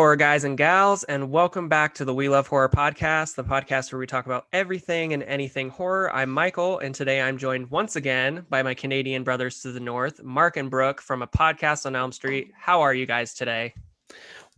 [0.00, 3.44] Hello, horror guys and gals, and welcome back to the We Love Horror podcast, the
[3.44, 6.10] podcast where we talk about everything and anything horror.
[6.16, 10.22] I'm Michael, and today I'm joined once again by my Canadian brothers to the north,
[10.22, 12.50] Mark and Brooke from a podcast on Elm Street.
[12.58, 13.74] How are you guys today?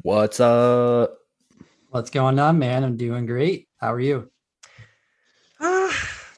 [0.03, 1.19] What's up?
[1.89, 2.85] What's going on, man?
[2.85, 3.67] I'm doing great.
[3.79, 4.31] How are you?
[5.59, 5.93] Uh,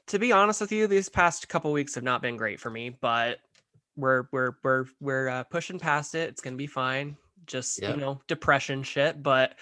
[0.06, 2.89] to be honest with you, these past couple weeks have not been great for me,
[2.89, 3.41] but
[3.96, 6.30] we're we're we're we're uh, pushing past it.
[6.30, 9.54] It's gonna be fine just you know depression shit but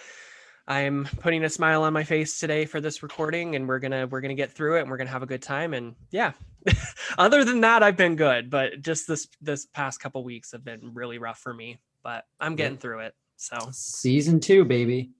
[0.68, 4.20] i'm putting a smile on my face today for this recording and we're gonna we're
[4.20, 6.32] gonna get through it and we're gonna have a good time and yeah.
[7.18, 10.94] Other than that i've been good but just this this past couple weeks have been
[10.94, 13.56] really rough for me but i'm getting through it so.
[13.72, 15.10] Season two, baby.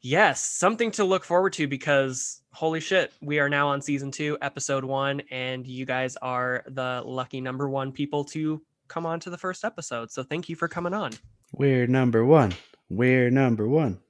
[0.00, 4.36] yes something to look forward to because holy shit we are now on season two
[4.42, 9.30] episode one and you guys are the lucky number one people to come on to
[9.30, 11.12] the first episode so thank you for coming on
[11.52, 12.54] We're number one.
[12.88, 14.00] We're number one.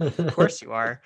[0.00, 1.00] of course you are.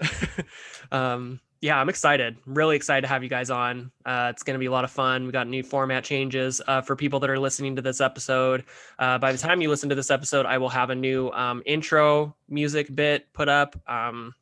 [0.92, 2.38] um, yeah, I'm excited.
[2.46, 3.92] Really excited to have you guys on.
[4.06, 5.26] Uh, it's going to be a lot of fun.
[5.26, 8.64] We got new format changes uh, for people that are listening to this episode.
[8.98, 11.62] Uh, by the time you listen to this episode, I will have a new um,
[11.66, 13.78] intro music bit put up.
[13.86, 14.34] Um,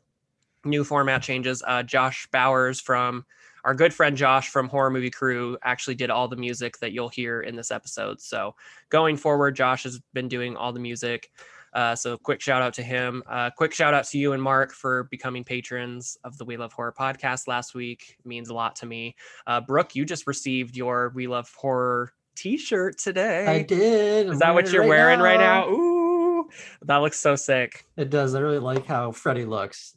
[0.64, 1.62] new format changes.
[1.66, 3.24] Uh, Josh Bowers from
[3.64, 7.08] our good friend Josh from Horror Movie Crew actually did all the music that you'll
[7.08, 8.20] hear in this episode.
[8.20, 8.54] So
[8.88, 11.30] going forward, Josh has been doing all the music.
[11.74, 13.22] Uh, so quick shout out to him.
[13.28, 16.72] Uh, quick shout out to you and Mark for becoming patrons of the We Love
[16.72, 18.16] Horror podcast last week.
[18.18, 19.14] It means a lot to me.
[19.46, 23.46] Uh, Brooke, you just received your We Love Horror T-shirt today.
[23.46, 24.28] I did.
[24.28, 25.68] Is that what you're right wearing right now?
[25.68, 26.48] Ooh,
[26.82, 27.84] that looks so sick.
[27.96, 28.34] It does.
[28.34, 29.94] I really like how Freddy looks.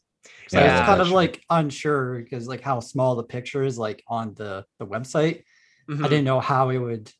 [0.47, 0.79] So I Yeah.
[0.79, 4.65] was kind of like unsure because like how small the picture is like on the
[4.79, 5.43] the website.
[5.89, 6.05] Mhm.
[6.05, 7.11] I didn't know how it would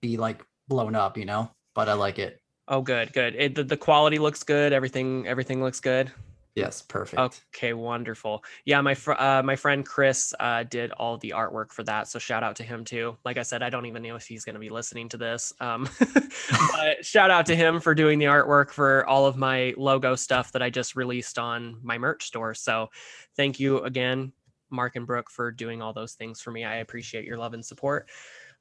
[0.00, 1.50] be like blown up, you know.
[1.74, 2.40] But I like it.
[2.68, 3.34] Oh, good, good.
[3.34, 4.72] It, the, the quality looks good.
[4.72, 6.10] Everything, everything looks good.
[6.54, 7.20] Yes, perfect.
[7.52, 8.44] Okay, wonderful.
[8.64, 12.20] Yeah, my fr- uh, my friend Chris uh, did all the artwork for that, so
[12.20, 13.16] shout out to him too.
[13.24, 15.52] Like I said, I don't even know if he's going to be listening to this,
[15.60, 15.88] um,
[16.72, 20.52] but shout out to him for doing the artwork for all of my logo stuff
[20.52, 22.54] that I just released on my merch store.
[22.54, 22.88] So,
[23.36, 24.32] thank you again,
[24.70, 26.64] Mark and Brooke, for doing all those things for me.
[26.64, 28.08] I appreciate your love and support.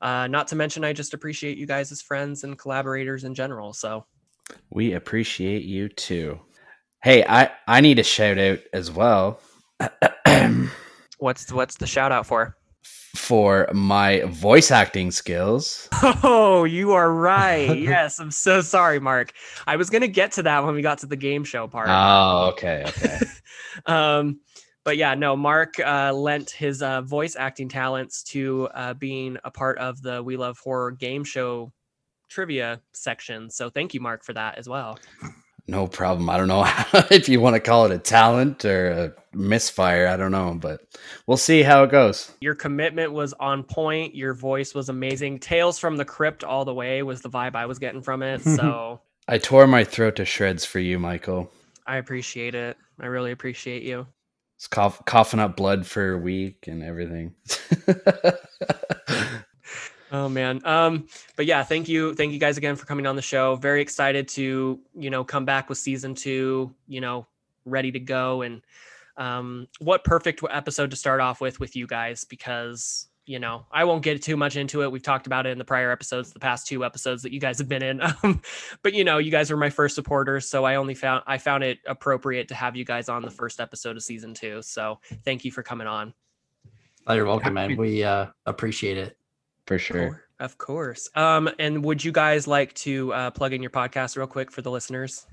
[0.01, 3.71] Uh, not to mention, I just appreciate you guys as friends and collaborators in general.
[3.71, 4.05] So,
[4.71, 6.39] We appreciate you too.
[7.03, 9.39] Hey, I I need a shout out as well
[11.17, 12.55] what's what's the shout out for?
[13.15, 15.87] for my voice acting skills.
[16.23, 17.77] Oh, you are right.
[17.77, 19.31] yes, I'm so sorry, Mark.
[19.67, 21.89] I was gonna get to that when we got to the game show part.
[21.89, 23.19] Oh, okay, okay.
[23.85, 24.39] um,
[24.83, 29.51] but yeah, no, Mark uh, lent his uh, voice acting talents to uh, being a
[29.51, 31.71] part of the We Love Horror game show
[32.29, 33.49] trivia section.
[33.49, 34.97] So thank you, Mark, for that as well.
[35.67, 36.29] No problem.
[36.29, 36.65] I don't know
[37.11, 40.07] if you want to call it a talent or a misfire.
[40.07, 40.81] I don't know, but
[41.25, 42.31] we'll see how it goes.
[42.41, 44.15] Your commitment was on point.
[44.15, 45.39] Your voice was amazing.
[45.39, 48.41] Tales from the Crypt all the way was the vibe I was getting from it.
[48.53, 51.49] So I tore my throat to shreds for you, Michael.
[51.87, 52.77] I appreciate it.
[52.99, 54.05] I really appreciate you.
[54.57, 57.33] It's cough, coughing up blood for a week and everything.
[60.13, 60.61] Oh man.
[60.63, 62.13] Um, but yeah, thank you.
[62.13, 63.55] Thank you guys again for coming on the show.
[63.55, 67.25] Very excited to, you know, come back with season two, you know,
[67.65, 68.43] ready to go.
[68.43, 68.61] And
[69.17, 73.85] um, what perfect episode to start off with with you guys because you know I
[73.85, 74.91] won't get too much into it.
[74.91, 77.57] We've talked about it in the prior episodes, the past two episodes that you guys
[77.57, 78.01] have been in.
[78.23, 78.41] Um,
[78.83, 81.63] but you know, you guys were my first supporters, so I only found I found
[81.63, 84.61] it appropriate to have you guys on the first episode of season two.
[84.61, 86.13] So thank you for coming on.
[87.07, 87.75] Oh, you're welcome, man.
[87.77, 89.17] We uh appreciate it.
[89.65, 90.23] For sure.
[90.39, 91.09] Of course.
[91.15, 94.61] Um, and would you guys like to uh, plug in your podcast real quick for
[94.61, 95.25] the listeners?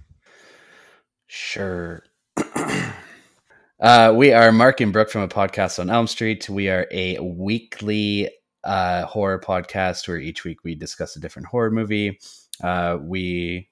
[1.26, 2.04] Sure.
[3.80, 6.48] uh, we are Mark and Brooke from a podcast on Elm Street.
[6.48, 8.30] We are a weekly
[8.64, 12.20] uh, horror podcast where each week we discuss a different horror movie.
[12.62, 13.68] Uh, we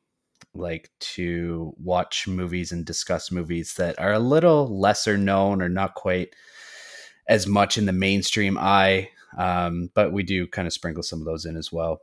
[0.55, 5.95] like to watch movies and discuss movies that are a little lesser known or not
[5.95, 6.35] quite
[7.29, 9.11] as much in the mainstream eye.
[9.37, 12.01] Um, but we do kind of sprinkle some of those in as well.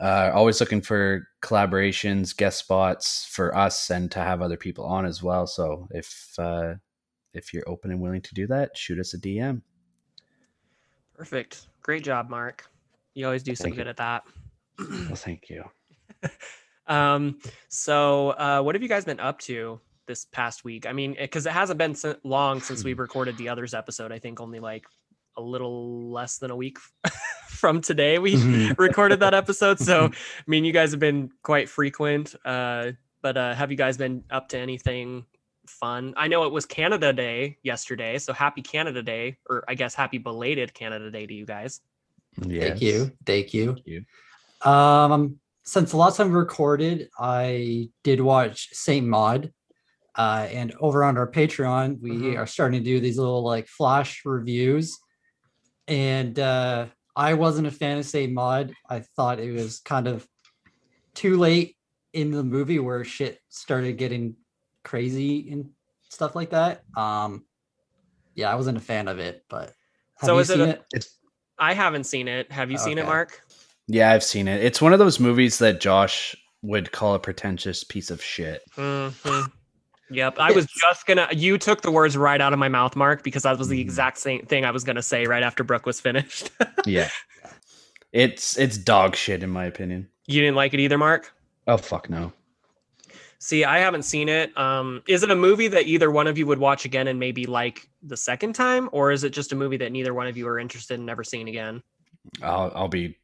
[0.00, 5.04] Uh, always looking for collaborations, guest spots for us, and to have other people on
[5.04, 5.46] as well.
[5.46, 6.74] So if uh,
[7.34, 9.62] if you're open and willing to do that, shoot us a DM.
[11.14, 11.66] Perfect.
[11.82, 12.68] Great job, Mark.
[13.14, 13.90] You always do so Thank good you.
[13.90, 14.22] at that.
[14.78, 15.64] Well, thank you.
[16.86, 17.38] um,
[17.68, 20.86] so uh, what have you guys been up to this past week?
[20.86, 24.12] I mean, because it hasn't been long since we recorded the others episode.
[24.12, 24.86] I think only like
[25.36, 26.78] a little less than a week
[27.48, 28.78] from today we Mhm.
[28.78, 29.78] recorded that episode.
[29.78, 30.10] So, I
[30.46, 32.34] mean, you guys have been quite frequent.
[32.44, 32.92] Uh,
[33.22, 35.26] but uh, have you guys been up to anything
[35.66, 36.14] fun?
[36.16, 40.18] I know it was Canada Day yesterday, so happy Canada Day, or I guess happy
[40.18, 41.80] belated Canada Day to you guys.
[42.40, 43.10] Thank you.
[43.26, 43.74] Thank you.
[43.74, 44.04] Thank you.
[44.70, 49.52] Um, since the last time we recorded, I did watch Saint Maud.
[50.16, 52.38] Uh, and over on our Patreon, we Mhm.
[52.38, 54.98] are starting to do these little like flash reviews.
[55.90, 58.72] And uh, I wasn't a fan of Saint Maud.
[58.88, 60.26] I thought it was kind of
[61.14, 61.76] too late
[62.12, 64.36] in the movie where shit started getting
[64.84, 65.70] crazy and
[66.08, 66.82] stuff like that.
[66.96, 67.44] Um,
[68.36, 69.72] yeah, I wasn't a fan of it, but
[70.18, 70.82] have So you is it a- it?
[70.92, 71.18] It's
[71.58, 72.50] I haven't seen it.
[72.52, 73.40] Have you seen it, Mark?
[73.88, 74.64] yeah, I've seen it.
[74.64, 78.62] It's one of those movies that Josh would call a pretentious piece of shit.
[78.76, 79.50] Mhm.
[80.10, 80.38] Yep.
[80.38, 81.28] I was just gonna.
[81.32, 83.82] You took the words right out of my mouth, Mark, because that was the Mhm.
[83.82, 86.50] exact same thing I was gonna say right after Brooke was finished.
[86.86, 87.08] Yeah.
[88.12, 90.08] It's it's dog shit in my opinion.
[90.26, 91.32] you didn't like it either, Mark.
[91.66, 92.32] Oh fuck no.
[93.38, 94.56] See, I haven't seen it.
[94.58, 97.46] Um, is it a movie that either one of you would watch again and maybe
[97.46, 100.46] like the second time, or is it just a movie that neither one of you
[100.48, 101.82] are interested in never seeing again?
[102.42, 103.16] I'll I'll be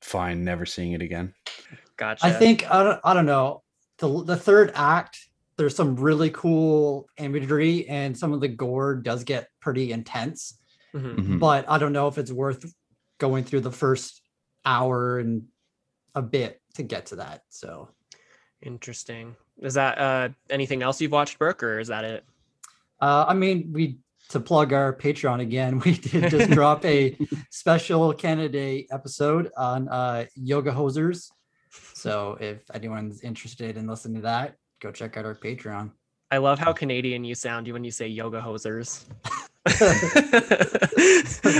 [0.00, 1.34] fine never seeing it again.
[1.96, 2.26] Gotcha.
[2.26, 3.62] I think I don't, I don't know.
[3.98, 5.18] The the third act,
[5.60, 10.58] there's some really cool imagery, and some of the gore does get pretty intense.
[10.94, 11.16] Mhm.
[11.16, 11.38] Mhm.
[11.38, 12.64] But I don't know if it's worth
[13.18, 14.22] going through the first
[14.64, 15.44] hour and
[16.14, 17.42] a bit to get to that.
[17.50, 17.90] So
[18.62, 19.36] Interesting.
[19.58, 22.24] Is that uh, anything else you've watched, Brooke, or is that it?
[23.00, 23.98] uh, I mean, we
[24.30, 27.16] to plug our Patreon again, we did just drop a
[27.50, 31.30] special candidate episode on uh, yoga hosers.
[31.94, 35.92] So if anyone's interested in listening to that, go check out our Patreon.
[36.30, 39.04] I love how Canadian you sound when you say yoga hosers.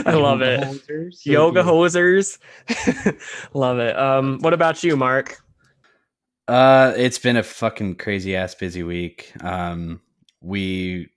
[0.06, 0.60] I love it.
[1.26, 2.38] Yoga hosers.
[3.54, 3.98] love it.
[3.98, 5.42] Um, what about you, Mark?
[6.46, 9.32] Uh, it's been a fucking crazy ass busy week.
[9.42, 10.00] Um,
[10.40, 11.08] we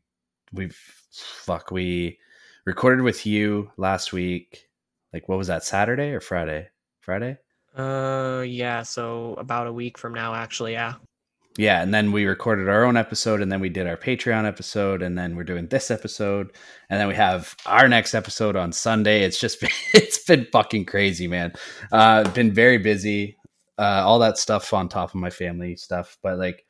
[0.52, 0.78] we've
[1.12, 2.20] fuck we
[2.66, 4.68] recorded with you last week.
[5.14, 5.64] Like what was that?
[5.64, 6.70] Saturday or Friday?
[7.02, 7.38] Friday?
[7.76, 8.84] Uh, yeah.
[8.84, 10.96] So about a week from now, actually, yeah.
[11.58, 15.04] Yeah, and then we recorded our own episode, and then we did our Patreon episode,
[15.04, 16.52] and then we're doing this episode,
[16.90, 19.22] and then we have our next episode on Sunday.
[19.24, 21.54] It's just been it's been fucking crazy, man.
[21.92, 23.38] Uh, been very busy.
[23.78, 26.66] Uh, all that stuff on top of my family stuff, but like,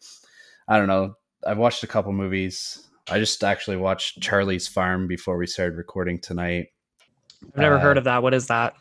[0.68, 1.15] I don't know.
[1.45, 2.88] I've watched a couple movies.
[3.09, 6.68] I just actually watched Charlie's Farm before we started recording tonight.
[7.44, 8.24] I've never Uh, heard of that.
[8.24, 8.74] What is that?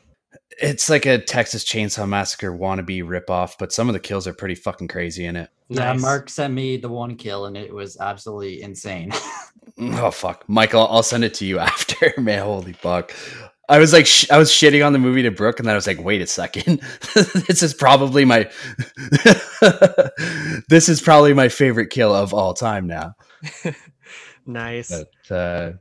[0.61, 4.55] It's like a Texas Chainsaw Massacre wannabe ripoff, but some of the kills are pretty
[4.55, 5.51] fucking crazy in it.
[5.75, 6.01] Yeah, Nice.
[6.03, 9.13] Mark sent me the one kill and it was absolutely insane.
[9.79, 10.87] Oh fuck, Michael!
[10.89, 12.13] I'll send it to you after.
[12.19, 13.13] Man, holy fuck!
[13.69, 15.77] I was like, sh- I was shitting on the movie to Brooke, and then I
[15.77, 16.81] was like, wait a second,
[17.15, 18.51] this is probably my,
[20.69, 23.15] this is probably my favorite kill of all time now.
[24.47, 24.93] Nice.
[25.29, 25.73] But uh,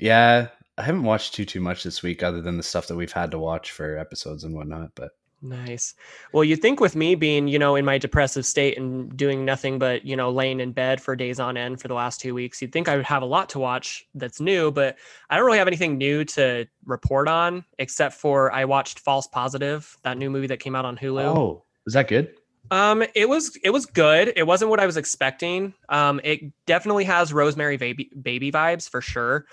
[0.00, 0.48] yeah,
[0.78, 3.30] I haven't watched too too much this week, other than the stuff that we've had
[3.32, 4.90] to watch for episodes and whatnot.
[4.94, 5.12] But
[5.42, 5.94] Nice.
[6.32, 9.78] Well, you'd think with me being, you know, in my depressive state and doing nothing
[9.78, 12.62] but, you know, laying in bed for days on end for the last two weeks,
[12.62, 14.96] you'd think I would have a lot to watch that's new, but
[15.28, 19.96] I don't really have anything new to report on except for I watched False Positive,
[20.04, 21.24] that new movie that came out on Hulu.
[21.24, 22.34] oh, is that good?
[22.70, 24.32] Um, it was it was good.
[24.36, 25.74] It wasn't what I was expecting.
[25.88, 29.46] Um, it definitely has Rosemary baby baby vibes for sure.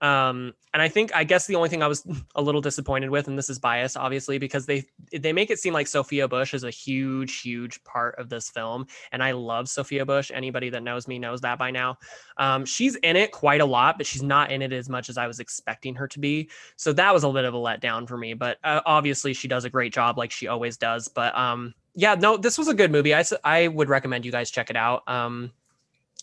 [0.00, 3.28] Um, and I think I guess the only thing I was a little disappointed with,
[3.28, 4.84] and this is bias, obviously, because they
[5.18, 8.86] they make it seem like Sophia Bush is a huge, huge part of this film,
[9.12, 10.30] and I love Sophia Bush.
[10.34, 11.96] Anybody that knows me knows that by now.
[12.36, 15.16] Um, she's in it quite a lot, but she's not in it as much as
[15.16, 16.50] I was expecting her to be.
[16.76, 18.34] So that was a bit of a letdown for me.
[18.34, 21.08] But uh, obviously, she does a great job, like she always does.
[21.08, 23.14] But um, yeah, no, this was a good movie.
[23.14, 25.08] I I would recommend you guys check it out.
[25.08, 25.52] Um,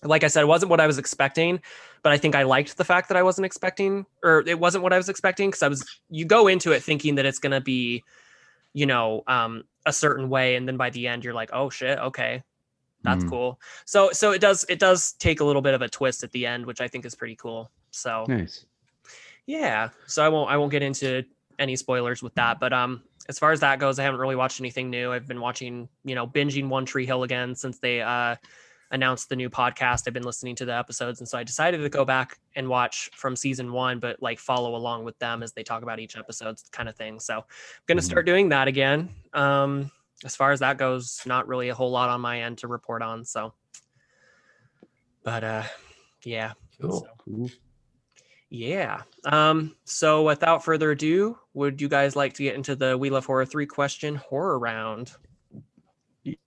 [0.04, 1.62] like I said, it wasn't what I was expecting,
[2.02, 4.94] but I think I liked the fact that I wasn't expecting, or it wasn't what
[4.94, 5.86] I was expecting, because I was.
[6.10, 8.04] You go into it thinking that it's gonna be,
[8.74, 12.00] you know, um, a certain way, and then by the end, you're like, oh shit,
[12.00, 12.44] okay,
[13.04, 13.30] that's Mhm.
[13.30, 13.60] cool.
[13.86, 16.46] So so it does it does take a little bit of a twist at the
[16.46, 17.70] end, which I think is pretty cool.
[17.92, 18.66] So Nice.
[19.46, 21.24] yeah so i won't i won't get into
[21.60, 24.60] any spoilers with that but um as far as that goes i haven't really watched
[24.62, 28.36] anything new i've been watching you know binging one tree hill again since they uh
[28.94, 31.90] announced the new podcast i've been listening to the episodes and so i decided to
[31.90, 35.64] go back and watch from season one but like follow along with them as they
[35.64, 37.44] talk about each episode kind of thing so i'm
[37.88, 38.06] gonna Mhm.
[38.06, 39.92] start doing that again um
[40.24, 43.02] as far as that goes not really a whole lot on my end to report
[43.02, 43.54] on so
[45.24, 45.64] but uh
[46.24, 47.08] yeah Cool.
[47.28, 47.50] so-
[48.50, 49.02] yeah.
[49.26, 53.26] Um, so without further ado, would you guys like to get into the We Love
[53.26, 55.12] Horror three question horror round?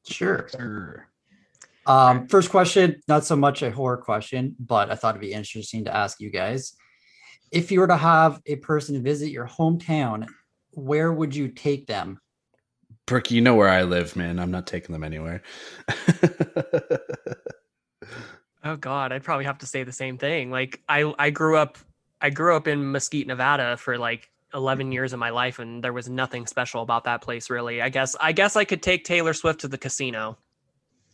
[0.08, 1.05] Sure.
[1.86, 1.96] Sure.
[1.96, 5.84] Um, first question, not so much a horror question, but I thought it'd be interesting
[5.84, 6.74] to ask you guys.
[7.52, 10.26] If you were to have a person visit your hometown,
[10.72, 12.20] where would you take them?
[13.06, 14.40] Brooke, you know where I live, man.
[14.40, 15.42] I'm not taking them anywhere.
[18.66, 20.50] Oh God, I'd probably have to say the same thing.
[20.50, 21.78] Like I, I grew up,
[22.20, 25.92] I grew up in Mesquite, Nevada for like 11 years of my life, and there
[25.92, 27.80] was nothing special about that place really.
[27.80, 30.36] I guess, I guess I could take Taylor Swift to the casino.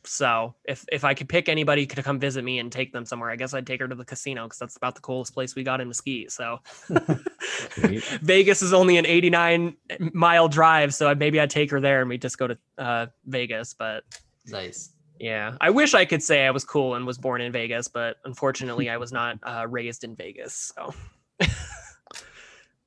[0.05, 3.31] So if if I could pick anybody to come visit me and take them somewhere,
[3.31, 5.63] I guess I'd take her to the casino because that's about the coolest place we
[5.63, 6.33] got in Mesquite.
[6.33, 6.59] So
[8.23, 9.77] Vegas is only an 89
[10.13, 13.75] mile drive, so maybe I'd take her there and we just go to uh, Vegas.
[13.75, 14.03] But
[14.49, 14.91] Nice.
[15.21, 18.17] yeah, I wish I could say I was cool and was born in Vegas, but
[18.25, 20.73] unfortunately, I was not uh, raised in Vegas.
[20.75, 20.93] So,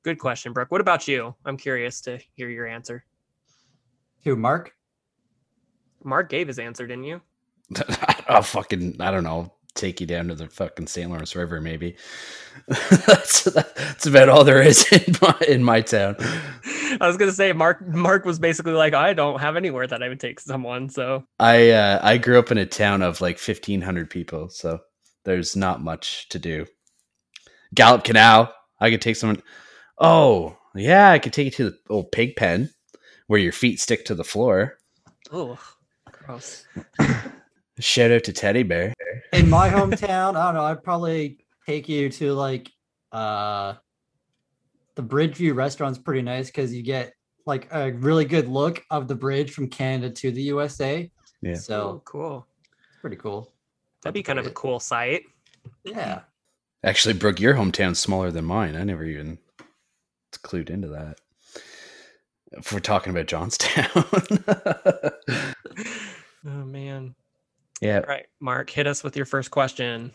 [0.02, 0.70] good question, Brooke.
[0.70, 1.34] What about you?
[1.46, 3.04] I'm curious to hear your answer.
[4.24, 4.75] Who, Mark?
[6.06, 7.20] Mark gave his answer, didn't you?
[8.28, 9.52] I'll fucking I don't know.
[9.74, 11.10] Take you down to the fucking St.
[11.10, 11.96] Lawrence River, maybe.
[12.68, 16.16] that's that's about all there is in my in my town.
[16.18, 17.86] I was gonna say Mark.
[17.86, 20.88] Mark was basically like, I don't have anywhere that I would take someone.
[20.88, 24.80] So I uh, I grew up in a town of like fifteen hundred people, so
[25.24, 26.64] there's not much to do.
[27.74, 29.42] Galop Canal, I could take someone.
[29.98, 32.70] Oh yeah, I could take you to the old pig pen
[33.26, 34.78] where your feet stick to the floor.
[35.32, 35.58] oh,
[36.26, 36.66] gross.
[37.78, 38.94] Shout out to Teddy Bear.
[39.32, 42.70] In my hometown, I don't know, I'd probably take you to like
[43.12, 43.74] uh
[44.94, 47.12] the Bridgeview restaurant's pretty nice because you get
[47.44, 51.10] like a really good look of the bridge from Canada to the USA.
[51.42, 51.52] Yeah.
[51.52, 52.46] Oh, So cool.
[52.62, 53.52] it's pretty cool.
[54.02, 55.22] That'd be kind of a cool sight.
[55.84, 56.20] Yeah.
[56.82, 58.74] Actually, Brooke, your hometown's smaller than mine.
[58.74, 59.38] I never even
[60.32, 61.18] clued into that.
[62.52, 64.04] If we're talking about Johnstown.
[66.48, 67.16] Oh man.
[67.80, 67.96] yeah.
[67.96, 70.12] All right, Mark, hit us with your first question.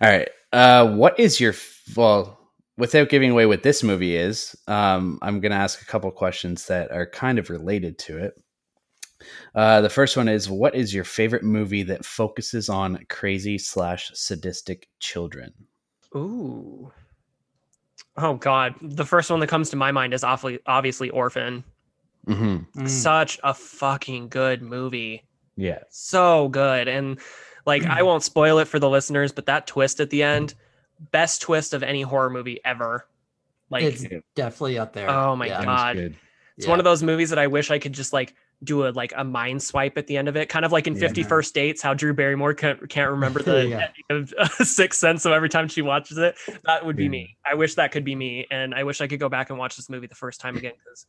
[0.00, 0.28] All right.
[0.52, 1.54] Uh, what is your
[1.94, 2.38] well?
[2.78, 6.66] Without giving away what this movie is, um, I'm going to ask a couple questions
[6.68, 8.42] that are kind of related to it.
[9.54, 14.10] Uh, the first one is, what is your favorite movie that focuses on crazy slash
[14.14, 15.52] sadistic children?
[16.16, 16.90] Ooh.
[18.16, 21.62] Oh God, the first one that comes to my mind is awfully obviously Orphan.
[22.26, 22.80] Mm-hmm.
[22.82, 22.88] Mm.
[22.88, 25.24] Such a fucking good movie.
[25.56, 25.80] Yeah.
[25.90, 26.88] So good.
[26.88, 27.18] And
[27.66, 30.54] like I won't spoil it for the listeners, but that twist at the end,
[31.12, 33.06] best twist of any horror movie ever.
[33.70, 35.08] Like it's definitely up there.
[35.08, 35.64] Oh my Yeah.
[35.64, 35.96] God.
[35.96, 36.16] good.
[36.58, 39.12] it's one of those movies that I wish I could just like do a like
[39.16, 41.00] a mind swipe at the end of it, kind of like in Yeah.
[41.00, 43.88] Fifty First Dates, how Drew Barrymore can't, can't remember the Yeah.
[44.10, 46.34] ending of Sixth Sense, so every time she watches it,
[46.64, 47.08] that would be Yeah.
[47.10, 47.36] me.
[47.50, 49.76] I wish that could be me, and I wish I could go back and watch
[49.76, 51.06] this movie the first time again because,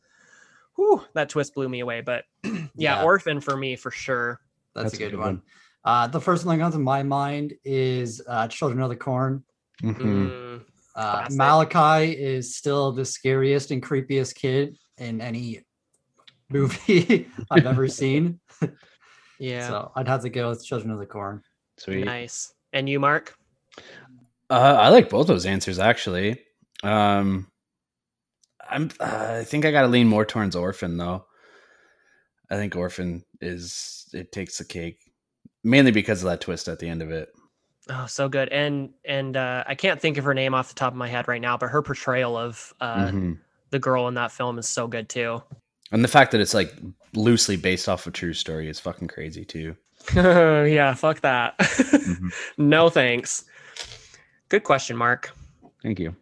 [0.76, 2.00] whew, that twist blew me away.
[2.00, 3.02] But yeah, Yeah.
[3.04, 4.40] Orphan for me for sure.
[4.74, 5.42] That's, a good, one.
[5.84, 9.44] Uh, the first one that comes to my mind is uh, Children of the Corn.
[9.82, 9.96] Mhm.
[9.98, 10.64] Mm,
[10.94, 15.62] Uh, Malachi is still the scariest and creepiest kid in any
[16.50, 18.40] movie I've ever seen.
[19.38, 21.42] yeah, So I'd have to go with Children of the Corn.
[21.78, 22.04] Sweet.
[22.04, 22.52] nice.
[22.72, 23.34] And you, Mark?
[24.50, 26.40] Uh, I like both those answers actually.
[26.82, 27.48] Um,
[28.72, 28.90] I'm.
[29.00, 31.26] Uh, I think I got to lean more towards Orphan though.
[32.50, 34.98] I think Orphan is it takes the cake,
[35.64, 37.30] mainly because of that twist at the end of it.
[37.88, 38.48] Oh, so good.
[38.50, 41.28] And and uh, I can't think of her name off the top of my head
[41.28, 43.38] right now, but her portrayal of uh, Mhm.
[43.70, 45.42] the girl in that film is so good too.
[45.90, 46.72] And the fact that it's like
[47.14, 49.76] loosely based off a true story is fucking crazy too.
[50.14, 51.58] yeah, fuck that.
[51.58, 52.32] Mhm.
[52.58, 53.44] no thanks.
[54.48, 55.30] Good question, Mark.
[55.82, 56.14] Thank you.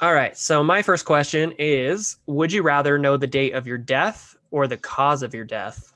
[0.00, 0.36] All right.
[0.36, 4.66] So my first question is would you rather know the date of your death or
[4.66, 5.92] the cause of your death?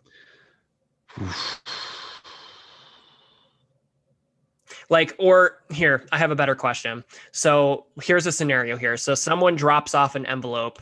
[4.91, 7.05] Like, or here, I have a better question.
[7.33, 8.97] So here's a scenario here.
[8.97, 10.81] So someone drops off an envelope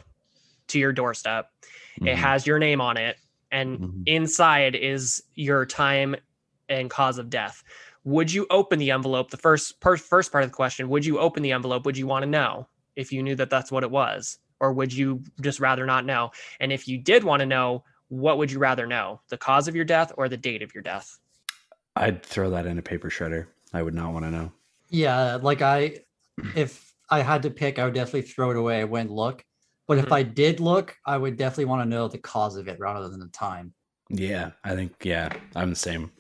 [0.69, 1.51] to your doorstep.
[2.05, 2.17] It Mhm.
[2.17, 3.19] has your name on it,
[3.53, 4.03] and Mhm.
[4.07, 6.17] inside is your time
[6.69, 7.63] and cause of death.
[8.05, 9.31] Would you open the envelope?
[9.31, 11.85] The first per, first part of the question: Would you open the envelope?
[11.87, 14.93] Would you want to know if you knew that that's what it was, or would
[14.93, 16.31] you just rather not know?
[16.61, 19.75] And if you did want to know, what would you rather know: the cause of
[19.75, 21.19] your death or the date of your death?
[21.97, 23.47] I'd throw that in a paper shredder.
[23.73, 24.53] I would not want to know.
[24.89, 26.01] Yeah, like I,
[26.57, 28.81] if I had to pick, I would definitely throw it away.
[28.81, 29.45] I wouldn't look.
[29.89, 30.13] But if Mhm.
[30.13, 33.21] I did look, I would definitely want to know the cause of it rather than
[33.21, 33.75] the time.
[34.09, 36.13] Yeah, I think yeah, I'm the same.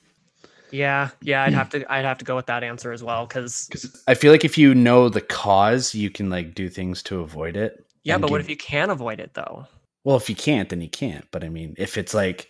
[0.73, 3.67] Yeah, yeah, I'd have to, I'd have to go with that answer as well, because
[3.67, 7.21] Because I feel like if you know the cause, you can like do things to
[7.21, 7.85] avoid it.
[8.05, 9.67] yeah, and but what if you can't avoid it though?
[10.05, 11.27] Well, if you can't, then you can't.
[11.31, 12.49] But I mean, if it's like,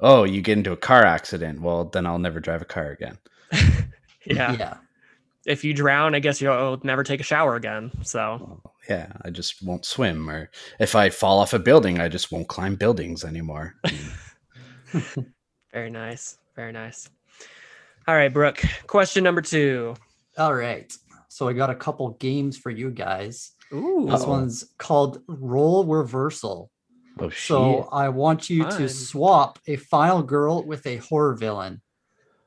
[0.00, 1.60] oh, you get into a car accident.
[1.60, 3.18] Well, then I'll never drive a car again.
[4.24, 4.56] yeah.
[4.56, 4.76] yeah.
[5.46, 7.90] If you drown, I guess you'll never take a shower again.
[8.02, 10.28] So Well, yeah, I just won't swim.
[10.28, 13.74] Or if I fall off a building, I just won't climb buildings anymore.
[15.72, 16.38] very nice.
[16.54, 17.08] Very nice.
[18.08, 18.62] All right, Brooke.
[18.86, 19.94] Question number two.
[20.38, 20.90] All right.
[21.28, 23.50] So I got a couple games for you guys.
[23.70, 24.06] Ooh.
[24.08, 26.70] This one's called Role Reversal.
[27.20, 27.38] oh shit!
[27.38, 28.78] So I want you Fun.
[28.78, 31.82] to swap a final girl with a horror villain.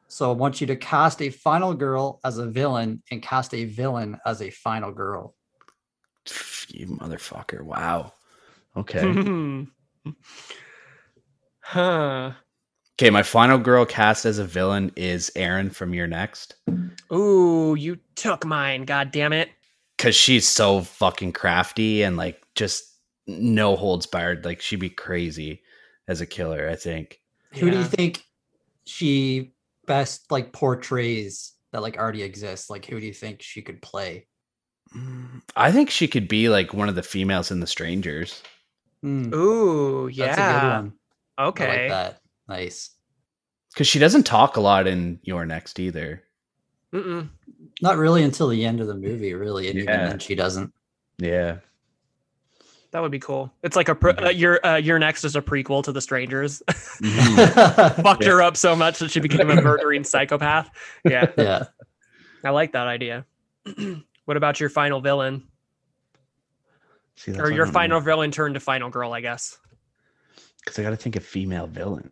[0.08, 3.66] So I want you to cast a final girl as a villain and cast a
[3.66, 5.36] villain as a final girl.
[6.70, 7.62] you motherfucker!
[7.62, 8.14] Wow.
[8.76, 9.68] Okay.
[10.04, 10.14] Hmm.
[11.60, 12.32] huh.
[13.02, 16.54] Okay, my final girl cast as a villain is Erin from You're Next
[17.12, 18.84] Ooh, you took mine.
[18.86, 19.50] God damn it.
[19.98, 22.84] because she's so fucking crafty and like just
[23.26, 24.46] no holds barred.
[24.46, 25.64] Like she'd be crazy
[26.08, 26.70] as a killer.
[26.70, 27.20] I think.
[27.56, 28.24] Who do you think
[28.86, 29.54] she
[29.88, 32.70] best like portrays that like already exists?
[32.70, 34.28] Like who do you think she could play?
[34.96, 38.44] Mm, I think she could be like one of the females in The Strangers.
[39.02, 40.78] Hmm, Ooh, that's a good yeah.
[40.78, 40.94] one.
[41.40, 41.68] I Okay.
[41.68, 42.21] like that.
[42.52, 42.90] Nice.
[43.72, 46.24] Because she doesn't talk a lot in You're Next either.
[46.94, 47.30] Mm-mm.
[47.82, 49.70] Not really until the end of the movie, really.
[49.70, 50.74] And even then she doesn't.
[51.18, 51.58] Yeah.
[52.92, 53.54] That would be cool.
[53.64, 54.26] It's like a pre- Mhm.
[54.26, 56.62] uh, your uh, You're Next is a prequel to The Strangers.
[56.68, 58.04] Mhm.
[58.04, 60.70] Fucked her up so much that she became a murdering psychopath.
[61.06, 61.68] Yeah, yeah.
[62.44, 63.26] I like that idea.
[64.26, 65.48] what about your final villain
[67.16, 69.14] See, or your final villain turned to final girl?
[69.14, 69.58] I guess.
[70.60, 72.12] Because I got to think of female villains.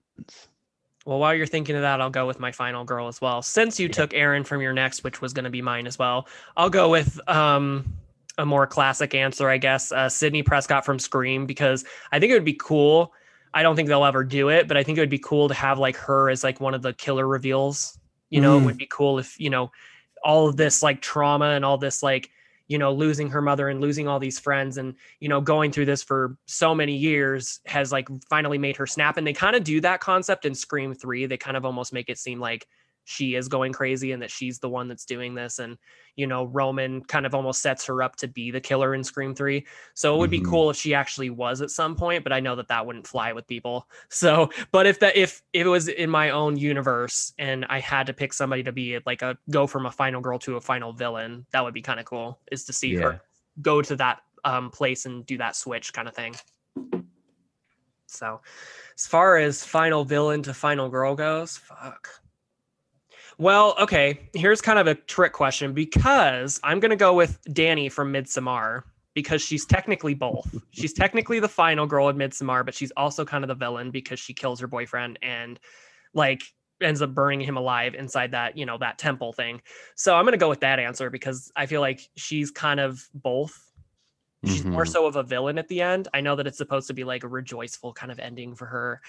[1.05, 3.41] Well, while you're thinking of that, I'll go with my final girl as well.
[3.41, 3.93] Since you Yeah.
[3.93, 6.27] took Erin from You're Next, which was going to be mine as well,
[6.57, 7.95] I'll go with um,
[8.37, 9.91] a more classic answer, I guess.
[9.91, 13.13] Uh, Sidney Prescott from Scream, because I think it would be cool.
[13.53, 15.53] I don't think they'll ever do it, but I think it would be cool to
[15.55, 17.97] have like her as like one of the killer reveals.
[18.29, 18.65] You know, it Mm.
[18.65, 19.71] would be cool if you know
[20.23, 22.29] all of this like trauma and all this like
[22.69, 25.85] you know losing her mother and losing all these friends and you know going through
[25.85, 29.17] this for so many years has like finally made her snap.
[29.17, 32.09] And they kind of do that concept in scream 3 they kind of almost make
[32.09, 32.65] it seem like
[33.09, 35.77] she is going crazy and that she's the one that's doing this and
[36.15, 39.33] you know roman kind of almost sets her up to be the killer in scream
[39.33, 40.45] 3 so it would be Mhm.
[40.49, 43.33] cool if she actually was at some point but i know that that wouldn't fly
[43.33, 47.65] with people so but if that if if it was in my own universe and
[47.69, 50.55] i had to pick somebody to be like a go from a final girl to
[50.57, 53.01] a final villain that would be kind of cool is to see Yeah.
[53.01, 53.21] her
[53.63, 56.35] go to that um place and do that switch kind of thing
[58.05, 58.39] so
[58.95, 62.09] as far as final villain to final girl goes fuck
[63.39, 67.91] well okay here's kind of a trick question because i'm going to go with Dani
[67.91, 70.47] from midsommar because she's technically both.
[70.71, 74.19] She's technically the final girl in midsommar but she's also kind of the villain because
[74.19, 75.59] she kills her boyfriend and
[76.13, 76.41] like
[76.81, 79.61] ends up burning him alive inside that you know that temple thing.
[79.95, 83.09] So i'm going to go with that answer because i feel like she's kind of
[83.13, 83.68] both
[84.45, 84.91] she's more Mhm.
[84.91, 87.23] so of a villain at the end i know that it's supposed to be like
[87.23, 89.01] a rejoiceful kind of ending for her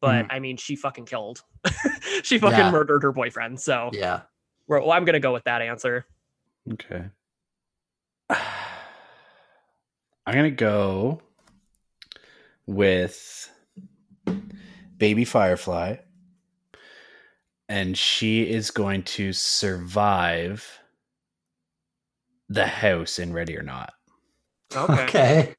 [0.00, 1.42] but i mean she fucking killed
[2.22, 2.70] she fucking Yeah.
[2.70, 4.22] murdered her boyfriend so Yeah.
[4.66, 6.06] well, i'm going to go with that answer
[6.72, 7.04] Okay.
[8.30, 11.20] I'm going to go
[12.66, 13.50] with
[14.96, 15.96] Baby Firefly.
[17.68, 20.78] And she is going to survive
[22.48, 23.92] the house in Ready or Not.
[24.76, 25.54] okay, Okay.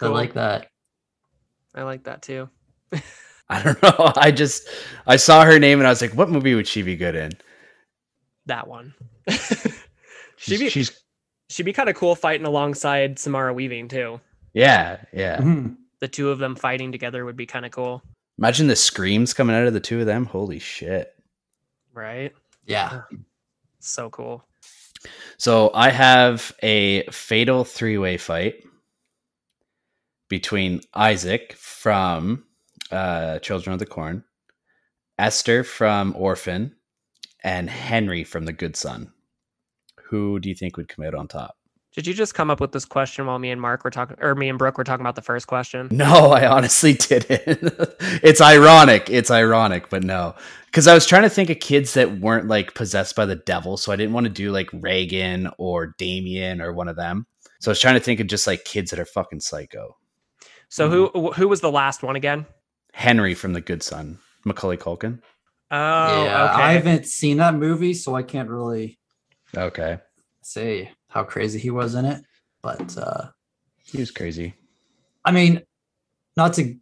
[0.00, 0.68] I like that.
[1.74, 2.48] i like that too
[3.48, 4.12] I don't know.
[4.16, 4.68] I just
[5.06, 7.32] I saw her name and I was like, what movie would she be good in?
[8.46, 8.92] that one
[10.36, 11.02] she'd be she's
[11.48, 14.20] she'd be kind of cool fighting alongside samara weaving too
[14.52, 15.38] yeah, yeah.
[15.38, 15.76] Mhm.
[16.00, 18.02] the two of them fighting together would be kind of cool
[18.38, 20.24] Imagine the screams coming out of the two of them.
[20.26, 21.14] Holy shit.
[21.94, 22.32] right
[22.66, 23.02] Yeah.
[23.80, 24.44] so cool
[25.36, 28.64] So I have a fatal three way fight
[30.28, 32.44] between Isaac from
[32.90, 34.24] uh, Children of the Corn,
[35.18, 36.74] Esther from Orphan,
[37.42, 39.12] and Henry from The Good Son.
[40.08, 41.56] Who do you think would come out on top?
[41.94, 44.34] Did you just come up with this question while me and Mark were talking, or
[44.34, 45.88] me and Brooke were talking about the first question?
[45.92, 47.46] No, I honestly didn't.
[48.22, 49.08] it's ironic.
[49.08, 50.34] It's ironic, but no.
[50.66, 53.76] Because I was trying to think of kids that weren't like possessed by the devil.
[53.76, 57.26] So I didn't want to do like Regan or Damien or one of them.
[57.60, 59.96] So I was trying to think of just like kids that are fucking psycho.
[60.68, 61.34] So who mm.
[61.34, 62.44] who was the last one again?
[62.92, 65.20] Henry from The Good Son, Macaulay Culkin.
[65.70, 66.50] Oh, yeah.
[66.50, 66.62] okay.
[66.62, 68.98] I haven't seen that movie, so I can't really
[69.56, 69.98] Okay.
[70.42, 72.22] say how crazy he was in it.
[72.62, 73.28] But uh
[73.84, 74.54] He was crazy.
[75.24, 75.62] I mean,
[76.36, 76.76] not to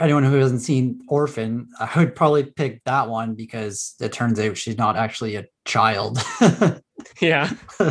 [0.00, 4.56] anyone who hasn't seen Orphan, I would probably pick that one because it turns out
[4.56, 6.18] she's not actually a child.
[7.20, 7.50] Yeah.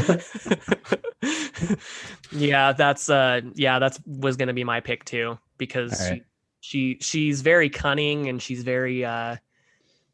[2.32, 6.24] yeah, that's uh yeah, that's was gonna be my pick too, because All right.
[6.62, 9.36] she, she she's very cunning and she's very uh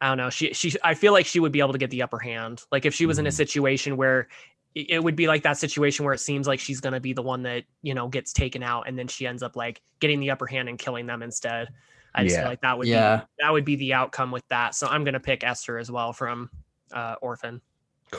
[0.02, 2.02] I don't know, she she I feel like she would be able to get the
[2.02, 2.64] upper hand.
[2.72, 3.34] Like if she was in a Mhm.
[3.34, 4.28] situation where
[4.76, 7.22] it it would be like that situation where it seems like she's gonna be the
[7.22, 10.32] one that, you know, gets taken out and then she ends up like getting the
[10.32, 11.70] upper hand and killing them instead.
[12.16, 12.42] I just Yeah.
[12.42, 13.24] feel like that would be yeah.
[13.40, 14.76] that would be the outcome with that.
[14.76, 16.50] So I'm gonna pick Esther as well from
[16.92, 17.62] uh Orphan.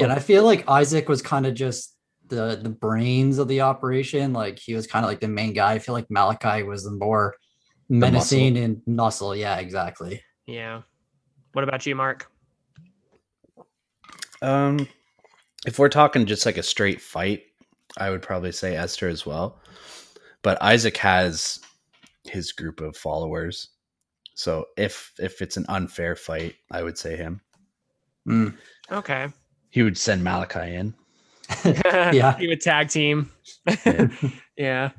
[0.01, 1.97] And I feel like Isaac was kind of just
[2.29, 4.33] the the brains of the operation.
[4.33, 5.73] Like he was kind of like the main guy.
[5.73, 7.35] I feel like Malachi was the more
[7.89, 9.35] menacing and muscle.
[9.35, 10.23] Yeah, exactly.
[10.47, 10.83] Yeah.
[11.53, 12.31] What about you, Mark?
[14.43, 14.89] Um,
[15.67, 17.43] if we're talking just like a straight fight,
[17.99, 19.61] I would probably say Esther as well.
[20.43, 21.59] But Isaac has
[22.25, 23.69] his group of followers,
[24.35, 27.43] so if if it's an unfair fight, I would say him.
[28.27, 28.57] Mm.
[28.91, 29.29] Okay.
[29.71, 30.95] He would send Malachi in.
[31.65, 32.37] Yeah.
[32.39, 33.31] He would tag team.
[33.85, 34.09] Yeah.
[34.57, 34.91] yeah.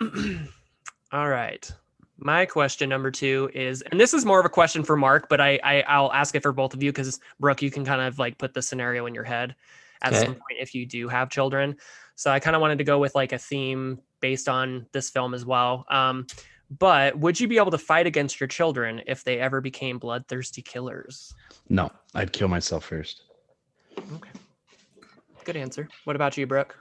[1.12, 1.70] All right.
[2.18, 5.40] My question number two is, and this is more of a question for Mark, but
[5.40, 8.18] I, I I'll ask it for both of you because Brooke, you can kind of
[8.18, 9.54] like put the scenario in your head
[10.02, 10.24] at Okay.
[10.24, 11.76] some point if you do have children.
[12.14, 15.34] So I kind of wanted to go with like a theme based on this film
[15.34, 15.84] as well.
[15.90, 16.26] Um,
[16.78, 20.62] but would you be able to fight against your children if they ever became bloodthirsty
[20.62, 21.34] killers?
[21.68, 23.22] No, I'd kill myself first.
[23.98, 24.30] Okay.
[25.44, 25.88] Good answer.
[26.04, 26.76] What about you, Brooke?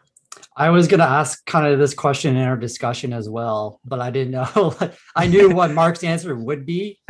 [0.57, 4.09] I was gonna ask kind of this question in our discussion as well, but I
[4.11, 4.75] didn't know.
[5.15, 6.99] I knew what Mark's answer would be.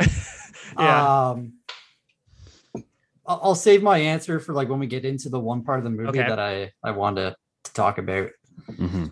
[0.78, 1.28] Yeah.
[1.30, 1.54] Um,
[3.24, 5.84] I'll I'll save my answer for like when we get into the one part of
[5.84, 6.28] the movie Okay.
[6.28, 7.34] that I I want to,
[7.64, 8.30] to talk about.
[8.70, 9.06] Mm-hmm.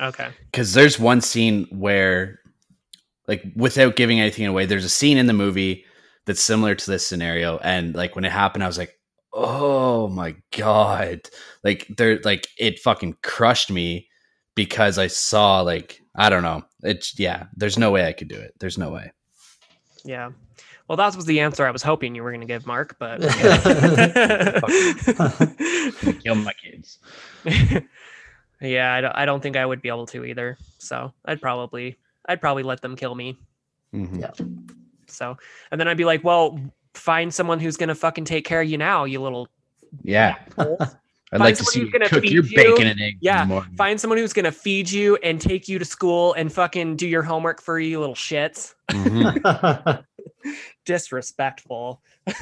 [0.00, 0.28] Okay.
[0.50, 2.40] because there's one scene where
[3.26, 5.84] like without giving anything away there's a scene in the movie
[6.26, 8.97] that's similar to this scenario and like when it happened i was like
[9.40, 11.20] oh my god
[11.62, 14.08] like there like it fucking crushed me
[14.56, 18.34] because i saw like i don't know it's yeah there's no way i could do
[18.38, 19.12] it there's no way
[20.04, 20.30] Yeah.
[20.88, 22.96] Well, that was the answer I was hoping you were going to give, Mark.
[22.98, 23.20] But
[26.22, 26.98] kill my kids
[28.62, 30.56] yeah, I don't, I don't think I would be able to either.
[30.78, 33.38] So I'd probably I'd probably let them kill me.
[33.94, 34.20] Mhm.
[34.20, 34.30] Yeah.
[35.06, 35.36] So
[35.70, 36.58] and then I'd be like, well,
[36.94, 39.48] find someone who's going to fucking take care of you now, you little.
[40.02, 42.56] yeah i'd Find like to someone see who's you gonna cook feed your you.
[42.56, 43.24] bacon and eggs in the
[43.54, 43.62] Yeah.
[43.76, 47.06] Find someone who's going to feed you and take you to school and fucking do
[47.06, 48.74] your homework for you, little shits.
[48.90, 50.04] Mhm.
[50.86, 52.02] disrespectful.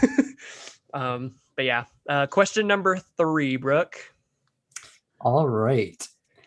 [0.94, 3.96] um, but yeah, uh, question number three, Brooke.
[5.20, 6.06] All right.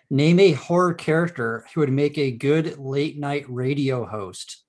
[0.10, 4.64] Name a horror character who would make a good late night radio host.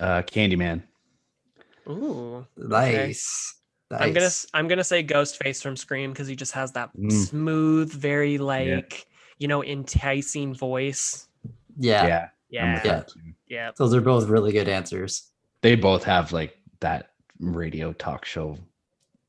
[0.00, 0.82] Uh candyman
[1.88, 3.54] Ooh, Nice.
[3.90, 4.44] I'm gonna Nice.
[4.44, 7.12] s- I'm gonna say Ghostface from Scream because he just has that Mm.
[7.12, 9.06] smooth, very like
[9.38, 11.28] you know enticing voice.
[11.76, 13.02] Yeah, yeah, I'm Yeah,
[13.46, 13.66] yeah.
[13.66, 15.30] that those are both really good answers.
[15.60, 18.58] they both have like that radio talk show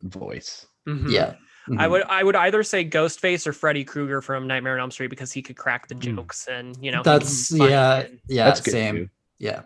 [0.02, 0.66] voice.
[0.88, 1.10] Mhm.
[1.12, 1.36] Yeah.
[1.78, 1.92] I Mhm.
[1.92, 5.32] would I would either say Ghostface or Freddy Krueger from Nightmare on Elm Street because
[5.32, 6.16] he could crack the Mm.
[6.16, 8.96] jokes and you know he can be That's yeah, and- yeah, That's good same.
[8.96, 9.10] too.
[9.40, 9.64] Yeah,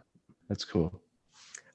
[0.49, 1.01] That's cool.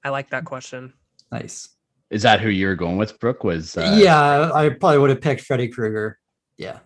[0.02, 0.92] I like that question.
[1.32, 1.70] nice.
[2.10, 3.42] Is that who you were going with, Brooke?
[3.42, 6.18] Was uh, yeah, I probably would have picked Freddy Krueger.
[6.58, 6.80] Yeah.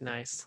[0.00, 0.46] Nice,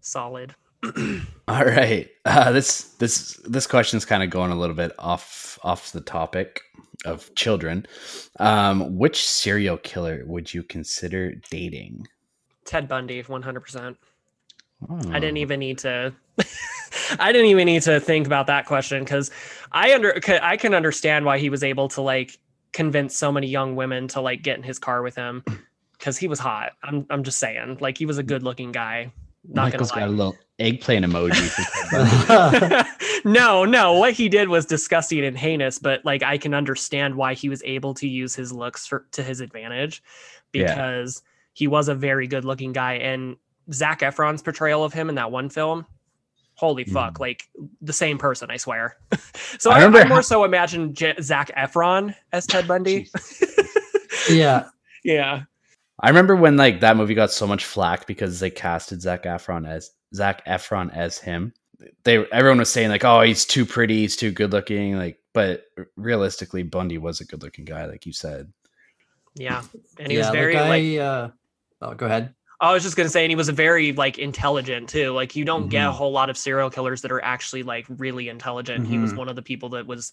[0.00, 0.54] solid.
[1.48, 2.08] All right.
[2.24, 6.60] Uh, this this this question's kind of going a little bit off off the topic
[7.04, 7.86] of children.
[8.38, 12.06] Um, which serial killer would you consider dating?
[12.64, 13.60] Ted Bundy, 100.
[13.60, 13.96] percent
[15.10, 15.36] I didn't hmm.
[15.38, 16.12] even need to.
[17.18, 19.30] I didn't even need to think about that question because
[19.72, 22.38] I under I can understand why he was able to like
[22.72, 25.42] convince so many young women to like get in his car with him
[25.98, 26.72] because he was hot.
[26.82, 28.28] I'm I'm just saying, like he was a hmm.
[28.28, 29.12] good looking guy.
[29.48, 31.48] Not Michael's gonna got a little eggplant emoji.
[32.24, 32.84] for
[33.28, 37.34] no, no, what he did was disgusting and heinous, but like I can understand why
[37.34, 40.02] he was able to use his looks for to his advantage
[40.52, 40.64] Yeah.
[40.64, 43.36] because he was a very good looking guy and
[43.72, 45.86] Zac Efron's portrayal of him in that one film.
[46.54, 47.20] Holy fuck, Mhm.
[47.20, 47.44] like
[47.82, 48.96] the same person, I swear.
[49.58, 53.10] so I I, I, more how- so imagine J- Zac Efron as Ted Bundy.
[54.30, 54.68] yeah.
[55.04, 55.42] yeah.
[56.00, 59.68] I remember when like that movie got so much flack because they casted Zac Efron
[59.68, 61.52] as Zac Efron as him.
[62.04, 64.96] They everyone was saying like, oh, he's too pretty, he's too good looking.
[64.96, 65.64] Like, but
[65.96, 68.50] realistically, Bundy was a good looking guy, like you said.
[69.34, 69.62] Yeah.
[69.98, 71.28] And he yeah, was very like, like uh,
[71.82, 72.34] oh, go ahead.
[72.60, 75.12] I was just gonna say, and he was a very like intelligent too.
[75.12, 75.94] Like you don't get a Mhm.
[75.94, 78.86] whole lot of serial killers that are actually like really intelligent.
[78.86, 79.16] He was Mhm.
[79.18, 80.12] one of the people that was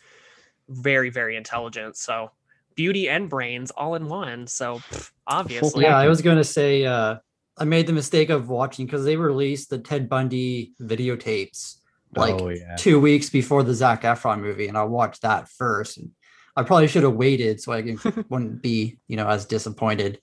[0.67, 1.95] very, very intelligent.
[1.97, 2.31] So
[2.75, 4.47] beauty and brains all in one.
[4.47, 7.17] So pff, obviously, Yeah, I was going to say uh,
[7.57, 11.77] I made the mistake of watching because they released the Ted Bundy videotapes
[12.15, 12.75] like oh yeah.
[12.75, 15.97] two weeks before the Zac Efron movie, and I watched that first.
[15.97, 16.11] And
[16.55, 20.19] I probably should have waited so I can, wouldn't be, you know, as disappointed.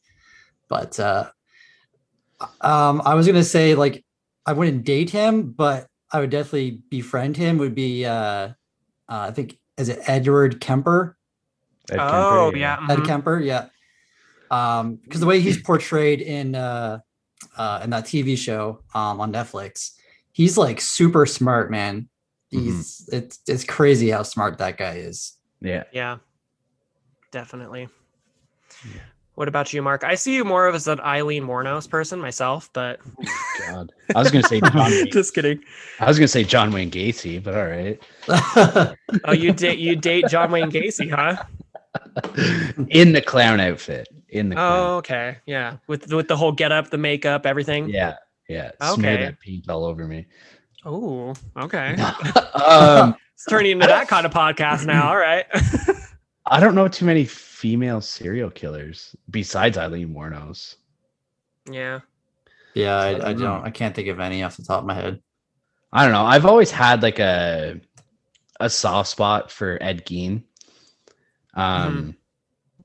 [0.69, 1.31] But uh,
[2.61, 4.05] um, I was gonna say like
[4.47, 7.59] I wouldn't date him, but I would definitely befriend him.
[7.59, 8.53] Would be uh, uh
[9.09, 11.17] I think is it Edward Kemper?
[11.91, 13.07] Ed oh Kemper, yeah, Ed mhm.
[13.07, 13.67] Kemper, yeah.
[14.51, 17.01] Um, because the way he's portrayed in uh,
[17.57, 19.93] uh in that TV show um on Netflix,
[20.33, 22.09] he's like super smart, man.
[22.51, 25.37] He's it's it's crazy how smart that guy is.
[25.61, 25.85] Yeah.
[25.93, 26.19] yeah,
[27.31, 27.89] definitely.
[28.85, 29.01] Yeah.
[29.41, 30.05] What about you, Mark?
[30.05, 33.01] I see you more of as an Aileen Wuornos person myself, but
[33.71, 33.91] God.
[34.15, 35.11] I was gonna say John Wayne.
[35.11, 35.63] just kidding.
[35.99, 38.97] I was gonna say John Wayne Gacy, but all right.
[39.25, 41.43] Oh, you date you date John Wayne Gacy, huh?
[42.89, 44.09] In the clown outfit.
[44.29, 44.79] In the clown.
[44.79, 45.79] Oh, okay, yeah.
[45.87, 47.89] With with the whole get up, the makeup, everything.
[47.89, 48.17] Yeah.
[48.47, 48.73] Yeah.
[48.93, 49.25] Smear Okay.
[49.25, 50.27] that paint all over me.
[50.85, 51.95] Oh, okay.
[52.63, 55.09] um, It's turning into that kind of podcast now.
[55.09, 55.47] All right.
[56.51, 60.77] I don't know too many female serial killers besides Aileen Wuornos.
[61.71, 62.01] yeah.
[62.75, 63.45] yeah, I, I don't know.
[63.47, 65.23] don't I can't think of any off the top of my head.
[65.93, 66.25] I don't know.
[66.25, 67.81] I've always had like a
[68.59, 70.43] a soft spot for Ed Gein.
[71.55, 72.17] Um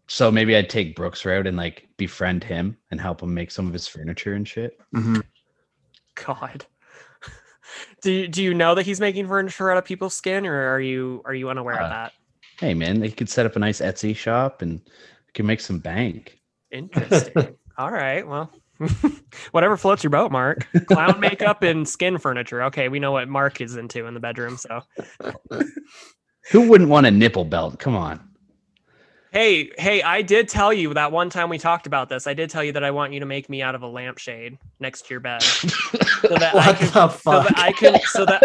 [0.07, 3.65] so maybe I'd take Brooks route and like befriend him and help him make some
[3.67, 4.79] of his furniture and shit.
[6.13, 6.65] God.
[8.01, 10.79] Do you, do you know that he's making furniture out of people's skin, or are
[10.79, 12.13] you are you unaware Uh, of that?
[12.59, 14.81] Hey man, they could set up a nice Etsy shop and
[15.33, 16.39] can make some bank.
[16.71, 17.55] Interesting.
[17.77, 18.25] All right.
[18.25, 18.49] Well,
[19.51, 20.65] whatever floats your boat, Mark.
[20.87, 22.63] Clown makeup and skin furniture.
[22.63, 24.55] Okay, we know what Mark is into in the bedroom.
[24.57, 24.81] So,
[26.51, 27.79] Who wouldn't want a nipple belt?
[27.79, 28.19] Come on.
[29.31, 32.27] hey, hey, I did tell you that one time we talked about this.
[32.27, 34.57] I did tell you that I want you to make me out of a lampshade
[34.79, 37.47] next to your bed, so that I What can the so fuck?
[37.49, 38.41] that I can so that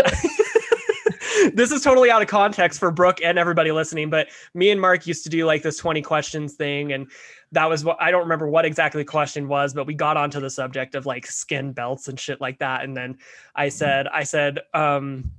[1.54, 5.06] this is totally out of context for Brooke and everybody listening, but me and Mark
[5.06, 7.10] used to do like this 20 questions thing and
[7.52, 10.38] that was what I don't remember what exactly the question was, but we got onto
[10.40, 12.84] the subject of like skin belts and shit like that.
[12.84, 13.18] And then
[13.56, 15.30] I said, I said, um,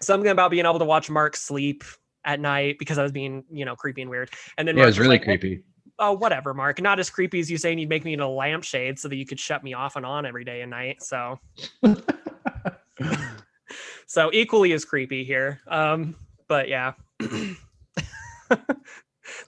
[0.00, 1.84] something about being able to watch Mark sleep
[2.24, 4.30] at night because I was being, you know, creepy and weird.
[4.56, 5.62] And then Yeah, it Mark was really like, creepy.
[5.98, 8.98] oh whatever mark not as creepy as you saying you'd make me in a lampshade
[8.98, 11.38] so that you could shut me off and on every day and night so
[14.06, 16.14] so equally as creepy here um
[16.48, 17.56] but yeah the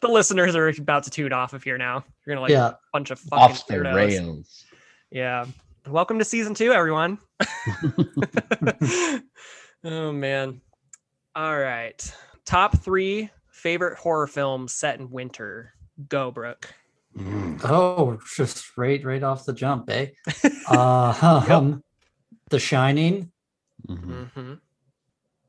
[0.03, 2.69] listeners are about to tune off of here now you're gonna like yeah.
[2.69, 3.95] a bunch of fucking Off the weirdos.
[3.95, 4.65] rails.
[5.11, 5.45] yeah
[5.89, 7.19] welcome to season two everyone
[9.85, 10.61] oh man
[11.35, 15.73] all right top three favorite horror films set in winter
[16.09, 16.73] go brooke
[17.17, 17.61] Mm.
[17.65, 20.09] Oh, just right right off the jump, eh?
[20.69, 21.83] Uh um,
[22.51, 23.31] The Shining.
[23.89, 24.31] Mhm.
[24.33, 24.55] hmm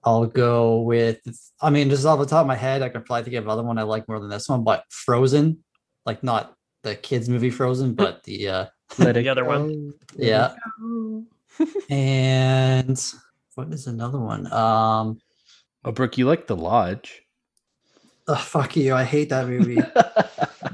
[0.03, 1.19] I'll go with.
[1.61, 3.63] I mean, just off the top of my head, I could probably think of another
[3.63, 5.63] one I like more than this one, but Frozen,
[6.05, 8.65] like not the kids movie Frozen, but the uh
[8.99, 9.93] Let The it other one.
[10.15, 10.53] yeah.
[11.89, 13.13] and
[13.55, 14.51] what is another one?
[14.53, 15.19] Um,
[15.85, 17.21] Oh, Brooke, you like the lodge?
[18.27, 18.93] oh, fuck you!
[18.93, 19.81] I hate that movie.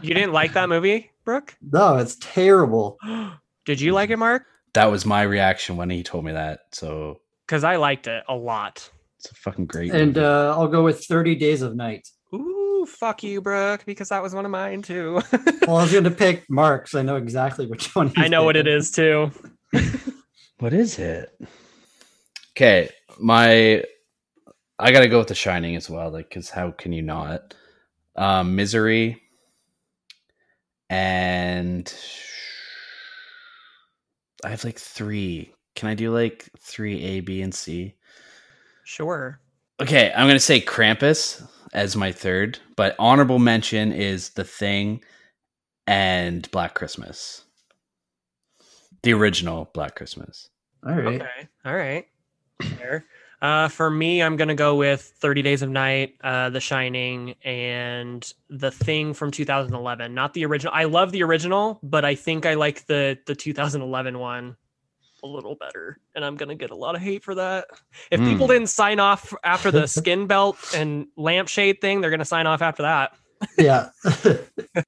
[0.02, 1.56] You didn't like that movie, Brooke?
[1.62, 2.97] no, it's terrible.
[3.65, 4.43] Did you like it, Mark?
[4.73, 6.62] that was my reaction when he told me that.
[6.73, 7.21] So
[7.54, 8.89] Because I liked it a lot.
[9.20, 9.94] it's a fucking great.
[9.94, 12.10] And uh, I'll go with Thirty Days of Night.
[12.34, 15.22] Ooh, fuck you, Brooke, because that was one of mine too.
[15.68, 18.12] Well, I was going to pick Mark, so I know exactly which one.
[18.18, 19.32] I he's know what it is too.
[20.58, 21.30] what is it?
[22.58, 22.89] Okay,
[23.20, 23.84] my
[24.80, 26.10] I gotta go with The Shining as well.
[26.10, 27.54] Like, because how can you not?
[28.16, 29.22] Um, Misery
[30.89, 31.94] and
[34.44, 35.54] I have like three.
[35.76, 37.96] Can I do like three A, B, and C?
[38.84, 39.40] Sure.
[39.82, 45.04] Okay, I'm gonna say Krampus as my third, but honorable mention is The Thing
[45.88, 47.44] and Black Christmas,
[49.02, 50.50] the original Black Christmas.
[50.86, 51.22] All right.
[51.22, 51.48] Okay.
[51.66, 52.06] All right.
[52.62, 53.06] Fair.
[53.42, 58.32] Uh, for me, I'm gonna go with 30 Days of Night, uh, The Shining, and
[58.50, 60.14] The Thing from 2011.
[60.14, 60.74] Not the original.
[60.74, 64.56] I love the original, but I think I like the the 2011 one
[65.24, 67.66] a little better, and I'm gonna get a lot of hate for that.
[68.12, 68.54] If people Hmm.
[68.54, 72.84] didn't sign off after the skin belt and lampshade thing, they're gonna sign off after
[72.84, 73.14] that.
[73.58, 73.90] Yeah.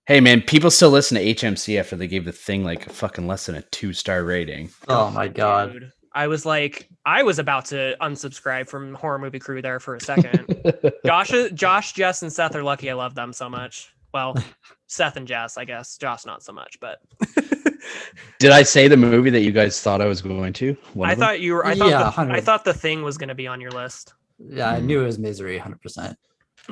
[0.07, 3.27] Hey man, people still listen to HMC after they gave the thing like a fucking
[3.27, 4.69] less than a two star rating.
[4.87, 5.73] oh my god.
[5.73, 9.95] Dude, I was like, I was about to unsubscribe from Horror Movie Crew there for
[9.95, 10.45] a second.
[11.05, 12.89] Josh, Josh, Jess, and Seth are lucky.
[12.89, 13.93] I love them so much.
[14.15, 14.33] Well,
[14.87, 15.97] Seth and Jess, I guess.
[15.97, 17.01] Josh, not so much, but
[18.39, 20.77] Did I say the movie that you guys thought I was going to?
[20.93, 21.65] One I thought you were.
[21.65, 21.89] I thought.
[21.89, 24.13] Yeah, the, I thought the thing was going to be on your list.
[24.39, 26.15] Yeah, I knew it was misery 100%.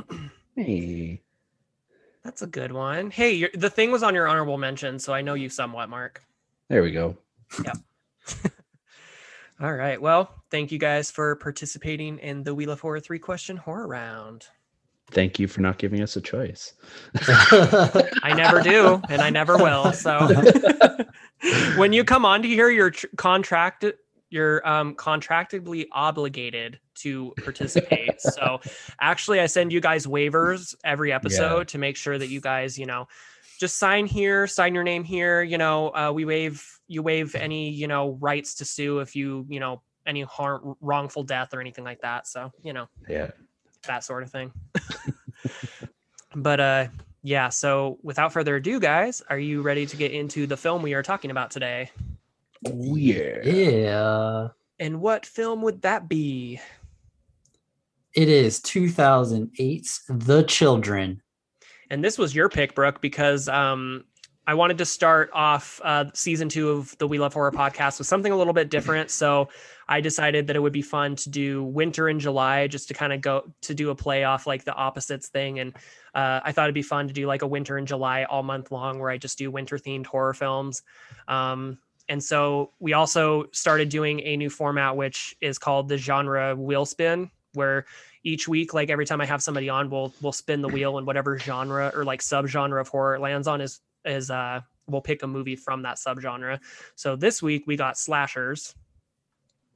[0.55, 1.19] Hey.
[2.23, 3.09] That's a good one.
[3.09, 6.21] Hey, you the thing was on your honorable mention, so I know you somewhat, Mark.
[6.69, 7.17] There we go.
[7.65, 7.77] Yep.
[9.59, 9.99] All right.
[9.99, 14.45] Well, thank you guys for participating in the Wheel of Horror three question horror round.
[15.11, 16.73] Thank you for not giving us a choice.
[17.27, 19.93] I never do, and I never will.
[19.93, 20.27] So
[21.75, 23.95] when you come on to here, you're tr- contracted.
[24.29, 28.19] You're um, contractedly obligated to participate.
[28.21, 28.61] so
[28.99, 32.87] actually, I send you guys waivers every episode to make sure that you guys, you
[32.87, 33.07] know,
[33.59, 35.43] just sign here, sign your name here.
[35.43, 39.45] You know, uh, we waive you waive any you know rights to sue if you
[39.49, 42.27] you know any harm wrongful death or anything like that.
[42.27, 43.31] So you know Yeah.
[43.83, 44.51] That sort of thing.
[46.35, 46.87] but uh
[47.25, 50.93] yeah, so without further ado, guys, are you ready to get into the film we
[50.93, 51.89] are talking about today?
[52.67, 53.41] Oh, yeah.
[53.45, 54.47] yeah.
[54.77, 56.59] And what film would that be?
[58.13, 61.21] It is 2008's The Children.
[61.89, 64.03] And this was your pick, Brooke, because um
[64.45, 68.07] I wanted to start off uh, season two of the We Love Horror podcast with
[68.07, 69.09] something a little bit different.
[69.09, 69.47] So
[69.87, 73.13] I decided that it would be fun to do winter in July, just to kind
[73.13, 75.59] of go to do a playoff like the opposites thing.
[75.59, 75.75] And
[76.15, 78.71] uh, I thought it'd be fun to do like a winter in July all month
[78.71, 80.83] long, where I just do winter themed horror films.
[81.27, 81.77] Um,
[82.09, 86.85] and so we also started doing a new format, which is called the genre wheel
[86.85, 87.85] spin, where
[88.23, 91.07] each week, like every time I have somebody on, we'll we'll spin the wheel and
[91.07, 95.27] whatever genre or like subgenre of horror lands on is is uh we'll pick a
[95.27, 96.59] movie from that subgenre.
[96.95, 98.75] So this week we got slashers.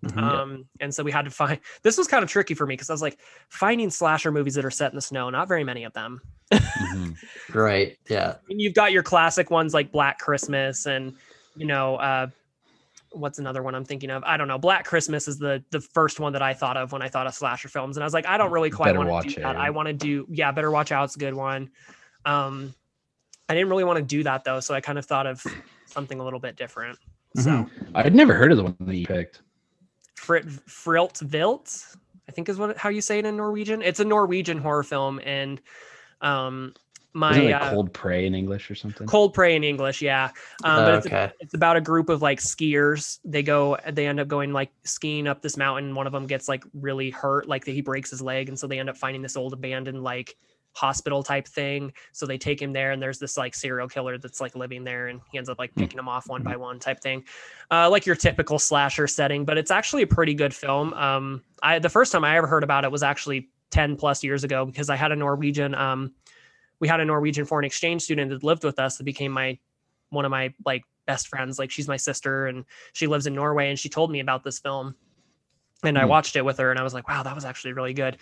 [0.06, 0.18] Mhm.
[0.22, 2.90] Um, and so we had to find this was kind of tricky for me because
[2.90, 5.84] I was like finding slasher movies that are set in the snow, not very many
[5.86, 6.22] of them.
[6.52, 7.16] Mhm.
[7.54, 7.98] right.
[8.10, 8.36] Yeah.
[8.38, 11.16] I mean, you've got your classic ones like Black Christmas and
[11.56, 12.28] you know, uh
[13.14, 14.24] what's another one I'm thinking of?
[14.26, 14.60] I don't know.
[14.60, 17.34] Black Christmas is the the first one that I thought of when I thought of
[17.34, 17.98] slasher films.
[17.98, 19.56] And I was like, I don't really quite want to Watch do that.
[19.56, 21.72] I want to do yeah, better watch out's a good one.
[22.26, 22.76] Um
[23.50, 25.44] I didn't really want to do that though, so I kind of thought of
[25.86, 27.00] something a little bit different.
[27.36, 27.70] So Mhm.
[27.96, 29.42] I'd never heard of the one that you picked.
[30.28, 31.96] Frit Frilt Vilt,
[32.28, 33.82] I think is what how you say it in Norwegian.
[33.82, 35.62] It's a Norwegian horror film, and
[36.20, 36.74] um,
[37.14, 39.08] my Isn't it like uh, Cold Prey in English or something?
[39.08, 40.32] Cold Prey in English, yeah.
[40.66, 41.32] Um, but it's, okay.
[41.40, 43.20] it's about a group of like skiers.
[43.24, 45.96] They go, they end up going like skiing up this mountain.
[45.96, 48.80] One of them gets like really hurt, like he breaks his leg, and so they
[48.80, 50.36] end up finding this old abandoned like
[50.78, 51.92] hospital type thing.
[52.14, 55.08] So they take him there, and there's this like serial killer that's like living there,
[55.08, 55.82] and he ends up like Hmm.
[55.82, 57.24] picking them off one by one type thing,
[57.72, 59.44] uh, like your typical slasher setting.
[59.44, 60.94] But it's actually a pretty good film.
[60.94, 64.44] Um, I the first time I ever heard about it was actually ten plus years
[64.44, 66.14] ago because I had a Norwegian um
[66.80, 69.58] we had a Norwegian foreign exchange student that lived with us that became my
[70.10, 71.58] one of my like best friends.
[71.60, 74.60] Like she's my sister and she lives in Norway and she told me about this
[74.60, 74.96] film.
[75.84, 76.10] And I Hmm.
[76.10, 78.18] watched it with her and I was like, wow, that was actually really good.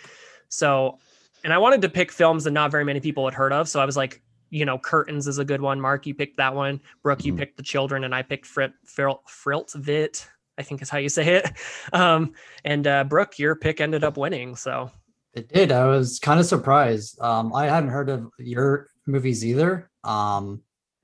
[0.48, 0.98] So
[1.46, 3.68] and I wanted to pick films that not very many people had heard of.
[3.68, 5.80] So I was like, you know, Curtains is a good one.
[5.80, 6.80] Mark, you picked that one.
[7.04, 7.38] Brooke, you Mhm.
[7.38, 10.26] picked The Children, and I picked Frit, Fril, Friltvit,
[10.58, 11.52] I think is how you say it.
[11.92, 12.32] Um,
[12.64, 14.56] and uh, Brooke, your pick ended up winning.
[14.56, 14.90] So
[15.34, 15.70] It did.
[15.70, 17.20] I was kind of surprised.
[17.20, 19.88] Um, I hadn't heard of your movies either.
[20.02, 20.62] Um,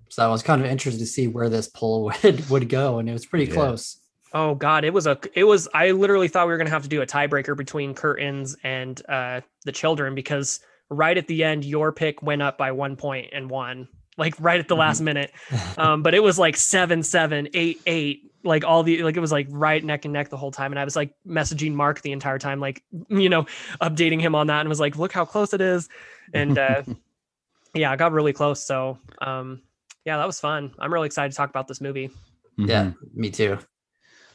[0.08, 3.08] so I was kind of interested to see where this poll would, would go, and
[3.08, 3.54] it was pretty Yeah.
[3.54, 3.98] close.
[4.34, 6.88] Oh God, it was a it was I literally thought we were gonna have to
[6.88, 10.60] do a tiebreaker between curtains and uh the children because
[10.90, 13.88] right at the end your pick went up by one point and won.
[14.18, 15.32] Like right at the last minute.
[15.78, 19.32] Um, but it was like seven, seven, eight, eight, like all the like it was
[19.32, 20.70] like right neck and neck the whole time.
[20.70, 23.46] And I was like messaging Mark the entire time, like you know,
[23.80, 25.88] updating him on that and was like, look how close it is.
[26.34, 26.82] And uh
[27.74, 28.64] yeah, I got really close.
[28.66, 29.62] So um
[30.04, 30.72] yeah, that was fun.
[30.78, 32.10] I'm really excited to talk about this movie.
[32.58, 32.96] yeah, Mhm.
[33.14, 33.58] me too.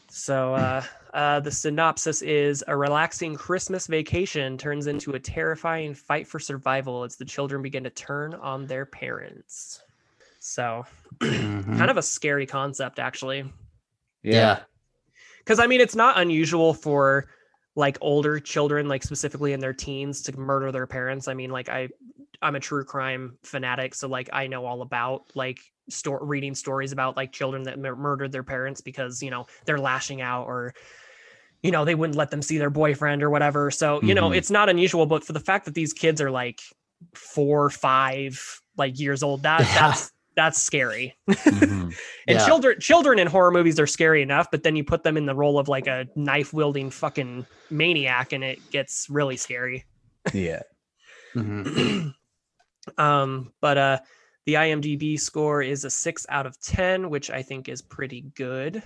[0.09, 0.83] So uh,
[1.13, 7.03] uh, the synopsis is a relaxing Christmas vacation turns into a terrifying fight for survival
[7.03, 9.81] as the children begin to turn on their parents.
[10.39, 10.85] So
[11.19, 11.77] Mhm.
[11.77, 13.39] kind of a scary concept, actually.
[14.23, 14.33] Yeah.
[14.33, 14.59] yeah.
[15.39, 17.27] Because I mean, it's not unusual for
[17.75, 21.27] like older children, like specifically in their teens, to murder their parents.
[21.27, 21.89] I mean, like I,
[22.41, 25.59] I'm a true crime fanatic, so like I know all about like
[25.89, 29.79] store reading stories about like children that mur- murdered their parents because you know they're
[29.79, 30.73] lashing out or
[31.63, 33.71] you know they wouldn't let them see their boyfriend or whatever.
[33.71, 34.37] So you know Mhm.
[34.37, 36.61] it's not unusual, but for the fact that these kids are like
[37.13, 39.43] four, five like years old.
[39.43, 39.73] That Yeah.
[39.87, 41.17] that's that's scary.
[41.27, 41.95] Mhm.
[42.27, 42.45] And Yeah.
[42.45, 45.33] children children in horror movies are scary enough, but then you put them in the
[45.35, 49.85] role of like a knife wielding fucking maniac and it gets really scary.
[50.33, 50.61] yeah.
[51.35, 52.13] Mhm.
[52.97, 53.99] um, but uh
[54.47, 58.81] the IMDb score is a six out of ten, which I think is pretty good.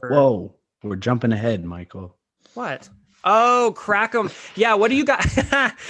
[0.00, 2.16] for- Whoa, we're jumping ahead, Michael.
[2.54, 2.88] What?
[3.22, 4.30] Oh, crack 'em.
[4.56, 5.38] Yeah, what do you guys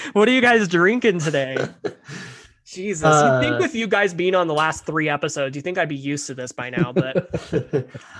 [0.12, 1.56] what are you guys drinking today?
[2.66, 3.04] Jesus.
[3.04, 5.88] you think Uh, with you guys being on the last three episodes, you think I'd
[5.88, 7.30] be used to this by now, but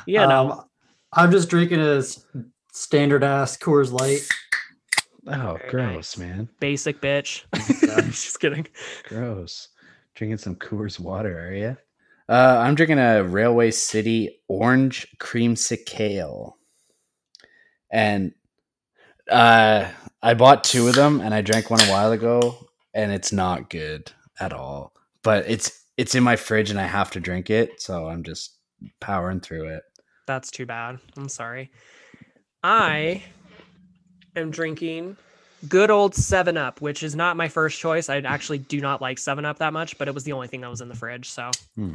[0.07, 0.51] yeah, no.
[0.53, 0.65] Um,
[1.13, 2.25] I'm just drinking a s-
[2.73, 4.21] standard ass Coors Light.
[5.27, 6.19] Oh, Very gross, nice.
[6.19, 6.49] man.
[6.61, 7.43] Basic bitch.
[7.83, 8.01] Yeah.
[8.03, 8.67] Just kidding.
[9.09, 9.69] Gross.
[10.21, 11.77] Drinking some Coors water, are you?
[12.29, 16.59] Uh, I'm drinking a Railway City Orange Creamsicle, Ale.
[17.91, 18.35] and
[19.31, 19.89] uh,
[20.23, 23.71] I bought two of them, and I drank one a while ago, and it's not
[23.71, 24.93] good at all.
[25.23, 28.59] But it's it's in my fridge, and I have to drink it, so I'm just
[29.01, 29.85] powering through it.
[30.27, 30.99] That's too bad.
[31.17, 31.71] I'm sorry.
[32.63, 33.23] I
[34.37, 35.17] am drinking
[35.69, 38.09] good old 7 Up, which is not my first choice.
[38.09, 40.61] I actually do not like 7 Up that much, but it was the only thing
[40.63, 41.31] that was in the fridge.
[41.31, 41.95] So, Hmm.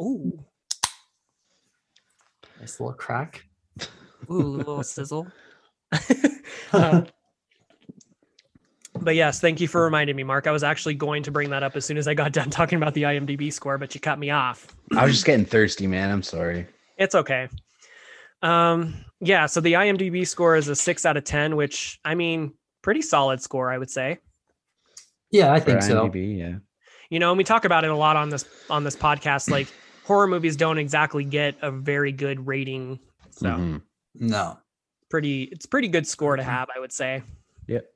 [0.00, 0.38] ooh,
[2.60, 3.44] Nice little crack.
[4.30, 5.26] ooh, little sizzle.
[6.72, 7.02] Uh,
[8.98, 10.46] but yes, thank you for reminding me, Mark.
[10.46, 12.76] I was actually going to bring that up as soon as I got done talking
[12.76, 14.74] about the IMDb score, but you cut me off.
[14.96, 16.10] I was just getting thirsty, man.
[16.10, 16.66] I'm sorry.
[16.96, 17.48] It's okay.
[18.42, 22.54] Um, yeah, so the IMDb score is a six out of ten, which I mean,
[22.82, 24.18] pretty solid score, I would say.
[25.30, 26.12] yeah, I For think so.
[26.14, 26.56] Yeah.
[27.10, 29.50] You know, and we talk about it a lot on this on this podcast.
[29.50, 29.68] Like
[30.04, 32.98] horror movies don't exactly get a very good rating.
[33.30, 33.82] So Mhm.
[34.14, 34.58] No.
[35.10, 37.22] pretty it's pretty good score to have, I would say.
[37.68, 37.86] Yep.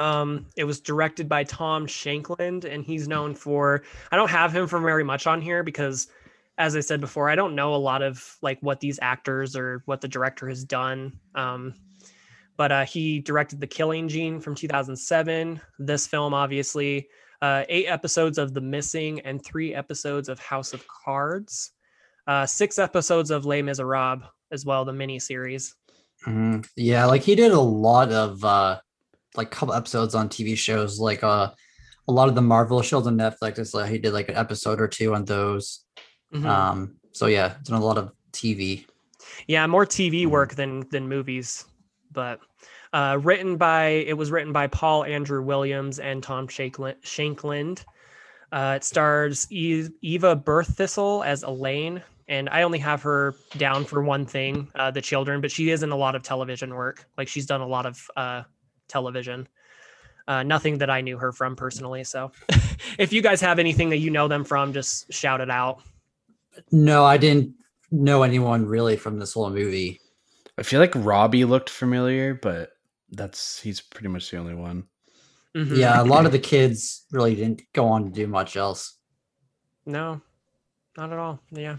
[0.00, 4.66] Um, it was directed by Tom Shankland, and he's known for I don't have him
[4.66, 6.08] for very much on here because
[6.58, 9.82] as I said before, I don't know a lot of like what these actors or
[9.86, 11.18] what the director has done.
[11.34, 11.74] Um,
[12.56, 15.60] but uh, he directed The Killing Gene from 2007.
[15.78, 17.08] This film, obviously,
[17.40, 21.70] uh, eight episodes of The Missing and three episodes of House of Cards,
[22.26, 25.76] uh, six episodes of Les Miserables as well, the mini series.
[26.26, 26.66] Mhm.
[26.76, 28.80] Yeah, like he did a lot of uh
[29.36, 31.50] like couple episodes on TV shows, like uh
[32.08, 33.58] a lot of the Marvel shows on Netflix.
[33.58, 35.84] It's like he did like an episode or two on those.
[36.32, 36.44] Mhm.
[36.44, 38.86] Um, so yeah, it's done a lot of TV.
[39.46, 40.30] Yeah, more TV Mhm.
[40.30, 41.64] work than than movies,
[42.12, 42.40] but
[42.92, 47.84] uh, written by it was written by Paul Andrew Williams and Tom Shankland.
[48.50, 54.24] Uh, it stars Eva Birthistle as Elaine, and I only have her down for one
[54.24, 57.04] thing, uh, the children, but she is in a lot of television work.
[57.18, 58.42] Like she's done a lot of uh,
[58.88, 59.46] television.
[60.26, 62.04] Uh, nothing that I knew her from personally.
[62.04, 62.32] So,
[62.98, 65.82] if you guys have anything that you know them from, just shout it out.
[66.72, 67.54] No, I didn't
[67.90, 70.00] know anyone really from this whole movie.
[70.58, 72.70] I feel like Robbie looked familiar, but
[73.10, 74.84] that's he's pretty much the only one.
[75.56, 75.76] Mhm.
[75.76, 78.96] Yeah, a lot of the kids really didn't go on to do much else.
[79.86, 80.20] No,
[80.96, 81.40] not at all.
[81.50, 81.76] Yeah.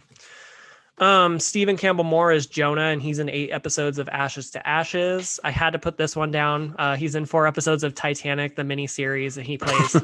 [0.97, 5.39] Um, Stephen Campbell Moore is Jonah, and he's in eight episodes of Ashes to Ashes.
[5.45, 6.75] I had to put this one down.
[6.77, 9.95] Uh, he's in four episodes of Titanic, the miniseries, and he plays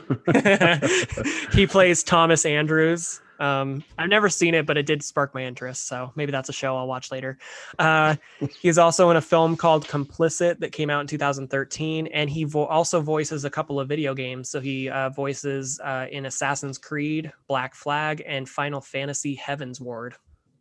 [1.53, 3.19] he plays Thomas Andrews.
[3.39, 6.53] Um, I've never seen it, but it did spark my interest, so maybe that's a
[6.53, 7.37] show I'll watch later.
[7.79, 8.15] Uh,
[8.61, 12.65] he's also in a film called Complicit that came out in 2013, and he vo-
[12.65, 14.49] also voices a couple of video games.
[14.49, 20.13] So he uh, voices uh, in Assassin's Creed, Black Flag, and Final Fantasy Heavensward,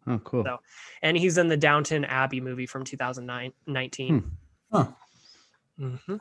[0.06, 0.44] Oh, cool.
[0.44, 0.60] So-
[1.02, 4.30] and he's in the Downton Abbey movie from 2019.
[4.72, 4.86] Huh.
[5.80, 6.20] Mhm.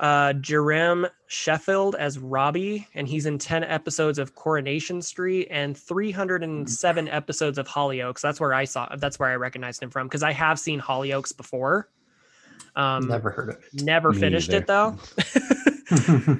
[0.00, 7.06] Uh, Jerem Sheffield as Robbie, and he's in 10 episodes of Coronation Street and 307
[7.08, 8.22] episodes of Hollyoaks.
[8.22, 11.36] That's where I saw, that's where I recognized him from because I have seen Hollyoaks
[11.36, 11.90] before.
[12.76, 13.82] Um, never, heard of it.
[13.84, 14.58] never Me finished either.
[14.58, 16.38] it though.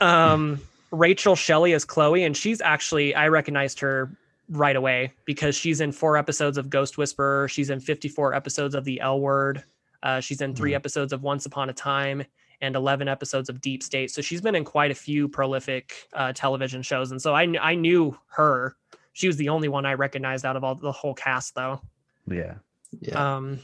[0.00, 0.60] um,
[0.90, 4.10] Rachel Shelley as Chloe, and she's actually, I recognized her
[4.48, 7.46] right away because she's in four episodes of Ghost Whisperer.
[7.48, 9.62] She's in 54 episodes of The L Word.
[10.02, 10.76] Uh, she's in 3 Mhm.
[10.76, 12.24] episodes of Once Upon a Time
[12.60, 14.10] and 11 episodes of Deep State.
[14.10, 17.10] So she's been in quite a few prolific uh, television shows.
[17.10, 18.76] And so I, kn- I knew her.
[19.12, 21.80] She was the only one I recognized out of all the whole cast, though.
[22.26, 22.54] Yeah.
[23.00, 23.36] yeah.
[23.36, 23.60] Um,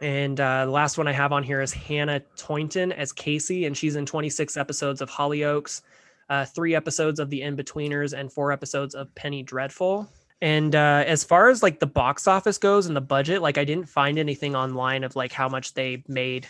[0.00, 3.76] and uh, the last one I have on here is Hannah Tointon as Casey, and
[3.76, 5.82] she's in 26 episodes of Hollyoaks,
[6.28, 10.08] uh, three episodes of The Inbetweeners, and four episodes of Penny Dreadful.
[10.40, 13.64] And uh, as far as like the box office goes and the budget, like I
[13.64, 16.46] didn't find anything online of like how much they made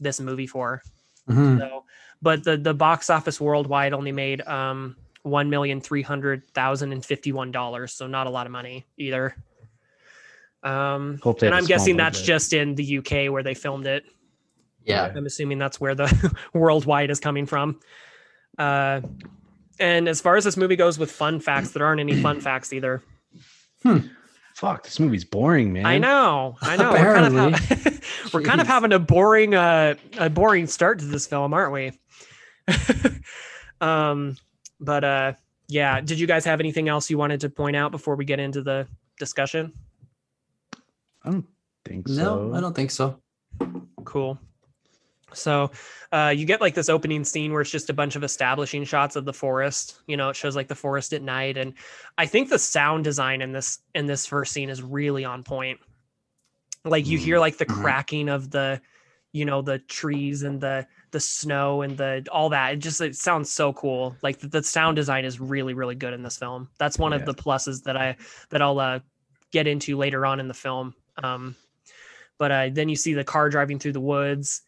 [0.00, 0.82] this movie for.
[1.28, 1.58] Mhm.
[1.58, 1.84] So,
[2.22, 7.04] but the the box office worldwide only made um one million three hundred thousand and
[7.04, 7.92] fifty one dollars.
[7.92, 9.34] So not a lot of money either.
[10.62, 12.26] Um, Hope and I'm guessing that's budget.
[12.26, 14.04] just in the UK where they filmed it.
[14.84, 15.12] Yeah.
[15.14, 17.80] I'm assuming that's where the worldwide is coming from.
[18.58, 19.00] Uh,
[19.78, 22.72] and as far as this movie goes with fun facts, there aren't any fun facts
[22.72, 23.02] either.
[23.82, 23.98] Hmm.
[24.54, 25.84] Fuck, this movie's boring, man.
[25.86, 26.92] I know, I know.
[26.92, 27.90] We're kind of, ha-
[28.36, 31.92] we're kind of having a boring, uh, a boring start to this film, aren't we?
[33.80, 34.36] um,
[34.80, 35.32] but uh,
[35.68, 36.00] yeah.
[36.00, 38.62] Did you guys have anything else you wanted to point out before we get into
[38.62, 38.86] the
[39.18, 39.72] discussion?
[41.24, 41.46] I don't
[41.84, 42.48] think so.
[42.48, 43.18] No, I don't think so.
[44.04, 44.38] Cool.
[45.32, 45.70] So
[46.12, 49.16] uh, you get like this opening scene where it's just a bunch of establishing shots
[49.16, 50.00] of the forest.
[50.06, 51.74] You know, it shows like the forest at night, and
[52.16, 55.80] I think the sound design in this in this first scene is really on point.
[56.86, 57.82] Like you hear like the Mhm.
[57.82, 58.80] cracking of the,
[59.32, 62.74] you know, the trees and the the snow and the all that.
[62.74, 64.16] It just it sounds so cool.
[64.22, 66.68] Like the, the sound design is really really good in this film.
[66.78, 68.16] That's one of the pluses that I
[68.50, 69.00] that I'll uh,
[69.50, 70.94] get into later on in the film.
[71.22, 71.56] Um,
[72.38, 74.62] but uh, then you see the car driving through the woods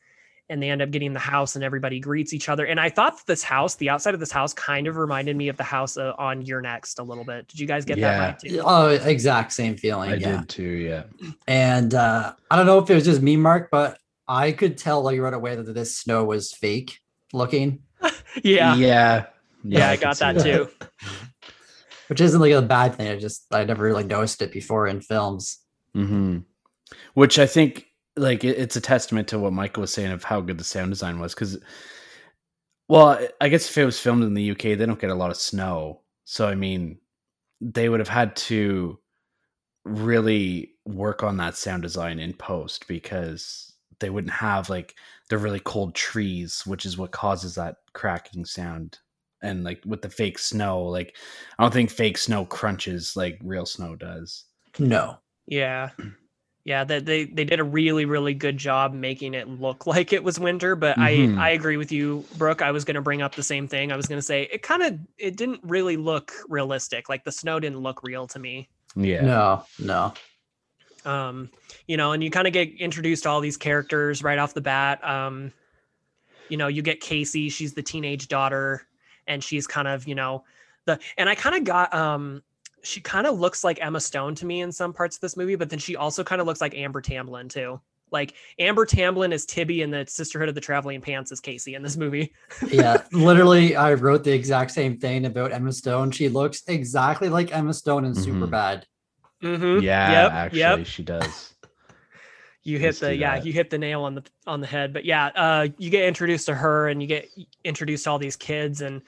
[0.51, 3.17] and they end up getting the house and everybody greets each other and i thought
[3.19, 5.97] that this house the outside of this house kind of reminded me of the house
[5.97, 8.19] uh, on You're Next a little bit did you guys get Yeah.
[8.19, 10.11] that vibe too Oh, exact same feeling.
[10.11, 10.39] I yeah.
[10.39, 11.03] did too, yeah.
[11.47, 15.03] And uh, I don't know if it was just me, Mark, but I could tell
[15.03, 16.99] like right away that this snow was fake
[17.33, 17.81] looking,
[18.43, 19.27] yeah Yeah.
[19.65, 20.69] yeah, i could got see that too
[22.09, 23.09] which isn't like a bad thing.
[23.09, 25.59] I just I never really noticed it before in films.
[25.97, 26.39] Mm-hmm.
[27.15, 27.87] which I think
[28.19, 30.91] like it- it's a testament to what Michael was saying of how good the sound
[30.91, 31.35] design was.
[31.35, 31.59] Because,
[32.89, 35.31] well, I guess if it was filmed in the UK, they don't get a lot
[35.31, 36.99] of snow, so I mean,
[37.61, 38.99] they would have had to
[39.85, 44.95] really work on that sound design in post because they wouldn't have like
[45.29, 48.99] the really cold trees, which is what causes that cracking sound.
[49.43, 51.17] And like with the fake snow, like
[51.59, 54.45] I don't think fake snow crunches like real snow does.
[54.79, 55.19] No.
[55.47, 55.91] yeah
[56.69, 60.23] yeah that they they did a really really good job making it look like it
[60.23, 61.39] was winter but Mhm.
[61.39, 63.91] i i agree with you brooke i was going to bring up the same thing
[63.91, 67.33] i was going to say it kind of it didn't really look realistic like the
[67.33, 69.23] snow didn't look real to me Yeah.
[69.23, 69.65] No.
[69.79, 70.13] No.
[71.11, 71.51] um
[71.87, 74.61] you know and you kind of get introduced to all these characters right off the
[74.61, 75.53] bat um
[76.51, 78.83] you know you get casey she's the teenage daughter
[79.27, 80.45] and she's kind of you know
[80.85, 82.43] the and i kind of got um
[82.83, 85.57] she kind of looks like emma stone to me in some parts of this movie
[85.57, 89.45] but then she also kind of looks like amber tamblyn too like amber tamblyn is
[89.45, 92.33] tibby and the sisterhood of the traveling pants is casey in this movie
[92.71, 93.03] Yeah.
[93.13, 96.13] literally, I wrote the exact same thing about Emma Stone.
[96.13, 98.25] She looks exactly like Emma Stone in Mhm.
[98.25, 98.83] Superbad.
[99.43, 99.83] mm-hmm.
[99.83, 101.55] Yeah, yep actually, yep she does.
[102.65, 103.47] you hit Let's the yeah that.
[103.47, 106.47] you hit the nail on the on the head but yeah uh you get introduced
[106.47, 107.29] to her and you get
[107.65, 109.01] introduced to all these kids and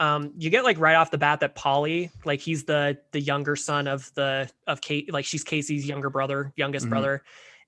[0.00, 3.56] um you get like right off the bat that paulie like he's the the younger
[3.56, 6.90] son of the of kate like she's casey's younger brother youngest Mhm.
[6.90, 7.22] brother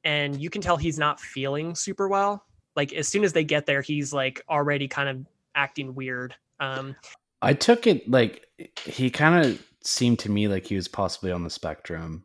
[0.04, 2.44] and you can tell he's not feeling super well
[2.76, 6.94] like as soon as they get there he's like already kind of acting weird um
[7.42, 8.46] I took it like
[8.84, 12.24] he kind of seemed to me like he was possibly on the spectrum.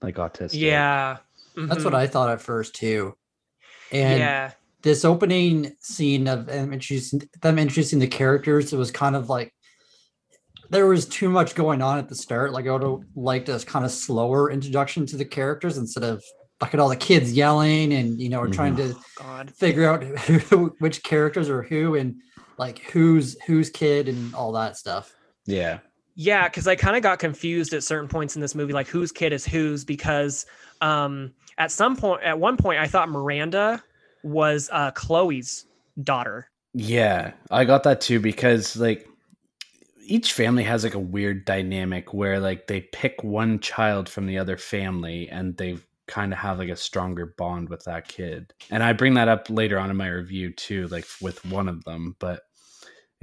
[0.00, 0.60] Like autistic.
[0.60, 1.18] yeah
[1.68, 3.14] That's mhm, what I thought at first too.
[3.92, 4.52] And yeah
[4.84, 9.52] this opening scene of them introducing them introducing the characters, it was kind of like
[10.68, 12.52] there was too much going on at the start.
[12.52, 16.22] Like I would have liked a kind of slower introduction to the characters instead of
[16.60, 20.04] like at all the kids yelling and you know we're trying to god figure out
[20.04, 22.16] who, which characters are who and
[22.58, 25.14] like who's who's kid and all that stuff.
[25.46, 25.78] Yeah.
[26.16, 29.10] Yeah, because I kind of got confused at certain points in this movie, like whose
[29.10, 30.46] kid is whose, because
[30.80, 33.82] um, at some point, at one point, I thought Miranda
[34.24, 35.66] was uh, Chloe's
[36.02, 36.50] daughter.
[36.72, 39.08] Yeah, I got that too because like
[40.06, 44.38] each family has like a weird dynamic where like they pick one child from the
[44.38, 48.52] other family and they kind of have like a stronger bond with that kid.
[48.70, 51.84] And I bring that up later on in my review too, like with one of
[51.84, 52.42] them, but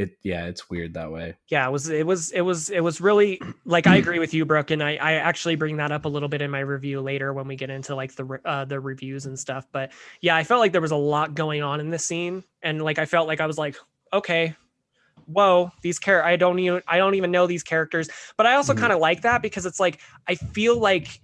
[0.02, 1.36] it yeah, it's weird that way.
[1.50, 4.46] Yeah, it was it was it was it was really like I agree with you,
[4.46, 7.34] Brooke, and I I actually bring that up a little bit in my review later
[7.34, 9.68] when we get into like the uh, the reviews and stuff.
[9.72, 9.92] But
[10.22, 13.00] yeah, I felt like there was a lot going on in this scene, and like
[13.00, 13.76] I felt like I was like,
[14.14, 14.56] okay,
[15.26, 18.74] whoa, these care I don't even I don't even know these characters, but I also
[18.74, 18.78] Mhm.
[18.78, 21.20] kind of like that because it's like I feel like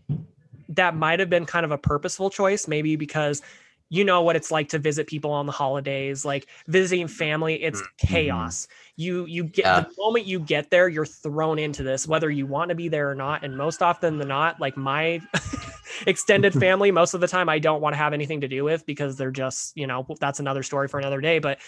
[0.70, 3.42] that might have been kind of a purposeful choice, maybe because
[3.90, 7.16] you know what it's like to visit people on the holidays, like visiting mm-hmm.
[7.16, 7.64] family.
[7.64, 8.08] It's mm-hmm.
[8.08, 8.68] chaos.
[8.96, 9.80] You you get Yeah.
[9.82, 13.10] the moment you get there, you're thrown into this, whether you want to be there
[13.10, 13.44] or not.
[13.44, 15.22] And most often than not, like my
[16.08, 18.86] extended family most of the time I don't want to have anything to do with
[18.86, 21.40] because they're just, you know, that's another story for another day.
[21.40, 21.60] But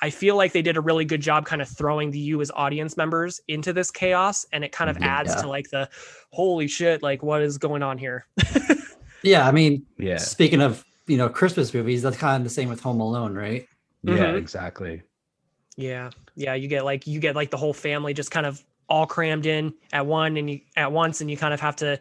[0.00, 2.50] I feel like they did a really good job kind of throwing the you as
[2.54, 4.46] audience members into this chaos.
[4.52, 5.20] And it kind of Yeah.
[5.20, 5.88] adds to like the
[6.30, 8.26] holy shit, like what is going on here?
[9.22, 10.18] Yeah, I mean, Yeah.
[10.18, 13.66] speaking of you know Christmas movies, that's kind of the same with Home Alone, right?
[14.02, 14.36] Yeah, Mhm.
[14.36, 15.02] exactly.
[15.76, 16.10] Yeah.
[16.34, 16.54] Yeah.
[16.54, 19.74] You get like you get like the whole family just kind of all crammed in
[19.92, 22.00] at one and you at once and you kind of have to,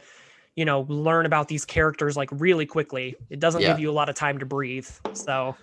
[0.56, 3.16] you know, learn about these characters like really quickly.
[3.30, 3.70] It doesn't Yeah.
[3.70, 4.88] give you a lot of time to breathe.
[5.14, 5.56] So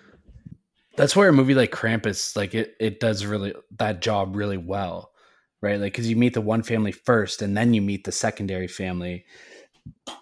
[0.96, 5.10] That's where a movie like Krampus, like it, it does really that job really well,
[5.60, 5.80] right?
[5.80, 9.24] Like because you meet the one family first, and then you meet the secondary family,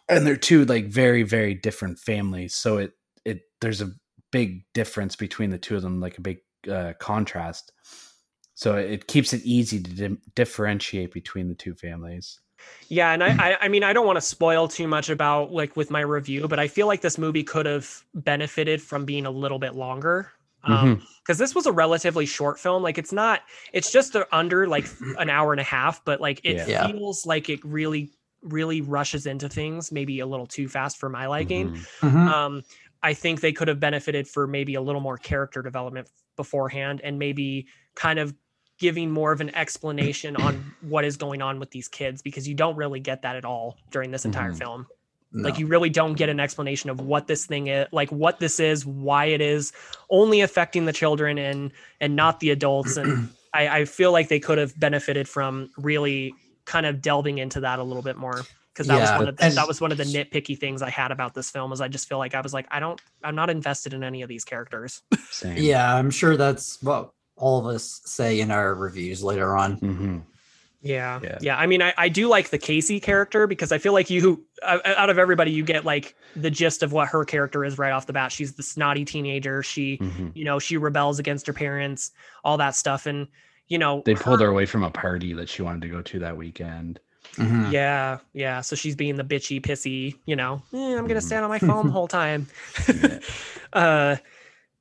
[0.08, 2.54] and they're two like very very different families.
[2.54, 2.92] So it
[3.24, 3.92] it there's a
[4.30, 6.38] big difference between the two of them, like a big
[6.70, 7.72] uh, contrast.
[8.54, 12.38] So it keeps it easy to di- differentiate between the two families.
[12.88, 15.76] yeah, and I I, I mean I don't want to spoil too much about like
[15.76, 19.30] with my review, but I feel like this movie could have benefited from being a
[19.30, 20.30] little bit longer.
[20.64, 22.84] Um, because this was a relatively short film.
[22.84, 23.40] Like it's not,
[23.72, 24.86] it's just under like
[25.18, 26.66] an hour and a half, but like it Yeah.
[26.68, 26.86] Yeah.
[26.86, 28.12] feels like it really,
[28.42, 31.72] really rushes into things, maybe a little too fast for my liking.
[31.72, 31.86] Mhm.
[32.12, 32.28] Mhm.
[32.32, 32.62] Um,
[33.02, 37.18] I think they could have benefited for maybe a little more character development beforehand and
[37.18, 38.34] maybe kind of
[38.78, 42.54] giving more of an explanation on what is going on with these kids because you
[42.54, 44.58] don't really get that at all during this entire Mhm.
[44.58, 44.86] film.
[45.34, 45.48] No.
[45.48, 48.60] Like you really don't get an explanation of what this thing is, like what this
[48.60, 49.72] is, why it is
[50.10, 52.96] only affecting the children and and not the adults.
[52.98, 56.34] And I, I feel like they could have benefited from really
[56.66, 58.42] kind of delving into that a little bit more.
[58.72, 60.90] Because that was one of the, and- that was one of the nitpicky things I
[60.90, 61.72] had about this film.
[61.72, 64.22] Is I just feel like I was like I don't I'm not invested in any
[64.22, 65.02] of these characters.
[65.30, 65.58] Same.
[65.58, 69.76] yeah, I'm sure that's what all of us say in our reviews later on.
[69.76, 70.18] hmm
[70.80, 71.38] Yeah, Yeah.
[71.40, 71.56] yeah.
[71.58, 74.78] I mean, I, I do like the Casey character because I feel like you, uh,
[74.84, 78.06] out of everybody, you get like the gist of what her character is right off
[78.06, 78.32] the bat.
[78.32, 79.62] She's the snotty teenager.
[79.62, 82.10] She, hmm you know, she rebels against her parents,
[82.44, 83.28] all that stuff, and
[83.68, 86.02] you know, They pulled her- her away from a party that she wanted to go
[86.02, 87.00] to that weekend.
[87.36, 87.72] Mhm.
[87.72, 88.60] Yeah, yeah.
[88.60, 90.16] So she's being the bitchy, pissy.
[90.26, 91.22] You know, "Eh, I'm gonna Mhm.
[91.22, 92.46] stand on my phone the whole time.
[93.72, 94.16] Uh,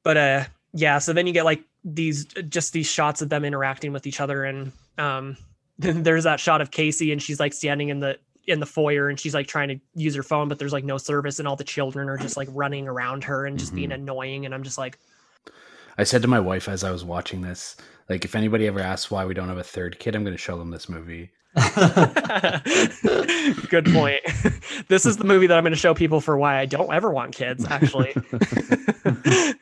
[0.04, 0.44] but uh,
[0.74, 0.98] yeah.
[1.00, 4.44] So then you get like these just these shots of them interacting with each other,
[4.44, 5.38] and um,
[5.80, 9.18] there's that shot of Casey, and she's like standing in the in the foyer, and
[9.20, 11.64] she's like trying to use her phone, but there's like no service, and all the
[11.64, 13.96] children are just like running around her and just being Mhm.
[13.96, 14.98] annoying, and I'm just like,
[15.98, 17.78] I said to my wife as I was watching this,
[18.10, 20.42] like, if anybody ever asks why we don't have a third kid, I'm going to
[20.42, 21.32] show them this movie.
[23.70, 24.22] good point.
[24.88, 27.12] this is the movie that I'm going to show people for why I don't ever
[27.12, 27.66] want kids.
[27.66, 28.14] Actually.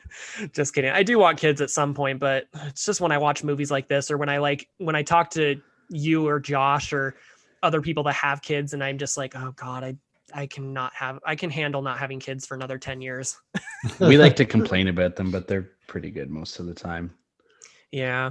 [0.52, 0.90] just kidding.
[0.90, 3.88] I do want kids at some point, but it's just when I watch movies like
[3.88, 7.16] this or when I like when I talk to you or Josh or
[7.62, 9.96] other people that have kids and I'm just like, oh God, I
[10.32, 13.36] I cannot have I can handle not having kids for another 10 years.
[13.98, 17.12] we like to complain about them, but they're pretty good most of the time.
[17.90, 18.30] Yeah.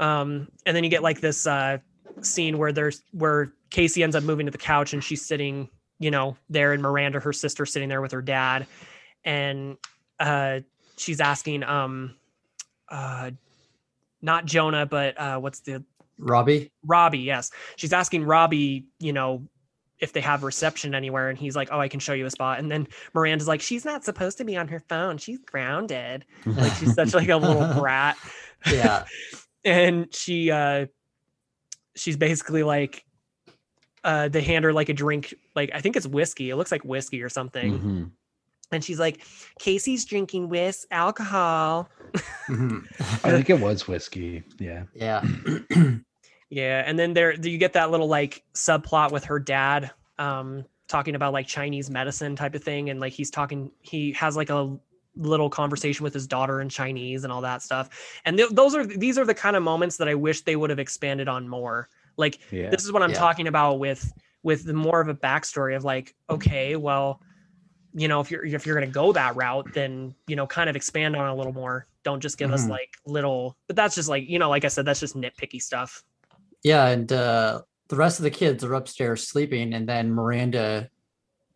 [0.00, 1.78] Um, and then you get like this uh
[2.22, 6.10] scene where there's where Casey ends up moving to the couch and she's sitting, you
[6.10, 8.66] know, there and Miranda, her sister, sitting there with her dad.
[9.24, 9.76] And
[10.20, 10.60] uh
[10.96, 12.16] she's asking um
[12.88, 13.30] uh
[14.22, 15.84] not Jonah, but uh what's the
[16.18, 16.72] Robbie.
[16.84, 17.50] Robbie, yes.
[17.76, 19.48] She's asking Robbie, you know,
[20.00, 22.58] if they have reception anywhere, and he's like, "Oh, I can show you a spot."
[22.58, 25.18] And then Miranda's like, "She's not supposed to be on her phone.
[25.18, 26.24] She's grounded.
[26.46, 28.16] Like she's such like a little brat."
[28.70, 29.04] Yeah.
[29.64, 30.86] and she uh
[31.98, 33.04] she's basically like
[34.04, 36.84] uh they hand her like a drink like i think it's whiskey it looks like
[36.84, 38.10] whiskey or something Mhm.
[38.72, 39.20] and she's like
[39.58, 41.88] casey's drinking whis alcohol
[42.48, 42.84] Mhm.
[43.24, 44.42] I think it was whiskey.
[44.58, 44.84] Yeah.
[44.94, 45.22] Yeah.
[46.50, 51.14] yeah and then there you get that little like subplot with her dad um talking
[51.14, 54.78] about like chinese medicine type of thing and like he's talking he has like a
[55.18, 57.90] little conversation with his daughter in chinese and all that stuff
[58.24, 60.70] and th- those are these are the kind of moments that i wish they would
[60.70, 62.70] have expanded on more like Yeah.
[62.70, 63.18] this is what i'm Yeah.
[63.18, 64.12] talking about with
[64.42, 67.20] with the more of a backstory of like okay well
[67.94, 70.70] you know if you're if you're going to go that route then you know kind
[70.70, 72.70] of expand on it a little more don't just give us Mhm.
[72.70, 76.02] like little but that's just like you know like i said that's just nitpicky stuff
[76.62, 80.90] Yeah, and uh, the rest of the kids are upstairs sleeping, and then Miranda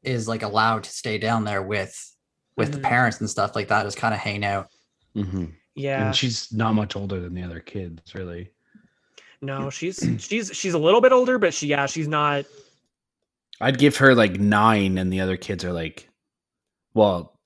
[0.02, 2.11] is like allowed to stay down there with
[2.57, 2.72] with Mhm.
[2.74, 4.68] the parents and stuff like that, just kind of hang out.
[5.14, 5.44] hmm
[5.74, 8.50] yeah And she's not much older than the other kids, really.
[9.40, 12.44] no she's she's she's a little bit older but she yeah she's not
[13.61, 16.09] I'd give her like nine, and the other kids are like,
[16.94, 17.38] well,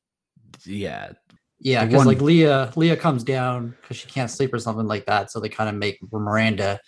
[0.65, 1.13] yeah.
[1.61, 5.05] Yeah, because one- like Leah, Leah comes down because she can't sleep or something like
[5.07, 6.81] that, so they kind of make Miranda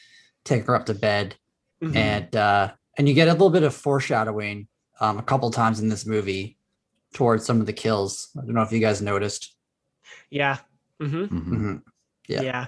[0.45, 1.35] take her up to bed,
[1.83, 1.97] Mhm.
[1.97, 4.67] and uh, and you get a little bit of foreshadowing
[5.01, 6.57] um, a couple times in this movie
[7.15, 8.29] towards some of the kills.
[8.37, 9.55] I don't know if you guys noticed.
[10.31, 10.59] Yeah.
[11.01, 11.31] hmm Mhm.
[11.31, 11.83] Mhm.
[12.29, 12.43] Yeah.
[12.43, 12.67] Yeah.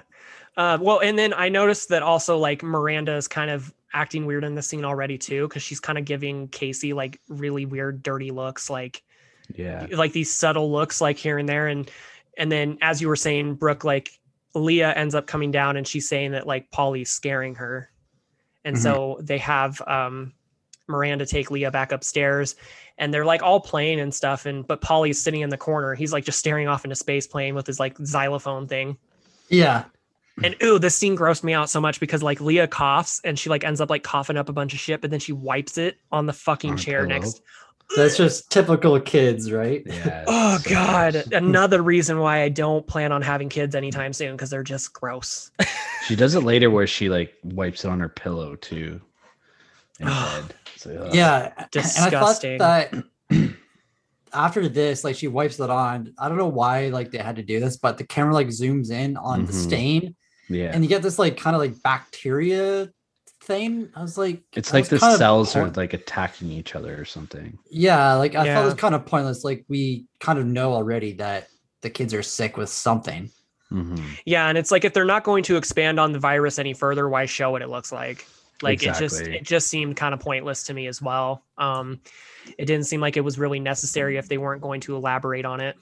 [0.57, 4.43] Uh, well, and then I noticed that also like Miranda is kind of acting weird
[4.43, 8.31] in the scene already too, because she's kind of giving Casey like really weird, dirty
[8.31, 9.03] looks, like
[9.55, 9.87] Yeah.
[9.91, 11.89] like these subtle looks, like here and there, and
[12.37, 14.09] and then as you were saying, Brooke, like
[14.55, 17.89] Leah ends up coming down and she's saying that like Paulie's scaring her,
[18.65, 18.79] and Mhm.
[18.81, 20.33] so they have um
[20.91, 22.55] Miranda take Leah back upstairs,
[22.97, 25.95] and they're like all playing and stuff, and but Paulie's sitting in the corner.
[25.95, 28.97] He's like just staring off into space, playing with his like xylophone thing.
[29.49, 29.85] Yeah.
[30.43, 33.49] And ooh, this scene grossed me out so much because like Leah coughs and she
[33.49, 35.97] like ends up like coughing up a bunch of shit, but then she wipes it
[36.11, 37.19] on the fucking On chair pillow.
[37.19, 37.41] next.
[37.97, 39.83] That's just typical kids, right?
[39.85, 40.23] Yeah.
[40.53, 41.27] Oh so god, gross.
[41.31, 45.51] another reason why I don't plan on having kids anytime soon because they're just gross.
[46.05, 49.01] She does it later where she like wipes it on her pillow too.
[49.99, 50.55] In bed.
[50.81, 51.13] So, ugh.
[51.15, 51.65] Yeah.
[51.71, 52.53] Disgusting.
[52.59, 53.55] And I thought that
[54.33, 56.13] after this, like she wipes it on.
[56.17, 58.91] I don't know why like they had to do this, but the camera like zooms
[58.91, 59.63] in on the Mhm.
[59.63, 60.15] stain
[60.49, 60.71] Yeah.
[60.73, 62.89] and you get this like kind of like bacteria
[63.43, 63.89] thing.
[63.95, 66.99] I was like, It's I like the kind of cells are like attacking each other
[66.99, 67.57] or something.
[67.69, 69.43] Yeah, like I thought it was kind of pointless.
[69.43, 71.47] Like we kind of know already that
[71.81, 73.29] the kids are sick with something.
[73.71, 74.01] Mhm.
[74.25, 77.07] Yeah, and it's like if they're not going to expand on the virus any further,
[77.09, 78.25] why show what it looks like?
[78.61, 81.43] Like it just it just seemed kind of pointless to me as well.
[81.57, 82.01] Um
[82.57, 85.61] it didn't seem like it was really necessary if they weren't going to elaborate on
[85.61, 85.75] it.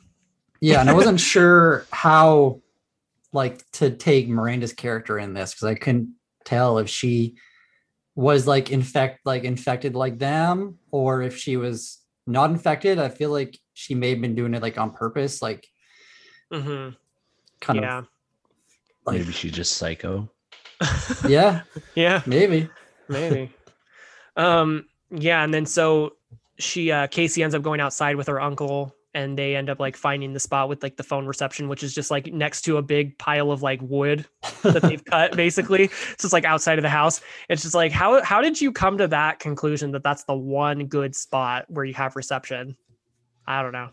[0.62, 2.62] Yeah, and I wasn't sure how
[3.32, 6.16] like to take Miranda's character in this because I couldn't
[6.46, 7.36] tell if she
[8.16, 13.00] was like infect like infected like them or if she was not infected.
[13.00, 15.68] I feel like she may have been doing it like on purpose, like
[16.52, 16.96] mm-hmm.
[17.62, 18.00] kind Yeah.
[18.00, 18.08] of
[19.06, 20.30] like Maybe she's just psycho.
[21.28, 21.62] yeah,
[21.96, 22.22] yeah.
[22.26, 22.70] maybe.
[23.08, 23.52] maybe.
[24.36, 26.14] Um yeah and then so
[26.60, 29.98] she uh casey ends up going outside with her uncle and they end up like
[29.98, 32.82] finding the spot with like the phone reception which is just like next to a
[32.82, 34.24] big pile of like wood
[34.62, 35.86] that they've cut basically.
[35.86, 37.22] It's just like outside of the house.
[37.50, 40.86] It's just like how how did you come to that conclusion that that's the one
[40.86, 42.78] good spot where you have reception?
[43.48, 43.90] I don't know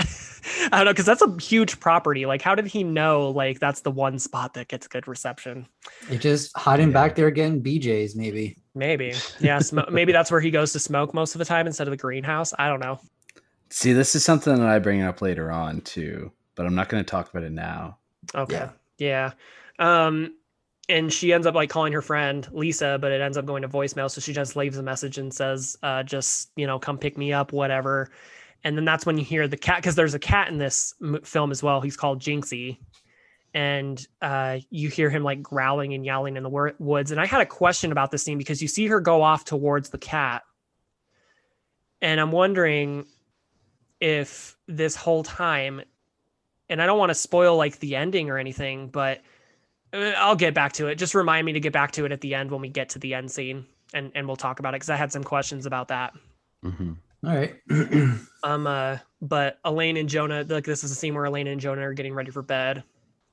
[0.72, 3.82] i don't know because that's a huge property like how did he know like that's
[3.82, 5.66] the one spot that gets good reception
[6.10, 6.94] It just hiding Yeah.
[6.94, 8.56] back there again, BJ's maybe.
[8.74, 9.12] Maybe.
[9.40, 9.58] Yeah.
[9.58, 11.96] Sm- maybe that's where he goes to smoke most of the time instead of the
[11.96, 12.52] greenhouse.
[12.58, 13.00] I don't know.
[13.70, 17.02] See, this is something that I bring up later on too, but I'm not going
[17.04, 17.98] to talk about it now.
[18.34, 18.68] Okay.
[18.98, 19.32] Yeah.
[19.78, 20.06] Yeah.
[20.06, 20.34] Um,
[20.88, 23.68] and she ends up like calling her friend Lisa, but it ends up going to
[23.68, 24.10] voicemail.
[24.10, 27.32] So she just leaves a message and says, uh, just, you know, come pick me
[27.32, 28.10] up, whatever.
[28.64, 31.20] And then that's when you hear the cat, because there's a cat in this m-
[31.24, 31.80] film as well.
[31.80, 32.78] He's called Jinxie.
[33.54, 37.10] And uh, you hear him like growling and yowling in the wor- woods.
[37.10, 39.88] And I had a question about this scene because you see her go off towards
[39.88, 40.42] the cat.
[42.02, 43.06] And I'm wondering
[44.00, 45.82] if this whole time,
[46.68, 49.20] and I don't want to spoil like the ending or anything, but
[49.92, 50.94] uh, I'll get back to it.
[50.96, 52.98] Just remind me to get back to it at the end when we get to
[52.98, 55.88] the end scene, and and we'll talk about it because I had some questions about
[55.88, 56.14] that.
[56.64, 56.96] Mhm.
[57.26, 57.54] All right.
[58.42, 61.82] Um, uh, but Elaine and Jonah, like this is a scene where Elaine and Jonah
[61.82, 62.82] are getting ready for bed,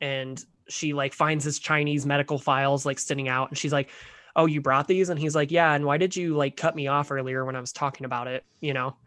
[0.01, 3.89] and she like finds his Chinese medical files like sitting out, and she's like,
[4.35, 6.87] "Oh, you brought these?" And he's like, "Yeah." And why did you like cut me
[6.87, 8.43] off earlier when I was talking about it?
[8.59, 8.97] You know.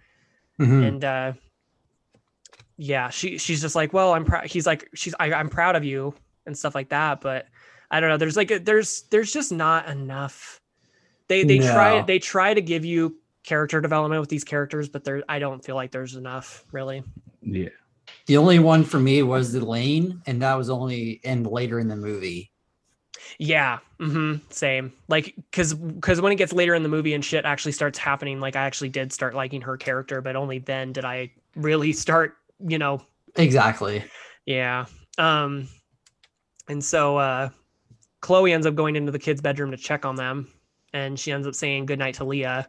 [0.59, 0.89] Mhm.
[0.89, 1.33] and uh
[2.77, 5.85] yeah she she's just like well i'm proud he's like she's I, i'm proud of
[5.85, 6.15] you
[6.47, 7.47] and stuff like that but
[7.91, 10.61] i don't know there's like a, there's there's just not enough
[11.29, 15.23] they they try they try to give you character development with these characters but there
[15.29, 17.03] i don't feel like there's enough really
[17.43, 17.69] Yeah.
[18.27, 21.87] The only one for me was the lane, and that was only in later in
[21.89, 22.51] the movie.
[23.39, 27.45] yeah Mm-hmm, same like because because when it gets later in the movie and shit
[27.45, 31.05] actually starts happening like i actually did start liking her character but only then did
[31.05, 32.37] i really start
[32.67, 33.01] you know
[33.37, 34.03] Exactly.
[34.45, 34.87] Yeah.
[35.19, 35.69] Um
[36.69, 37.51] and so uh
[38.21, 40.49] Chloe ends up going into the kids' bedroom to check on them
[40.93, 42.69] and she ends up saying goodnight to Leah.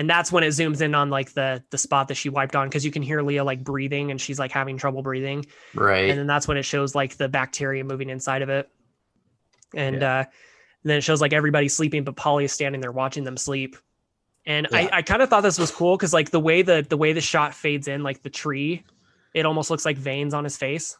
[0.00, 2.66] And that's when it zooms in on like the the spot that she wiped on
[2.66, 5.44] because you can hear Leah like breathing and she's like having trouble breathing.
[5.74, 6.08] Right.
[6.08, 8.70] And then that's when it shows like the bacteria moving inside of it.
[9.74, 10.24] And uh
[10.84, 13.76] then it shows like everybody sleeping, but Paulie is standing there watching them sleep.
[14.46, 14.78] And Yeah.
[14.78, 17.12] I, I kind of thought this was cool because like the way the the way
[17.12, 18.82] the shot fades in, like the tree,
[19.34, 20.96] it almost looks like veins on his face.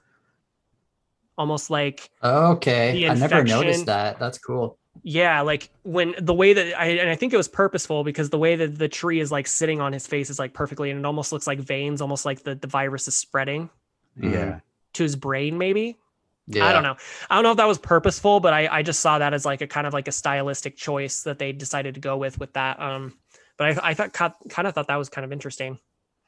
[1.38, 3.08] Almost like okay.
[3.08, 4.18] I never noticed that.
[4.18, 4.76] That's cool.
[5.02, 8.38] Yeah, like when the way that I and I think it was purposeful because the
[8.38, 11.06] way that the tree is like sitting on his face is like perfectly, and it
[11.06, 13.70] almost looks like veins, almost like the, the virus is spreading
[14.16, 14.60] Yeah.
[14.94, 15.98] to his brain, maybe.
[16.46, 16.66] Yeah.
[16.66, 16.96] I don't know.
[17.30, 19.60] I don't know if that was purposeful, but I, I just saw that as like
[19.60, 22.80] a kind of like a stylistic choice that they decided to go with with that.
[22.80, 23.14] Um,
[23.56, 25.78] but I, I thought kind of thought that was kind of interesting.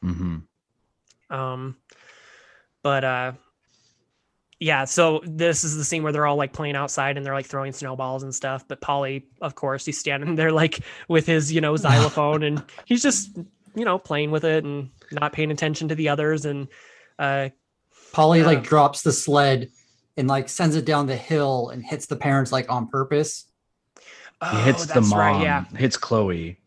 [0.00, 0.38] hmm
[1.28, 1.76] Um,
[2.82, 3.32] but uh,
[4.62, 4.84] yeah.
[4.84, 7.72] So this is the scene where they're all like playing outside and they're like throwing
[7.72, 8.64] snowballs and stuff.
[8.68, 13.02] But Paulie, of course, he's standing there like with his you know xylophone and he's
[13.02, 13.36] just
[13.74, 16.68] you know playing with it and not paying attention to the others and
[17.18, 17.48] uh
[18.12, 18.46] Paulie Yeah.
[18.46, 19.68] like drops the sled
[20.16, 23.46] and like sends it down the hill and hits the parents like on purpose.
[24.42, 25.18] oh, he hits the mom.
[25.18, 26.58] right, yeah Hits Chloe.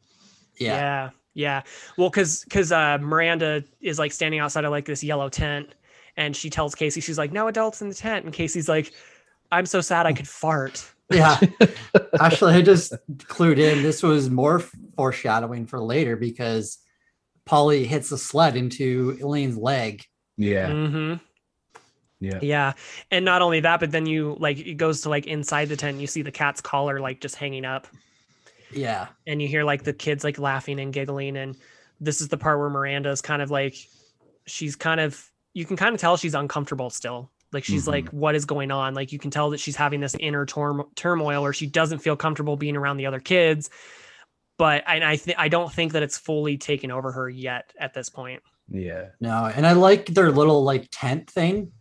[0.58, 0.74] Yeah.
[0.76, 1.62] yeah yeah
[1.98, 5.76] well because because uh miranda is like standing outside of like this yellow tent
[6.18, 8.92] and she tells casey she's like no adults in the tent and casey's like
[9.52, 11.40] i'm so sad i could fart Yeah.
[12.20, 13.84] Actually, I just clued in.
[13.84, 14.60] This was more
[14.96, 16.80] foreshadowing for later because
[17.48, 20.04] Paulie hits the sled into Elaine's leg.
[20.36, 20.68] Yeah.
[20.72, 21.14] hmm
[22.20, 22.40] Yeah.
[22.42, 22.74] yeah
[23.12, 26.00] and not only that but then you like it goes to like inside the tent
[26.02, 27.88] you see the cat's collar like just hanging up
[28.72, 29.08] Yeah.
[29.28, 31.56] and you hear like the kids like laughing and giggling and
[32.02, 33.76] this is the part where miranda's kind of like
[34.48, 35.24] she's kind of
[35.56, 37.92] you can kind of tell she's uncomfortable still like she's Mhm.
[37.92, 40.84] like what is going on like you can tell that she's having this inner turm-
[40.96, 43.70] turmoil or she doesn't feel comfortable being around the other kids
[44.58, 47.94] but and i th- i don't think that it's fully taken over her yet at
[47.96, 49.10] this point Yeah.
[49.22, 51.72] No, and I like their little like tent thing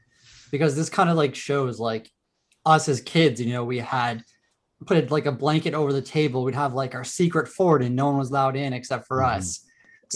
[0.51, 2.11] because this kind of like shows like
[2.67, 4.23] us as kids, you know, we had
[4.87, 6.45] put it like a blanket over the table.
[6.45, 9.37] We'd have like our secret fort and no one was allowed in except for Mhm.
[9.39, 9.64] us.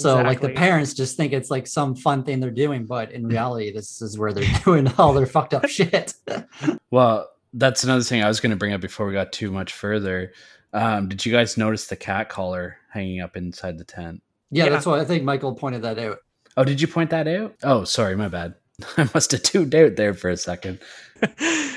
[0.03, 3.27] So like the parents just think it's like some fun thing they're doing, but in
[3.27, 6.15] reality, this is where they're doing all their fucked up shit.
[6.91, 9.73] Well, that's another thing I was going to bring up before we got too much
[9.75, 10.33] further.
[10.73, 14.23] Um, did you guys notice the cat collar hanging up inside the tent?
[14.51, 14.71] yeah, Yeah.
[14.71, 16.19] that's why I think Michael pointed that out.
[16.57, 17.55] Oh, did you point that out?
[17.63, 18.55] Oh, sorry, my bad.
[18.97, 20.79] I must have tuned out there for a second.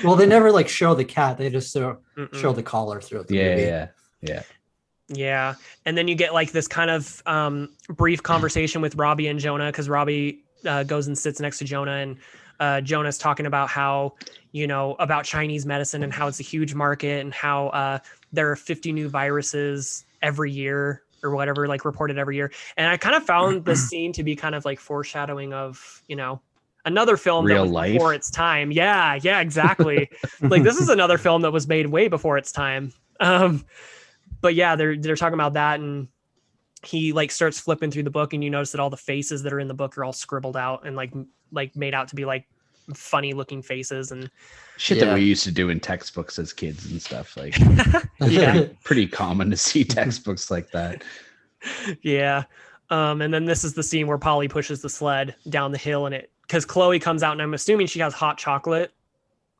[0.04, 2.34] Well, they never like show the cat; they just show, Mm-mm.
[2.34, 3.48] show the collar throughout the Yeah.
[3.50, 3.62] movie.
[3.62, 3.88] Yeah.
[4.22, 4.42] Yeah.
[5.14, 5.54] Yeah.
[5.84, 9.66] And then you get like this kind of um, brief conversation with Robbie and Jonah
[9.66, 12.16] because Robbie uh, goes and sits next to Jonah and
[12.60, 14.14] uh, Jonah's talking about how,
[14.52, 17.98] you know, about Chinese medicine and how it's a huge market and how uh,
[18.32, 22.52] there are 50 new viruses every year or whatever, like reported every year.
[22.76, 26.16] And I kind of found this scene to be kind of like foreshadowing of, you
[26.16, 26.40] know,
[26.84, 27.92] another film that Real was life?
[27.94, 28.70] before its time.
[28.70, 29.18] Yeah.
[29.20, 30.10] Yeah, exactly
[30.40, 33.64] like this is another film that was made way before its time um
[34.42, 36.06] but yeah they're they're talking about that and
[36.84, 39.52] he like starts flipping through the book and you notice that all the faces that
[39.52, 41.12] are in the book are all scribbled out and like
[41.52, 42.46] like made out to be like
[42.94, 44.28] funny looking faces and
[44.76, 45.04] Shit Yeah.
[45.06, 47.36] that we used to do in textbooks as kids and stuff.
[47.36, 47.56] Like
[48.20, 48.66] Yeah.
[48.84, 51.04] pretty common to see textbooks like that.
[52.02, 52.42] yeah
[52.90, 56.06] um and then this is the scene where paulie pushes the sled down the hill
[56.06, 58.92] and it because chloe comes out and i'm assuming she has hot chocolate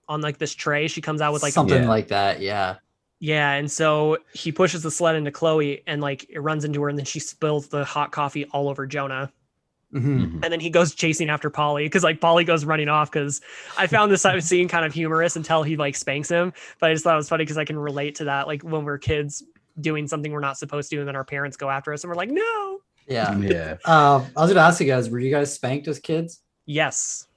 [0.09, 1.89] on like this tray she comes out with like something Yeah.
[1.89, 2.41] like that.
[2.41, 2.77] Yeah.
[3.23, 6.89] Yeah, and so he pushes the sled into Chloe and like it runs into her
[6.89, 9.33] and then she spills the hot coffee all over Jonah.
[9.95, 10.03] Mhm.
[10.03, 10.41] Mhm.
[10.43, 13.41] And then he goes chasing after Paulie because like Paulie goes running off because
[13.79, 16.53] I found this scene kind of humorous until he like spanks him.
[16.81, 18.49] But I just thought it was funny because I can relate to that.
[18.49, 19.45] Like when we're kids
[19.81, 22.17] doing something we're not supposed to and then our parents go after us and we're
[22.17, 22.81] like, no.
[23.07, 23.39] Yeah.
[23.39, 23.77] Yeah.
[23.85, 26.41] Um, I was gonna ask you guys, were you guys spanked as kids?
[26.67, 27.29] Yes.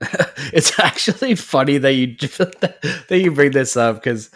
[0.52, 4.30] it's actually funny that you that you bring this up because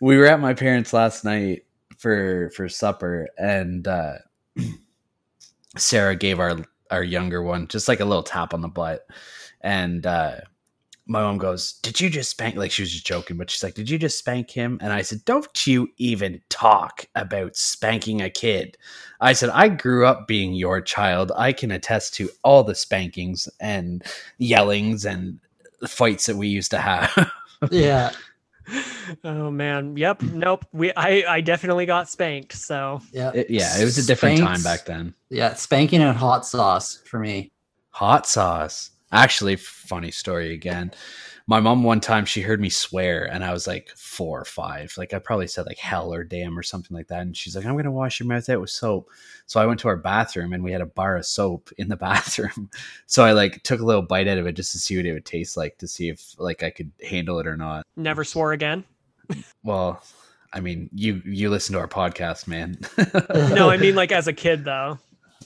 [0.00, 1.64] we were at my parents last night
[1.98, 4.14] for for supper and uh
[5.76, 6.58] Sarah gave our
[6.90, 9.06] our younger one just like a little tap on the butt
[9.60, 10.36] and uh
[11.06, 13.74] my mom goes, "Did you just spank?" Like she was just joking, but she's like,
[13.74, 18.28] "Did you just spank him?" And I said, "Don't you even talk about spanking a
[18.30, 18.76] kid."
[19.20, 21.30] I said, "I grew up being your child.
[21.36, 24.02] I can attest to all the spankings and
[24.38, 25.38] yellings and
[25.86, 27.30] fights that we used to have."
[27.70, 28.12] Yeah.
[29.24, 29.96] Oh man.
[29.96, 30.22] Yep.
[30.22, 30.64] Nope.
[30.72, 32.54] We I I definitely got spanked.
[32.54, 33.30] So Yeah.
[33.34, 33.78] It- yeah.
[33.78, 35.14] It was a different time back then.
[35.30, 35.54] Yeah.
[35.54, 37.52] Spanking and hot sauce for me.
[37.90, 38.90] Hot sauce.
[39.12, 40.90] Actually, funny story again.
[41.48, 44.92] My mom one time she heard me swear and I was like four or five.
[44.98, 47.20] Like I probably said like hell or damn or something like that.
[47.20, 49.08] And she's like, I'm gonna wash your mouth out with soap.
[49.46, 51.96] So I went to our bathroom and we had a bar of soap in the
[51.96, 52.68] bathroom.
[53.06, 55.12] So I like took a little bite out of it just to see what it
[55.12, 57.86] would taste like to see if like I could handle it or not.
[57.96, 58.84] never swore again.
[59.62, 60.02] Well,
[60.52, 62.78] I mean, you you listen to our podcast, man.
[63.54, 64.98] No, I mean like as a kid though.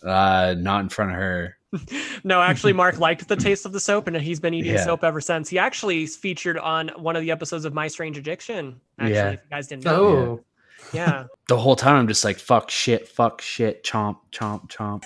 [0.03, 1.57] uh not in front of her.
[2.25, 4.85] No, actually, Mark liked the taste of the soap, and he's been eating Yeah.
[4.85, 5.49] soap ever since.
[5.49, 8.81] He actually featured on one of the episodes of My Strange Addiction.
[8.99, 9.31] Actually, Yeah.
[9.31, 10.05] if you guys didn't know.
[10.07, 10.45] Oh.
[10.93, 11.25] Yeah.
[11.49, 15.05] The whole time I'm just like fuck shit, fuck shit, chomp, chomp, chomp.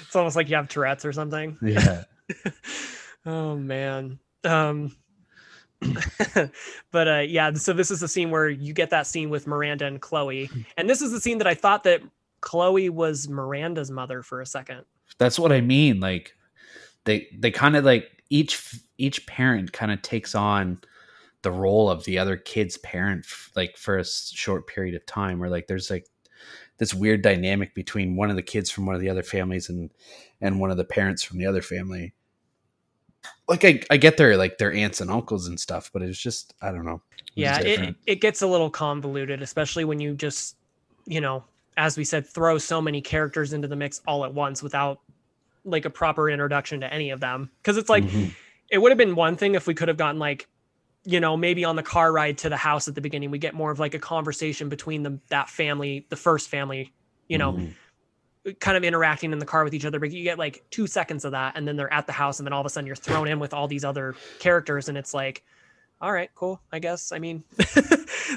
[0.00, 1.56] it's almost like you have Tourette's or something.
[1.62, 2.04] Yeah.
[3.26, 4.18] oh man.
[4.44, 4.94] Um.
[6.90, 9.86] but uh yeah so this is the scene where you get that scene with miranda
[9.86, 12.02] and chloe and this is the scene that i thought that
[12.40, 14.84] chloe was miranda's mother for a second.
[15.18, 16.00] That's what I mean.
[16.00, 16.34] Like
[17.04, 20.80] they they kind of like each each parent kind of takes on
[21.42, 25.38] the role of the other kid's parent f- like for a short period of time
[25.38, 26.06] where like there's like
[26.78, 29.90] this weird dynamic between one of the kids from one of the other families and
[30.40, 32.12] and one of the parents from the other family.
[33.48, 36.54] Like i, I get their like their aunts and uncles and stuff but it's just
[36.62, 37.02] i don't know.
[37.34, 40.56] Yeah it, it gets a little convoluted especially when you just
[41.06, 41.44] you know
[41.78, 45.00] as we said throw so many characters into the mix all at once without
[45.64, 48.34] like a proper introduction to any of them because it's like Mhm.
[48.70, 50.48] it would have been one thing if we could have gotten like
[51.04, 53.54] you know maybe on the car ride to the house at the beginning we get
[53.54, 56.92] more of like a conversation between the that family the first family
[57.28, 57.74] you know Mhm.
[58.60, 61.24] kind of interacting in the car with each other but you get like two seconds
[61.24, 62.96] of that and then they're at the house and then all of a sudden you're
[62.96, 65.44] thrown in with all these other characters and it's like
[66.00, 67.42] all right cool i guess i mean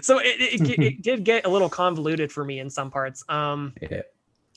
[0.02, 3.74] so it, it, it, did get a little convoluted for me in some parts um
[3.82, 4.02] yeah.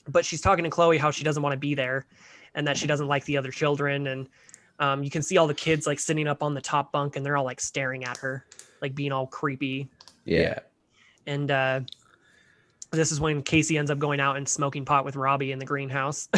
[0.07, 2.05] but she's talking to chloe how she doesn't want to be there
[2.55, 4.27] and that she doesn't like the other children and
[4.77, 7.25] um, you can see all the kids like sitting up on the top bunk and
[7.25, 8.43] they're all like staring at her
[8.81, 9.87] like being all creepy.
[10.25, 10.59] Yeah.
[11.25, 11.79] And uh
[12.91, 15.65] this is when casey ends up going out and smoking pot with robbie in the
[15.65, 16.27] greenhouse.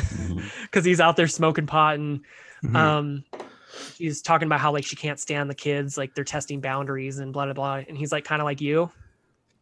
[0.61, 2.21] Because he's out there smoking pot and
[2.63, 2.75] Mhm.
[2.75, 3.23] um
[3.95, 7.33] she's talking about how like she can't stand the kids like they're testing boundaries and
[7.33, 7.75] blah blah blah.
[7.87, 8.91] And he's like kind of like you.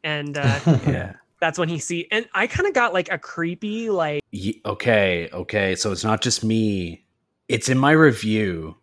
[0.03, 1.13] And uh yeah.
[1.39, 5.29] that's when he see and i kind of got like a creepy like Ye- okay
[5.33, 5.75] okay.
[5.75, 7.05] So it's not just me.
[7.47, 8.75] It's in my review.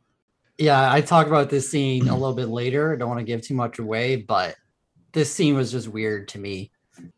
[0.58, 2.92] Yeah, I talk about this scene a little bit later.
[2.92, 4.56] I don't want to give too much away, but
[5.12, 6.70] this scene was just weird to me.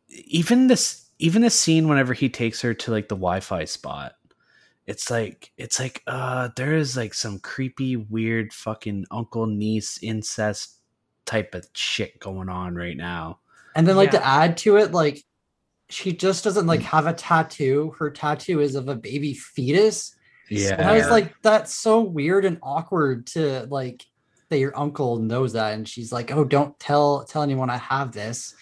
[0.08, 4.14] even this even the scene whenever he takes her to like the wi-fi spot
[4.86, 10.78] it's like it's like uh there is like some creepy weird fucking uncle niece incest
[11.26, 13.38] type of shit going on right now
[13.76, 15.24] And then like to add to it, like
[15.90, 17.94] she just doesn't like have a tattoo.
[17.98, 20.14] Her tattoo is of a baby fetus.
[20.50, 20.74] Yeah.
[20.78, 24.04] And I was like, that's so weird and awkward to like
[24.50, 25.74] that your uncle knows that.
[25.74, 28.54] And she's like, Oh, don't tell tell anyone I have this.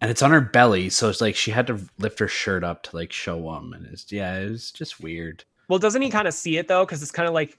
[0.00, 2.82] and it's on her belly so it's like she had to lift her shirt up
[2.84, 6.26] to like show him and it's yeah it was just weird well doesn't he kind
[6.28, 7.58] of see it though because it's kind of like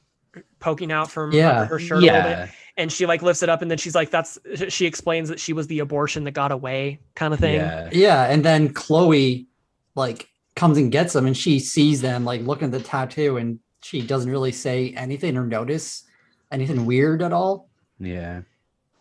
[0.59, 1.65] poking out from Yeah.
[1.65, 4.09] her shirt a little bit and she like lifts it up and then she's like
[4.09, 4.37] that's
[4.67, 8.23] she explains that she was the abortion that got away kind of thing yeah Yeah.
[8.25, 9.47] And then Chloe
[9.95, 10.27] like
[10.57, 14.01] comes and gets them and she sees them like looking at the tattoo and she
[14.01, 16.03] doesn't really say anything or notice
[16.51, 17.69] anything weird at all.
[17.99, 18.41] yeah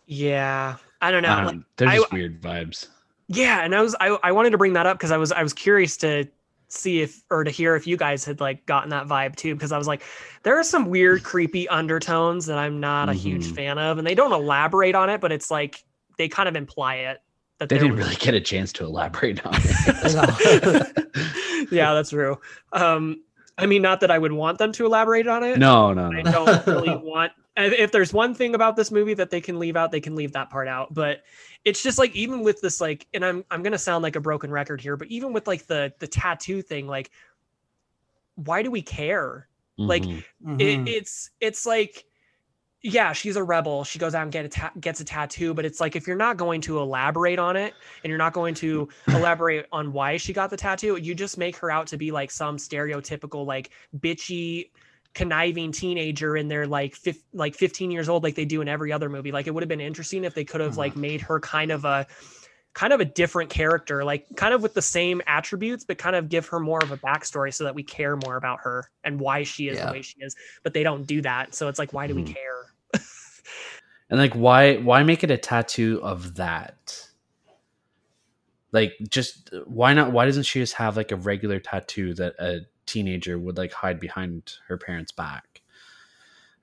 [0.07, 2.87] yeah i don't know I like- they're I- just weird vibes.
[3.27, 5.41] Yeah, and I was I, I wanted to bring that up because I was I
[5.41, 6.27] was curious to
[6.75, 9.71] see if or to hear if you guys had like gotten that vibe too because
[9.71, 10.03] I was like
[10.43, 13.55] there are some weird creepy undertones that I'm not a huge Mhm.
[13.55, 15.83] fan of and they don't elaborate on it but it's like
[16.17, 17.19] they kind of imply it
[17.59, 21.07] that They didn't was- really get a chance to elaborate on it.
[21.71, 22.37] yeah, that's true.
[22.73, 23.21] Um
[23.57, 25.57] I mean not that I would want them to elaborate on it.
[25.57, 29.29] no, no, I don't really want if if there's one thing about this movie that
[29.29, 30.93] they can leave out, they can leave that part out.
[30.93, 31.23] But
[31.63, 34.51] it's just like even with this like and I'm I'm gonna sound like a broken
[34.51, 37.11] record here, but even with like the the tattoo thing, like
[38.35, 39.47] why do we care?
[39.77, 40.23] Like, Mhm.
[40.45, 40.61] Mhm.
[40.61, 42.05] It, it's it's like
[42.81, 43.83] yeah, she's a rebel.
[43.83, 46.15] She goes out and get a ta- gets a tattoo, but it's like if you're
[46.15, 50.33] not going to elaborate on it and you're not going to elaborate on why she
[50.33, 54.69] got the tattoo, you just make her out to be like some stereotypical like bitchy
[55.15, 58.91] conniving teenager and they're like fif- like 15 years old like they do in every
[58.91, 59.31] other movie.
[59.31, 61.85] Like it would have been interesting if they could have like made her kind of
[61.85, 62.05] a
[62.73, 66.27] kind of a different character, like kind of with the same attributes, but kind of
[66.27, 69.43] give her more of a backstory so that we care more about her and why
[69.43, 69.85] she is Yeah.
[69.87, 70.35] the way she is.
[70.61, 71.55] But they don't do that.
[71.55, 72.35] So it's like, why do we Mhm.
[72.35, 72.65] care?
[74.09, 77.07] And like why why make it a tattoo of that?
[78.71, 82.59] Like just why not why doesn't she just have like a regular tattoo that a
[82.85, 85.61] teenager would like hide behind her parents' back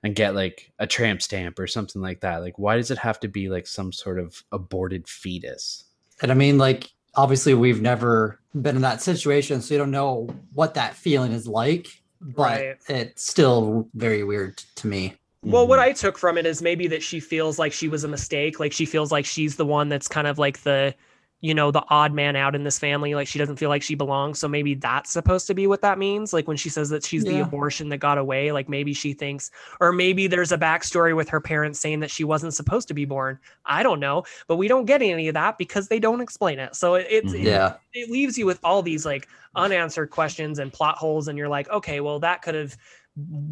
[0.03, 2.41] and get like a tramp stamp or something like that?
[2.41, 5.85] Like why does it have to be like some sort of aborted fetus?
[6.21, 10.29] And I mean, like, obviously, we've never been in that situation, so you don't know
[10.53, 11.87] what that feeling is like,
[12.21, 12.77] but Right.
[12.87, 15.15] it's still very weird to me.
[15.41, 15.83] Well, what Mhm.
[15.83, 18.59] I took from it is maybe that she feels like she was a mistake.
[18.59, 20.95] Like she feels like she's the one that's kind of like the,
[21.43, 23.15] you know, the odd man out in this family.
[23.15, 24.39] Like she doesn't feel like she belongs.
[24.39, 26.31] So maybe that's supposed to be what that means.
[26.31, 29.51] Like when she says that she's the abortion that got away, like maybe she thinks,
[29.81, 33.03] or maybe there's a backstory with her parents saying that she wasn't supposed to be
[33.03, 33.37] born.
[33.65, 36.75] I don't know, but we don't get any of that because they don't explain it.
[36.77, 37.39] So it, it's, Mhm.
[37.39, 37.73] it- Yeah.
[37.93, 41.69] it leaves you with all these like unanswered questions and plot holes and you're like
[41.69, 42.75] okay well that could have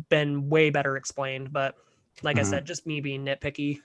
[0.09, 1.75] been way better explained but
[2.23, 2.45] like i Mhm.
[2.49, 3.81] said just me being nitpicky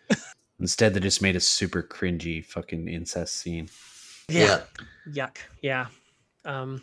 [0.58, 3.68] Instead they just made a super cringy fucking incest scene.
[4.28, 4.62] Yeah.
[5.08, 5.86] yuck yeah
[6.44, 6.82] um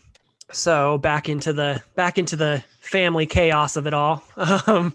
[0.52, 4.24] so back into the back into the family chaos of it all.
[4.68, 4.94] Um,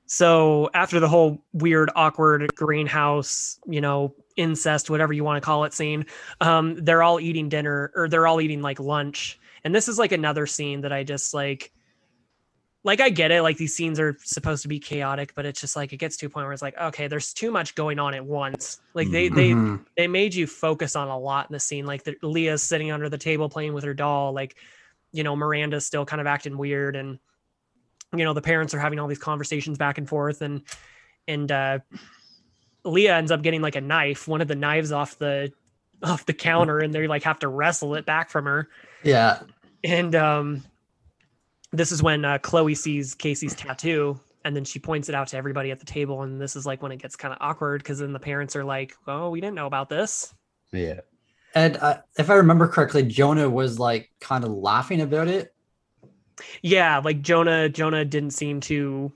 [0.06, 5.64] so after the whole weird, awkward greenhouse, you know, incest, whatever you want to call
[5.64, 6.06] it, scene,
[6.40, 9.38] um, they're all eating dinner or they're all eating like lunch.
[9.64, 11.72] And this is like another scene that I just like
[12.84, 15.76] like I get it, like these scenes are supposed to be chaotic, but it's just
[15.76, 18.12] like it gets to a point where it's like, okay, there's too much going on
[18.14, 18.80] at once.
[18.94, 19.84] Like they they Mhm.
[19.96, 21.86] they made you focus on a lot in the scene.
[21.86, 24.32] Like the, Leah's sitting under the table playing with her doll.
[24.32, 24.56] Like,
[25.12, 27.18] you know, Miranda's still kind of acting weird, and
[28.16, 30.62] you know the parents are having all these conversations back and forth, and
[31.28, 31.78] and uh,
[32.84, 35.52] Leah ends up getting like a knife, one of the knives off the
[36.02, 38.68] off the counter, and they like have to wrestle it back from her.
[39.04, 39.40] yeah.
[39.84, 40.64] And um,
[41.72, 45.36] this is when uh, Chloe sees Casey's tattoo, and then she points it out to
[45.36, 46.22] everybody at the table.
[46.22, 48.64] And this is like when it gets kind of awkward because then the parents are
[48.64, 50.34] like, "Oh, we didn't know about this."
[50.72, 51.00] Yeah.
[51.54, 55.54] And uh, if I remember correctly, Jonah was like kind of laughing about it.
[56.62, 57.68] Yeah, like Jonah.
[57.68, 59.12] Jonah didn't seem too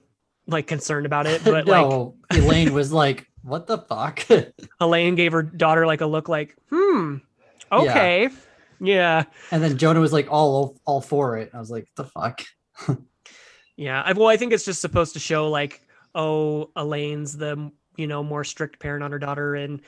[0.47, 4.27] like concerned about it, but like Elaine was like, "What the fuck?"
[4.81, 7.17] Elaine gave her daughter like a look, like, "Hmm,
[7.73, 8.29] okay, yeah."
[9.51, 11.51] And then Jonah was like all all for it.
[11.55, 12.43] I was like, "The fuck."
[13.77, 14.03] Yeah.
[14.03, 15.83] I, well, I think it's just supposed to show like,
[16.15, 19.83] oh, Elaine's the you know more strict parent on her daughter, and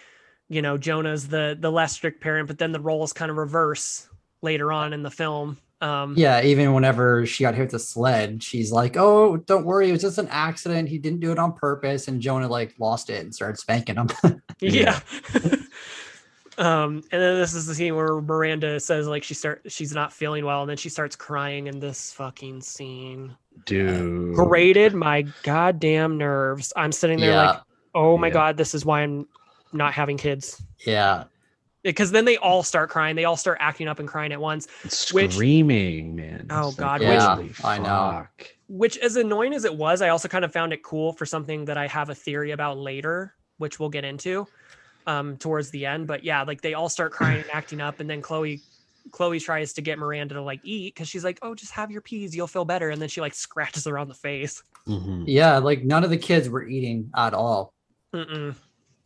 [0.49, 2.49] you know Jonah's the the less strict parent.
[2.49, 4.09] But then the roles kind of reverse
[4.43, 5.57] later on in the film.
[5.81, 9.89] Um, Yeah, even whenever she got hit with the sled, she's like, "Oh, don't worry,
[9.89, 10.89] it was just an accident.
[10.89, 14.09] He didn't do it on purpose." And Jonah like lost it and started spanking him.
[14.61, 14.99] Yeah.
[16.59, 20.13] um, and then this is the scene where Miranda says like she start she's not
[20.13, 23.37] feeling well, and then she starts crying in this fucking scene.
[23.65, 24.35] Dude.
[24.35, 26.73] Grated my goddamn nerves.
[26.77, 27.61] I'm sitting there like,
[27.95, 28.33] oh my Yeah.
[28.33, 29.27] god, this is why I'm
[29.73, 30.63] not having kids.
[30.87, 31.25] yeah,
[31.83, 33.17] because then they all start crying.
[33.17, 34.67] They all start acting up and crying at once,
[35.13, 36.47] which- Screaming, man.
[36.51, 37.85] Oh, It's God, which- I know.
[37.85, 38.47] fuck.
[38.69, 41.65] which as annoying as it was, I also kind of found it cool for something
[41.67, 44.47] that I have a theory about later, which we'll get into
[45.09, 46.07] um, towards the end.
[46.07, 48.61] But yeah, like they all start crying and acting up, and then Chloe
[49.11, 52.03] Chloe tries to get Miranda to like eat because she's like, "Oh, just have your
[52.03, 54.63] peas, you'll feel better." And then she like scratches her on the face.
[54.87, 55.25] Mhm.
[55.27, 55.59] yeah.
[55.59, 57.75] Like none of the kids were eating at all.
[58.15, 58.55] Mm-mm.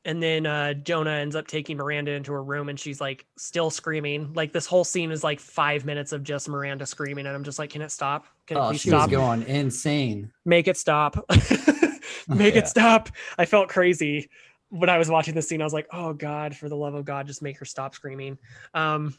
[0.04, 3.70] And then uh, Jonah ends up taking Miranda into her room, and she's like still
[3.70, 4.32] screaming.
[4.34, 7.60] Like this whole scene is like five minutes of just Miranda screaming, and I'm just
[7.60, 8.26] like, "Can it stop?
[8.48, 10.32] Can it Oh, please she stop?" was going insane.
[10.44, 12.60] make it stop make Yeah.
[12.62, 14.28] it stop i felt crazy
[14.72, 17.04] when i was watching this scene i was like oh god for the love of
[17.04, 18.38] god just make her stop screaming
[18.72, 19.14] um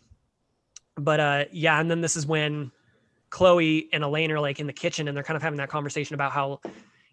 [0.98, 2.72] but uh yeah and then this is when
[3.30, 6.16] chloe and elaine are like in the kitchen and they're kind of having that conversation
[6.16, 6.60] about how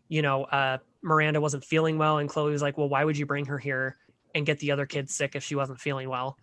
[0.08, 3.26] you know uh miranda wasn't feeling well and chloe was like well why would you
[3.26, 3.96] bring her here
[4.34, 6.36] and get the other kids sick if she wasn't feeling well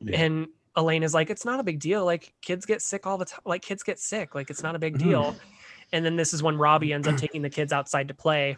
[0.00, 0.22] Yeah.
[0.24, 2.02] and Elaine is like, it's not a big deal.
[2.02, 3.42] Like kids get sick all the time.
[3.44, 4.34] Like kids get sick.
[4.34, 5.00] Like it's not a big Mhm.
[5.00, 5.36] deal.
[5.92, 8.56] And then this is when Robbie ends up taking the kids outside to play.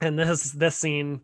[0.00, 1.22] And this this scene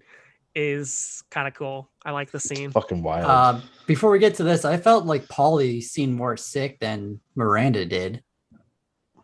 [0.55, 1.91] is kind of cool.
[2.05, 2.71] I like the scene.
[2.71, 3.25] Fucking wild.
[3.27, 7.85] Uh, before we get to this, I felt like Paulie seemed more sick than Miranda
[7.87, 8.23] did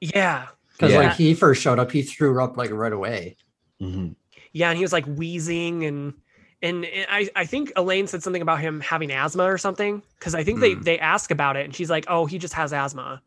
[0.01, 0.49] Yeah.
[0.73, 0.99] because Yeah.
[0.99, 3.37] like he first showed up, he threw her up like right away.
[3.81, 4.15] Mhm.
[4.53, 6.15] Yeah, and he was like wheezing and
[6.63, 10.45] and I, I think Elaine said something about him having asthma or something because I
[10.45, 10.83] think they Hmm.
[10.83, 13.21] they ask about it and she's like, oh, he just has asthma.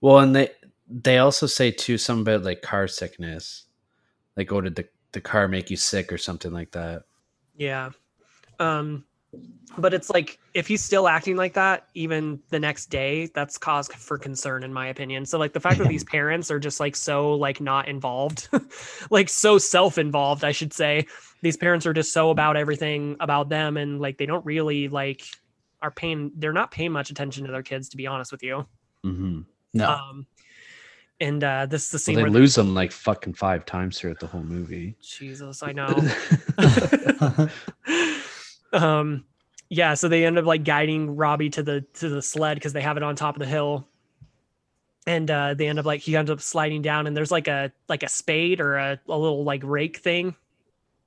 [0.00, 0.50] Well, and they
[0.88, 3.64] they also say too something about like car sickness,
[4.36, 7.02] like oh did the the car make you sick or something like that.
[7.62, 7.90] Yeah.
[8.58, 9.04] Um
[9.78, 13.88] but it's like if he's still acting like that even the next day, that's cause
[13.88, 15.24] for concern in my opinion.
[15.24, 18.48] So like the fact that these parents are just like so like not involved,
[19.10, 21.06] like so self-involved, I should say.
[21.40, 25.22] These parents are just so about everything about them and like they don't really like
[25.80, 28.66] are paying they're not paying much attention to their kids to be honest with you.
[29.06, 29.46] Mhm.
[29.74, 30.26] No, Um
[31.22, 33.98] and uh this is the Well, scene they where lose them like fucking five times
[33.98, 34.96] throughout the whole movie.
[35.00, 35.96] Jesus, I know.
[38.72, 39.24] um
[39.68, 42.80] yeah so they end up like guiding robbie to the to the sled because they
[42.80, 43.86] have it on top of the hill
[45.06, 47.70] and uh they end up like he ends up sliding down and there's like a
[47.88, 50.34] like a spade or a, a little like rake thing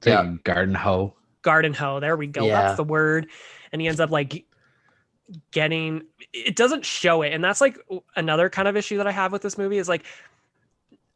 [0.04, 0.36] Yeah.
[0.44, 1.16] garden hoe.
[1.42, 2.62] garden hoe there we go Yeah.
[2.62, 3.28] that's the word
[3.72, 4.46] and he ends up like
[5.52, 6.04] getting
[6.34, 7.78] it doesn't show it and that's like
[8.16, 10.06] another kind of issue that i have with this movie is like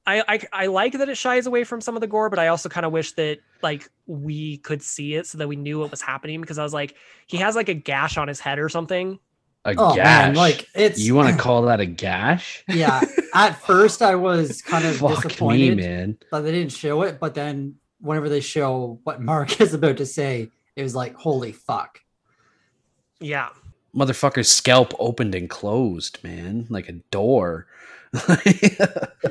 [0.09, 2.47] I, I I like that it shies away from some of the gore, but I
[2.47, 5.91] also kind of wish that like we could see it so that we knew what
[5.91, 6.95] was happening because I was like,
[7.27, 9.19] he has like a gash on his head or something.
[9.65, 10.27] A oh gash.
[10.27, 12.63] man, like it's you want to call that a gash?
[12.67, 13.01] yeah.
[13.35, 16.17] At first, I was kind of Fuck me, disappointed man.
[16.31, 20.05] that they didn't show it, but then whenever they show what Mark is about to
[20.05, 21.99] say, it was like, holy fuck.
[23.19, 23.49] Yeah.
[23.95, 27.67] Motherfucker's scalp opened and closed, man, like a door.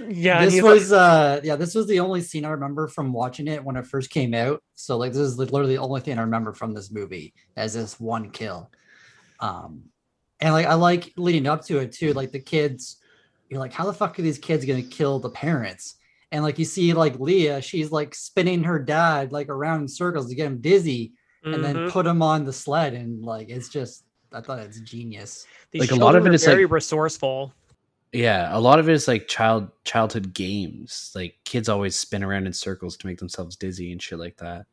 [0.09, 3.13] Yeah, this he's like- was uh yeah this was the only scene i remember from
[3.13, 6.19] watching it when it first came out so like this is literally the only thing
[6.19, 8.71] i remember from this movie as this one kill
[9.41, 9.83] um
[10.41, 12.99] and like i like leading up to it too like the kids
[13.49, 15.97] you're like how the fuck are these kids gonna kill the parents
[16.33, 20.29] and like you see like leah she's like spinning her dad like around in circles
[20.29, 21.13] to get him dizzy
[21.45, 21.91] and then Mhm.
[21.91, 25.91] put him on the sled and like it's just i thought it's genius These like,
[25.91, 27.53] a lot of children it are very like- resourceful.
[28.13, 31.13] yeah, a lot of it is like child childhood games.
[31.15, 34.65] Like kids always spin around in circles to make themselves dizzy and shit like that.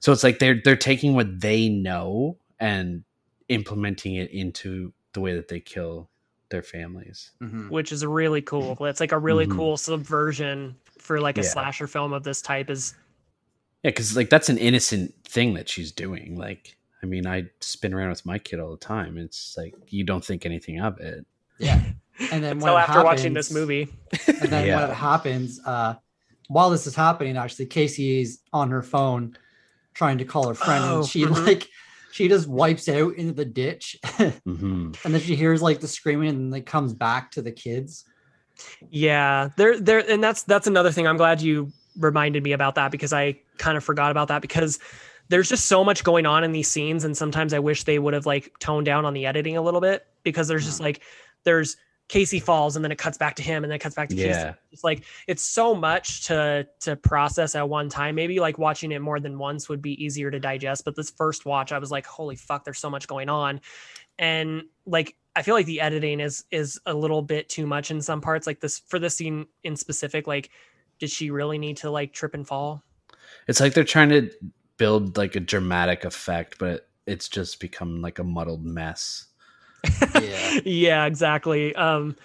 [0.00, 3.04] So it's like they're they're taking what they know and
[3.50, 6.08] implementing it into the way that they kill
[6.50, 7.32] their families.
[7.42, 7.68] Mhm.
[7.70, 8.76] which is really cool.
[8.80, 9.56] That's like a really Mhm.
[9.56, 11.48] cool subversion for like a Yeah.
[11.48, 12.70] slasher film of this type.
[12.70, 12.94] Is
[13.82, 16.36] Yeah, because like that's an innocent thing that she's doing.
[16.38, 19.18] Like, I mean, I spin around with my kid all the time.
[19.18, 21.26] It's like you don't think anything of it.
[21.58, 21.80] yeah
[22.32, 23.88] and then when so it after watching this movie,
[24.40, 24.76] and then Yeah.
[24.80, 25.94] when it happens uh
[26.48, 29.36] while this is happening actually casey's on her phone
[29.94, 31.46] trying to call her friend Oh, and she mhm.
[31.46, 31.68] like
[32.12, 33.96] she just wipes out into the ditch
[34.44, 38.04] hmm and then she hears like the screaming and then comes back to the kids
[38.90, 41.08] yeah, there, there, and that's that's another thing.
[41.08, 44.78] I'm glad you reminded me about that because I kind of forgot about that because
[45.28, 48.14] there's just so much going on in these scenes, and sometimes I wish they would
[48.14, 50.88] have like toned down on the editing a little bit because there's just uh-huh.
[50.88, 51.02] like
[51.44, 51.76] there's
[52.08, 54.14] Casey falls and then it cuts back to him and then it cuts back to
[54.14, 54.28] Casey.
[54.28, 54.54] Yeah.
[54.72, 58.14] It's like it's so much to to process at one time.
[58.14, 60.84] Maybe like watching it more than once would be easier to digest.
[60.84, 63.60] But this first watch, I was like, holy fuck, there's so much going on.
[64.18, 68.02] And like I feel like the editing is is a little bit too much in
[68.02, 68.46] some parts.
[68.46, 70.50] Like this for this scene in specific, like
[70.98, 72.82] did she really need to like trip and fall?
[73.48, 74.30] It's like they're trying to
[74.76, 79.26] build like a dramatic effect, but it's just become like a muddled mess.
[80.14, 80.60] Yeah.
[80.64, 81.74] yeah, exactly.
[81.76, 82.16] Um,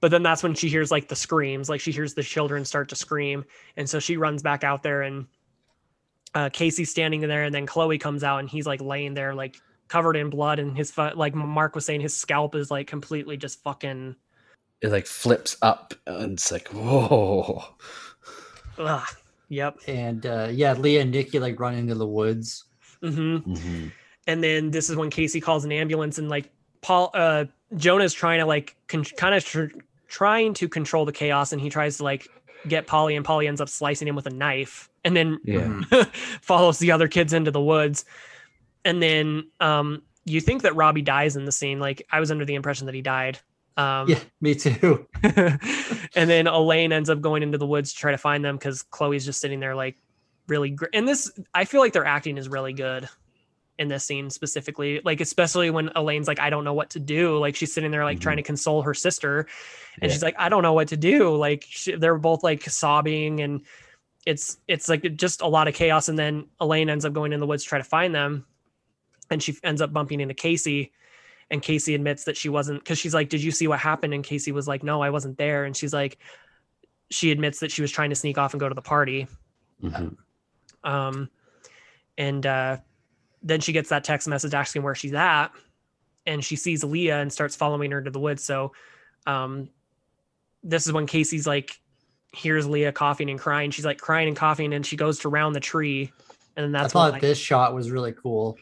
[0.00, 2.88] but then that's when she hears like the screams, like she hears the children start
[2.88, 3.44] to scream,
[3.76, 5.26] and so she runs back out there, and
[6.34, 9.34] uh, Casey's standing in there, and then Chloe comes out, and he's like laying there,
[9.34, 9.56] like
[9.92, 13.36] covered in blood, and his fu- like Mark was saying, his scalp is like completely
[13.36, 14.16] just fucking.
[14.80, 17.62] It like flips up and it's like, whoa.
[18.78, 19.06] Ugh.
[19.48, 19.78] Yep.
[19.86, 22.64] and uh yeah leah and nikki like run into the woods.
[23.02, 23.86] Hmm hmm
[24.26, 26.50] and then this is when Casey calls an ambulance and like
[26.80, 27.46] Paul uh
[27.76, 29.66] Jonah's trying to like con- kind of tr-
[30.08, 32.28] trying to control the chaos and he tries to like
[32.68, 35.82] get Paulie and Paulie ends up slicing him with a knife and then Yeah.
[36.40, 38.04] Follows the other kids into the woods.
[38.84, 42.44] And then um you think that Robbie dies in the scene like I was under
[42.44, 43.40] the impression that he died
[43.76, 48.10] um yeah me too and then Elaine ends up going into the woods to try
[48.10, 49.96] to find them because Chloe's just sitting there like
[50.48, 53.08] really gr- and this I feel like their acting is really good
[53.78, 57.38] in this scene specifically like especially when Elaine's like I don't know what to do
[57.38, 59.46] like she's sitting there like trying to console her sister
[60.00, 60.08] and Yeah.
[60.14, 63.62] she's like I don't know what to do like she, they're both like sobbing and
[64.26, 67.40] it's it's like just a lot of chaos and then Elaine ends up going in
[67.40, 68.44] the woods to try to find them
[69.30, 70.92] and she ends up bumping into Casey
[71.50, 74.14] and Casey admits that she wasn't because she's like, Did you see what happened?
[74.14, 75.64] And Casey was like, No, I wasn't there.
[75.64, 76.18] And she's like,
[77.10, 79.26] She admits that she was trying to sneak off and go to the party.
[79.82, 80.16] Mhm.
[80.84, 81.30] Um,
[82.16, 82.76] and uh,
[83.42, 85.48] then she gets that text message asking where she's at.
[86.24, 88.44] And she sees Leah and starts following her to the woods.
[88.44, 88.72] So
[89.26, 89.68] um,
[90.62, 91.80] this is when Casey's like,
[92.32, 93.70] hears Leah coughing and crying.
[93.70, 96.12] She's like crying and coughing, and she goes to round the tree.
[96.56, 98.56] And then i that's when, thought like, this shot was really cool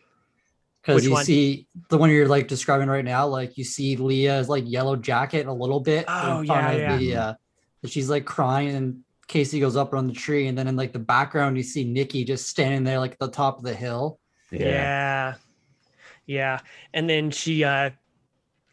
[0.82, 1.24] because you one?
[1.24, 5.46] see the one you're like describing right now like you see leah's like yellow jacket
[5.46, 6.96] a little bit Oh, yeah, yeah.
[6.96, 7.34] the uh
[7.82, 10.92] that she's like crying and casey goes up on the tree and then in like
[10.92, 14.18] the background you see nikki just standing there like at the top of the hill
[14.50, 15.34] Yeah.
[16.26, 16.58] yeah.
[16.94, 17.90] And then she uh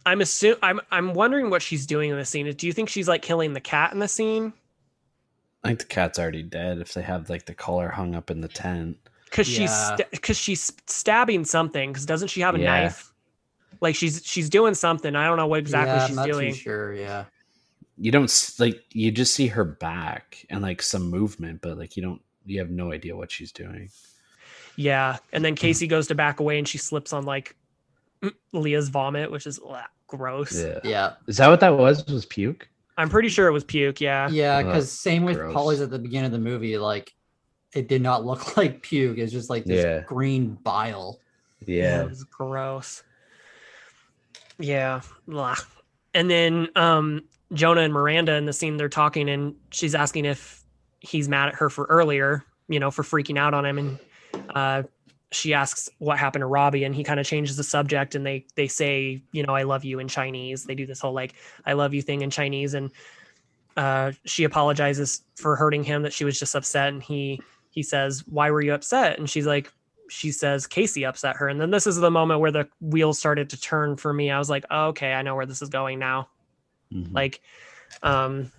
[0.06, 2.52] I'm assuming I'm I'm wondering what she's doing in the scene.
[2.54, 4.54] Do you think she's like killing the cat in the scene?
[5.64, 8.40] I think the cat's already dead if they have like the collar hung up in
[8.42, 8.98] the tent.
[9.32, 9.96] Cuz she's Yeah.
[9.96, 12.66] sta- cuz she's stabbing something cuz doesn't she have a Yeah.
[12.84, 13.12] knife?
[13.82, 15.16] Like she's she's doing something.
[15.16, 16.54] I don't know what exactly yeah, I'm she's not doing.
[16.54, 17.26] too sure yeah
[18.00, 22.04] You don't like you just see her back and like some movement, but like you
[22.04, 23.90] don't you have no idea what she's doing.
[24.76, 25.18] Yeah.
[25.34, 25.44] And Hmm.
[25.44, 27.56] then Casey goes to back away and she slips on like
[28.54, 30.56] Leah's vomit, which is ugh, gross.
[30.58, 30.80] Yeah.
[30.84, 32.06] yeah Is that what that was?
[32.08, 32.70] Was puke?
[33.00, 34.28] I'm pretty sure it was puke, yeah.
[34.30, 35.54] yeah because same with gross.
[35.54, 37.14] paulie's at the beginning of the movie like
[37.74, 40.02] it did not look like puke it's just like this Yeah.
[40.02, 41.20] green bile
[41.66, 42.02] Yeah, Yeah.
[42.04, 43.04] it was gross.
[44.60, 45.02] Yeah.
[45.28, 45.56] blah.
[46.14, 47.24] And then um
[47.54, 50.64] Jonah and Miranda in the scene they're talking and she's asking if
[51.00, 54.00] he's mad at her for earlier, you know, for freaking out on him and
[54.56, 54.84] uh
[55.32, 58.46] she asks what happened to Robbie and he kind of changes the subject and they
[58.56, 60.64] they say, you know, I love you in Chinese.
[60.64, 61.34] They do this whole like
[61.66, 62.92] I love you thing in Chinese and
[63.76, 67.42] uh she apologizes for hurting him that she was just upset and he
[67.78, 69.72] he says, "Why were you upset?" and she's like
[70.10, 71.48] she says Casey upset her.
[71.48, 74.32] And then this is the moment where the wheels started to turn for me.
[74.32, 76.28] I was like, oh, "Okay, I know where this is going now."
[76.92, 77.14] Mhm.
[77.14, 77.40] Like
[78.02, 78.52] um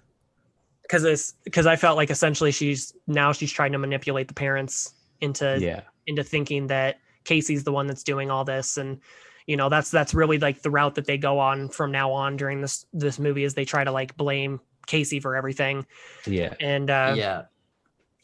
[0.82, 4.94] because it's because I felt like essentially she's now she's trying to manipulate the parents
[5.20, 9.00] into yeah, into thinking that Casey's the one that's doing all this and
[9.48, 12.36] you know that's that's really like the route that they go on from now on
[12.36, 15.84] during this this movie is they try to like blame Casey for everything
[16.24, 17.42] yeah, and uh yeah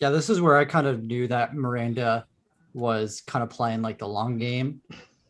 [0.01, 2.27] yeah this is where i kind of knew that miranda
[2.75, 4.83] was kind of playing like the long game.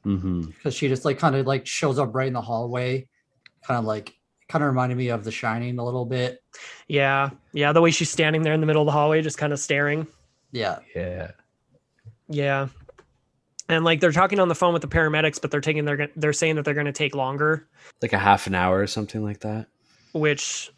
[0.04, 0.42] Mm-hmm.
[0.46, 3.06] Because she just like kind of like shows up right in the hallway
[3.66, 4.14] kind of like
[4.48, 6.42] kind of reminded me of the shining a little bit.
[6.88, 7.30] Yeah.
[7.52, 9.60] Yeah the way she's standing there in the middle of the hallway just kind of
[9.60, 10.06] staring.
[10.52, 10.78] Yeah.
[10.94, 11.30] Yeah,
[12.28, 12.68] yeah.
[13.68, 16.32] And like they're talking on the phone with the paramedics but they're taking they're they're
[16.32, 17.66] saying that they're going to take longer.
[18.02, 19.66] Like a half an hour or something like that.
[20.12, 20.70] which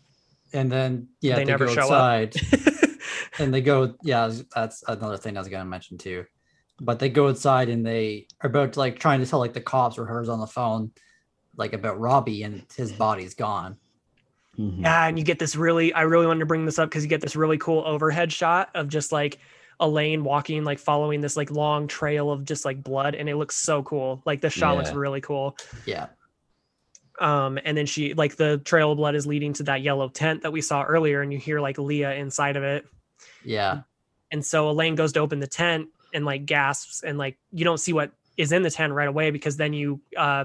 [0.53, 2.33] and then yeah They they, never go show up.
[3.37, 6.25] outside and they go yeah that's another thing i was going to mention too
[6.81, 9.61] but they go outside and they are about to like trying to tell like the
[9.61, 10.91] cops or hers on the phone
[11.57, 13.77] like about robbie and his body's gone
[14.59, 14.85] Mhm.
[14.85, 17.11] Yeah, and you get this really I really wanted to bring this up because you
[17.11, 19.39] get this really cool overhead shot of just like
[19.81, 23.57] Elaine walking, like following this like long trail of just like blood, and it looks
[23.57, 24.23] so cool.
[24.25, 25.59] Like the shot looks really cool.
[25.85, 26.07] yeah
[27.21, 30.43] Um, and then she like the trail of blood is leading to that yellow tent
[30.43, 32.87] that we saw earlier, and you hear like Leah inside of it.
[33.47, 33.83] Yeah
[34.31, 37.79] And so Elaine goes to open the tent and like gasps, and like you don't
[37.79, 40.45] see what is in the tent right away because then you uh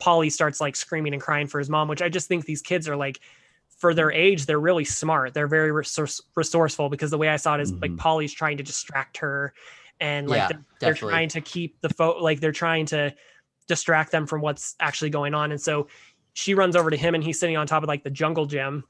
[0.00, 2.88] Paulie starts like screaming and crying for his mom, which I just think these kids
[2.88, 3.20] are like
[3.78, 5.34] for their age, they're really smart.
[5.34, 7.98] They're very resource- resourceful because the way I saw it is like Mhm.
[7.98, 9.52] Paulie's trying to distract her
[10.00, 13.14] and like Yeah, they're, they're trying to keep the photo like they're trying to
[13.68, 15.52] distract them from what's actually going on.
[15.52, 15.88] And so
[16.32, 18.84] she runs over to him and he's sitting on top of like the jungle gym.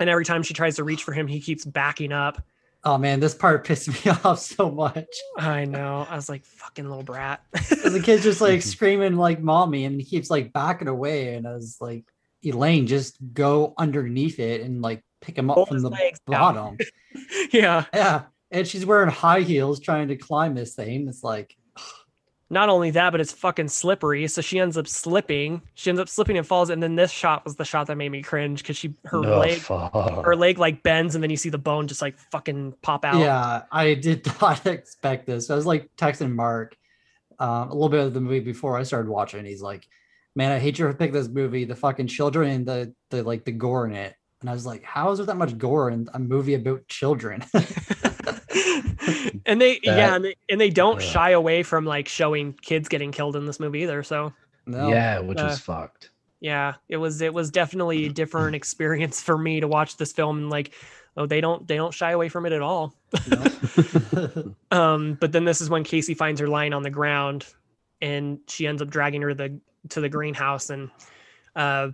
[0.00, 2.42] And every time she tries to reach for him, he keeps backing up.
[2.84, 5.06] Oh man this part pissed me off so much
[5.38, 6.06] I know.
[6.08, 7.42] I was like, fucking little brat.
[7.52, 11.52] the kid's just like screaming like mommy and he keeps like backing away and i
[11.52, 12.04] was like
[12.42, 16.76] elaine just go underneath it and like pick him up from the bottom
[17.52, 17.84] yeah.
[17.94, 21.56] yeah and she's wearing high heels trying to climb this thing it's like
[22.50, 24.26] Not only that, but it's fucking slippery.
[24.28, 25.62] So she ends up slipping.
[25.74, 26.68] She ends up slipping and falls.
[26.70, 29.38] And then this shot was the shot that made me cringe because she her No,
[29.38, 29.92] leg fuck.
[30.24, 33.18] her leg like bends and then you see the bone just like fucking pop out.
[33.18, 35.50] Yeah, I did not expect this.
[35.50, 36.76] I was like texting Mark
[37.38, 39.44] um, a little bit of the movie before I started watching.
[39.44, 39.88] He's like,
[40.36, 41.64] "Man, I hate you for picking this movie.
[41.64, 44.84] The fucking children and the the like the gore in it." And I was like,
[44.84, 47.42] "How is there that much gore in a movie about children?"
[49.46, 51.02] and they yeah, and they, and they don't Ugh.
[51.02, 54.02] shy away from like showing kids getting killed in this movie either.
[54.02, 54.32] So
[54.66, 54.88] no.
[54.88, 56.10] yeah, which Uh, is fucked.
[56.40, 60.38] yeah, it was it was definitely a different experience for me to watch this film
[60.38, 60.72] and like
[61.16, 62.94] oh they don't they don't shy away from it at all.
[63.30, 64.54] no.
[64.70, 67.46] Um, but then this is when Casey finds her lying on the ground,
[68.02, 69.60] and she ends up dragging her the
[69.90, 70.90] to the greenhouse, and
[71.54, 71.88] uh,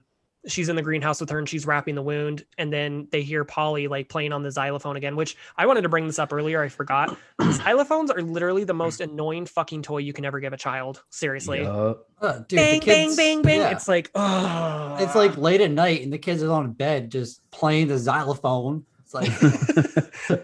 [0.46, 2.44] she's in the greenhouse with her, and she's wrapping the wound.
[2.58, 5.88] And then they hear Paulie like playing on the xylophone again, which I wanted to
[5.88, 6.62] bring this up earlier.
[6.62, 7.16] I forgot.
[7.40, 11.02] Xylophones are literally the most annoying fucking toy you can ever give a child.
[11.10, 12.06] Seriously, Yup.
[12.20, 13.60] Uh, dude, the bang, bang, kids- bang, bang.
[13.60, 13.70] yeah.
[13.70, 17.48] It's like oh, it's like late at night and the kids are on bed just
[17.50, 18.84] playing the xylophone.
[19.04, 19.30] It's like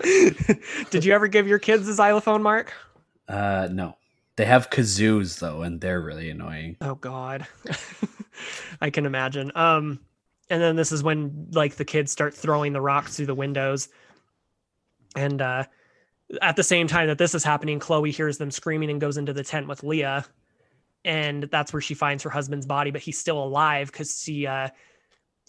[0.90, 2.72] Did you ever give your kids a xylophone, Mark?
[3.28, 3.96] Uh, no,
[4.40, 6.78] they have kazoos though, and they're really annoying.
[6.80, 7.46] Oh God,
[8.80, 9.52] I can imagine.
[9.54, 10.00] Um,
[10.48, 13.90] and then this is when like the kids start throwing the rocks through the windows,
[15.14, 15.64] and uh,
[16.40, 19.34] at the same time that this is happening, Chloe hears them screaming and goes into
[19.34, 20.24] the tent with Leah,
[21.04, 24.70] and that's where she finds her husband's body, but he's still alive because she uh,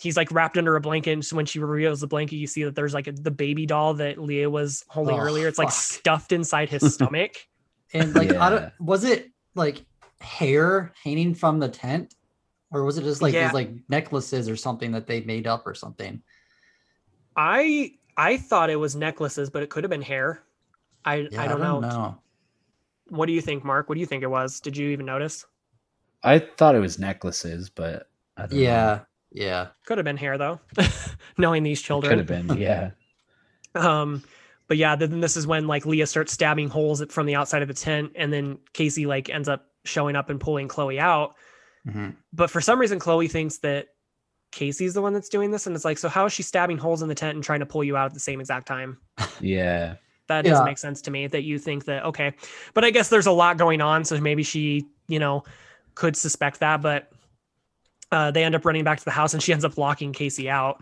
[0.02, 1.14] he's like wrapped under a blanket.
[1.14, 3.66] And so when she reveals the blanket, you see that there's like a, the baby
[3.66, 5.48] doll that Leah was holding Oh, earlier.
[5.48, 7.38] It's like stuffed inside his stomach.
[7.94, 9.84] And like I don't was it like
[10.20, 12.16] hair hanging from the tent?
[12.72, 13.48] Or was it just like Yeah.
[13.48, 16.22] these like necklaces or something that they made up or something?
[17.36, 20.44] I I thought it was necklaces, but it could have been hair.
[21.06, 22.20] I Yeah, I don't, know.
[23.10, 23.90] What do you think, Mark?
[23.90, 24.60] What do you think it was?
[24.60, 25.46] Did you even notice?
[26.24, 28.58] I thought it was necklaces, but I don't know.
[28.60, 29.00] Yeah,
[29.32, 29.68] yeah.
[29.86, 30.60] Could have been hair though,
[31.38, 32.58] knowing these children, Could have been.
[32.58, 32.92] Yeah.
[33.74, 34.22] Um,
[34.72, 37.68] but yeah, then this is when like Leah starts stabbing holes from the outside of
[37.68, 41.36] the tent, and then Casey like ends up showing up and pulling Chloe out.
[41.86, 42.16] Mhm.
[42.32, 43.88] But for some reason, Chloe thinks that
[44.54, 47.02] Casey's the one that's doing this, and it's like, so how is she stabbing holes
[47.02, 48.98] in the tent and trying to pull you out at the same exact time?
[49.42, 49.96] Yeah.
[50.30, 52.34] that doesn't make sense to me that you think that okay.
[52.74, 55.44] But I guess there's a lot going on, so maybe she, you know,
[55.96, 57.12] could suspect that, but
[58.14, 60.50] uh, they end up running back to the house and she ends up locking Casey
[60.50, 60.82] out.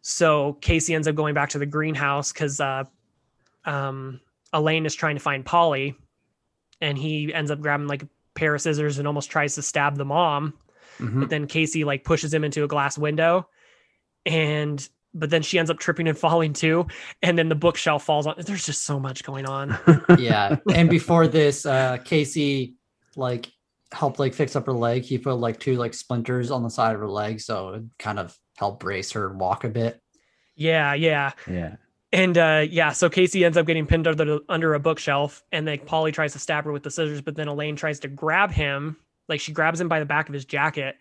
[0.00, 2.84] So Casey ends up going back to the greenhouse because uh,
[3.64, 4.20] um,
[4.52, 5.94] Elaine is trying to find Paulie,
[6.80, 9.96] and he ends up grabbing like a pair of scissors and almost tries to stab
[9.96, 10.54] the mom.
[10.98, 11.20] Mhm.
[11.20, 13.48] But then Casey like pushes him into a glass window,
[14.26, 16.86] and but then she ends up tripping and falling too,
[17.22, 18.34] and then the bookshelf falls on.
[18.38, 19.78] There's just so much going on.
[20.18, 22.74] yeah and before this uh casey
[23.16, 23.50] like
[23.92, 26.94] helped like fix up her leg he put like two like splinters on the side
[26.94, 30.00] of her leg so it kind of helped brace her walk a bit
[30.54, 31.32] yeah, yeah.
[31.48, 31.76] Yeah.
[32.12, 35.86] And uh yeah, so Casey ends up getting pinned under under a bookshelf, and like
[35.86, 38.96] Paulie tries to stab her with the scissors, but then Elaine tries to grab him.
[39.28, 40.96] Like she grabs him by the back of his jacket,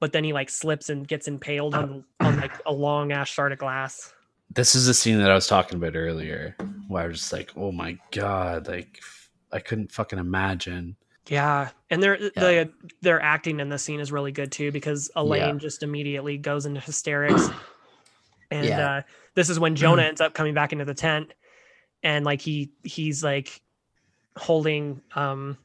[0.00, 3.52] but then he like slips and gets impaled on on like a long ash shard
[3.52, 4.12] of glass.
[4.54, 6.56] This is the scene that I was talking about earlier,
[6.88, 9.00] where I was just like, "Oh my god!" Like,
[9.52, 10.96] I couldn't fucking imagine.
[11.28, 12.30] Yeah, and their Yeah.
[12.36, 12.72] the
[13.02, 16.80] their acting in this scene is really good too because Elaine just immediately goes into
[16.80, 17.48] hysterics,
[18.50, 18.96] and Yeah.
[18.98, 19.02] uh,
[19.34, 21.32] this is when Jonah ends up coming back into the tent,
[22.02, 23.60] and like he he's like
[24.36, 25.56] holding um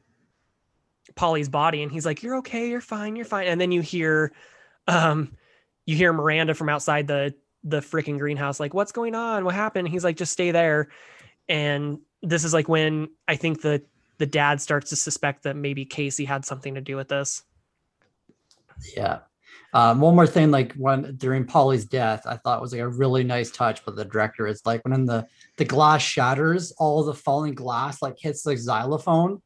[1.14, 4.32] Paulie's body, and he's like, "You're okay, you're fine, you're fine," and then you hear
[4.88, 5.36] um
[5.86, 7.34] you hear Miranda from outside the
[7.64, 9.44] the freaking greenhouse like, "What's going on?
[9.44, 10.88] What happened?" He's like, "Just stay there,"
[11.48, 13.82] and this is like when I think the
[14.18, 17.42] the dad starts to suspect that maybe Casey had something to do with this.
[18.96, 19.20] yeah
[19.74, 23.24] um one more thing like when during paulie's death i thought was like a really
[23.24, 25.26] nice touch but the director is like when the
[25.56, 29.40] the glass shatters all the falling glass like hits the xylophone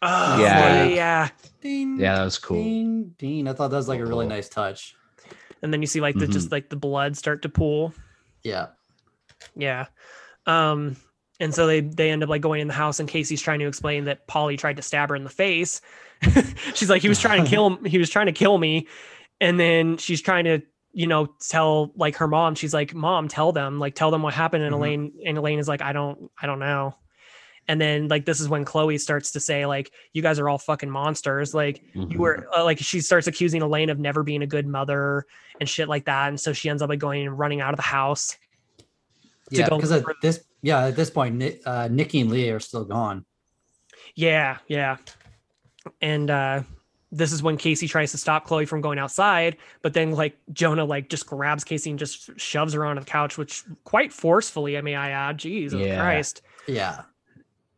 [0.00, 0.84] Oh, Yeah.
[0.84, 1.28] yeah, yeah.
[1.60, 2.62] ding Yeah, that was cool.
[2.62, 4.94] ding ding i thought that was like a really nice touch
[5.62, 7.92] And then you see like the just like the blood start to pool.
[8.44, 8.68] yeah
[9.56, 9.86] Yeah.
[10.46, 10.96] Um,
[11.40, 13.66] and so they they end up like going in the house, and Casey's trying to
[13.66, 15.80] explain that Paulie tried to stab her in the face.
[16.74, 17.84] she's like, he was trying to kill him.
[17.84, 18.86] He was trying to kill me,
[19.40, 20.60] and then she's trying to
[20.92, 22.54] you know tell like her mom.
[22.54, 24.64] She's like, Mom, tell them like tell them what happened.
[24.64, 24.78] And Mhm.
[24.78, 26.94] Elaine and Elaine is like, I don't I don't know.
[27.70, 30.56] And then like this is when Chloe starts to say like, you guys are all
[30.58, 31.52] fucking monsters.
[31.54, 32.12] Like Mm-hmm.
[32.12, 35.26] you were uh, like she starts accusing Elaine of never being a good mother
[35.60, 36.28] and shit like that.
[36.28, 38.36] And so she ends up like going and running out of the house.
[39.50, 43.24] yeah because at this yeah at this point uh, nikki and leah are still gone
[44.14, 44.96] Yeah, yeah.
[46.00, 46.62] And uh
[47.10, 50.84] this is when Casey tries to stop Chloe from going outside, but then like Jonah
[50.84, 54.82] like just grabs Casey and just shoves her onto the couch, which quite forcefully, I
[54.82, 55.38] may I add.
[55.38, 56.00] Jesus Yeah.
[56.00, 56.42] Christ.
[56.66, 57.02] yeah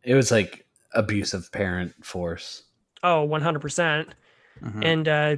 [0.03, 2.65] It was like abusive parent force.
[3.05, 3.61] Oh, 100%.
[3.61, 4.09] percent
[4.63, 4.85] Mhm.
[4.85, 5.37] And uh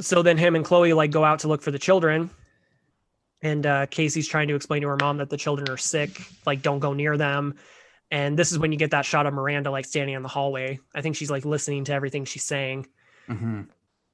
[0.00, 2.30] so then him and Chloe like go out to look for the children.
[3.42, 6.62] And uh Casey's trying to explain to her mom that the children are sick, like
[6.62, 7.54] don't go near them.
[8.10, 10.78] And this is when you get that shot of Miranda like standing in the hallway.
[10.94, 12.86] I think she's like listening to everything she's saying.
[13.28, 13.68] Mhm.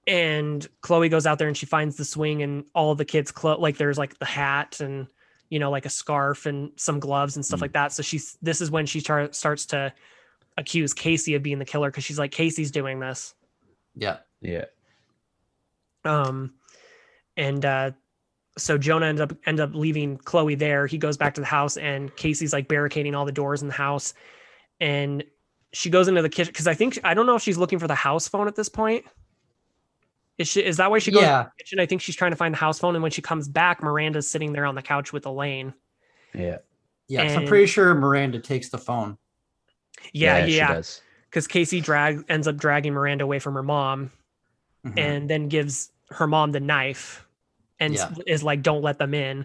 [0.07, 3.61] and Chloe goes out there and she finds the swing and all the kids clo-
[3.61, 5.07] like there's like the hat and
[5.49, 7.63] you know like a scarf and some gloves and stuff Mm.
[7.63, 9.93] like that so she's this is when she tar- starts to
[10.59, 13.35] accuse Casey of being the killer because she's like Casey's doing this
[13.95, 14.65] yeah Yeah.
[16.05, 16.53] um
[17.37, 17.91] and uh
[18.59, 21.77] so Jonah ends up end up leaving Chloe there he goes back to the house
[21.77, 24.15] and Casey's like barricading all the doors in the house
[24.81, 25.23] and
[25.73, 27.89] she goes into the kitchen because I think I don't know if she's looking for
[27.89, 29.05] the house phone at this point
[30.39, 31.79] is she is that why she goes yeah kitchen.
[31.81, 34.29] I think she's trying to find the house phone, and when she comes back, Miranda's
[34.31, 35.75] sitting there on the couch with Elaine.
[36.35, 36.59] Yeah.
[37.09, 39.19] yeah 'cause i'm pretty sure miranda takes the phone
[40.13, 41.03] Yeah, she yeah, does.
[41.29, 44.11] because Casey drag ends up dragging Miranda away from her mom,
[44.87, 44.99] Mhm.
[44.99, 47.27] and then gives her mom the knife,
[47.81, 49.45] and s- is like, "Don't let them in."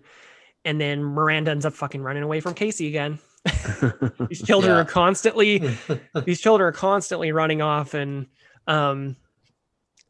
[0.66, 3.20] And then Miranda ends up fucking running away from Casey again.
[4.30, 4.82] These children Yeah.
[4.82, 5.57] are constantly
[6.26, 8.28] these children are constantly running off, and
[8.68, 9.15] um,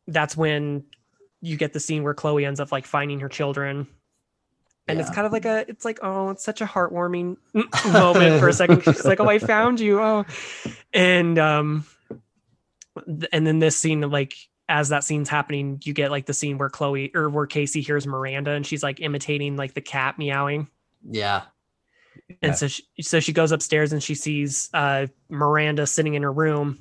[0.07, 0.83] that's when
[1.41, 3.87] you get the scene where Chloe ends up like finding her children.
[4.89, 7.35] And it's kind of like a it's like oh it's such a heartwarming
[7.91, 9.99] moment for a second she's like oh i found you.
[9.99, 10.25] Oh.
[10.93, 11.85] And um
[13.33, 14.33] and then this scene like
[14.69, 18.07] as that scene's happening you get like the scene where chloe or where casey hears
[18.07, 20.69] miranda and she's like imitating like the cat meowing.
[21.03, 21.41] Yeah
[22.29, 22.51] and Yeah.
[22.53, 26.79] so she, so she goes upstairs and she sees uh miranda sitting in her room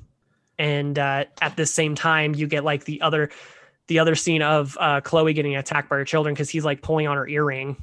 [0.59, 3.29] and uh at the same time you get like the other
[3.87, 7.07] the other scene of uh chloe getting attacked by her children because he's like pulling
[7.07, 7.77] on her earring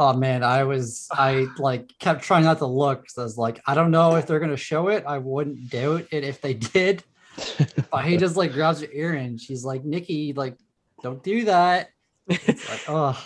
[0.00, 3.60] Oh man, I was I like kept trying not to look because I was like,
[3.66, 5.02] I don't know if they're gonna show it.
[5.04, 7.02] I wouldn't doubt it if they did.
[7.90, 9.38] But he just like grabs her earring.
[9.38, 10.56] she's like, Nikki, like,
[11.02, 11.90] don't do that.
[12.28, 13.20] It's like, oh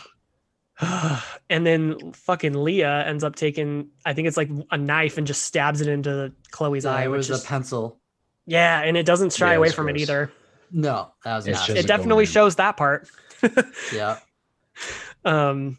[1.51, 5.43] and then fucking Leah ends up taking, I think it's like a knife and just
[5.43, 7.05] stabs it into Chloe's Yeah, eye.
[7.05, 8.01] it Which was is, a pencil.
[8.47, 10.33] yeah, and it doesn't shy Yeah, away was from it either.
[10.73, 11.69] No, that was not.
[11.71, 12.31] It definitely in.
[12.31, 13.09] shows that part.
[13.95, 14.19] yeah.
[15.25, 15.79] Um,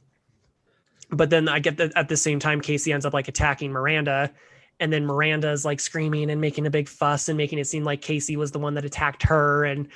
[1.09, 4.31] but then I get that at the same time, Casey ends up like attacking Miranda,
[4.80, 8.01] and then Miranda's like screaming and making a big fuss and making it seem like
[8.01, 9.88] Casey was the one that attacked her, and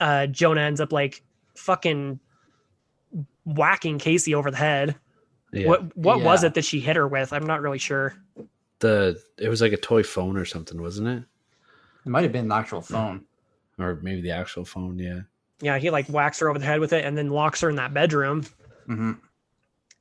[0.00, 1.22] uh, Jonah ends up like
[1.56, 2.20] fucking
[3.56, 4.96] whacking Casey over the head.
[5.52, 5.68] Yeah.
[5.68, 7.32] What what was it that she hit her with?
[7.32, 8.14] I'm not really sure.
[8.80, 11.22] The it was like a toy phone or something, wasn't it?
[12.04, 13.24] It might have been an actual phone.
[13.78, 14.98] Or maybe the actual phone.
[14.98, 15.20] Yeah.
[15.60, 17.76] Yeah, he like whacks her over the head with it and then locks her in
[17.76, 18.44] that bedroom.
[18.86, 19.12] hmm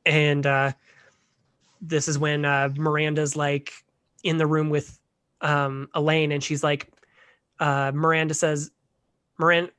[0.06, 0.72] and uh
[1.82, 3.74] this is when uh miranda's like
[4.24, 4.98] in the room with
[5.42, 6.88] um elaine and she's like
[7.60, 8.72] uh miranda says
[9.38, 9.70] miranda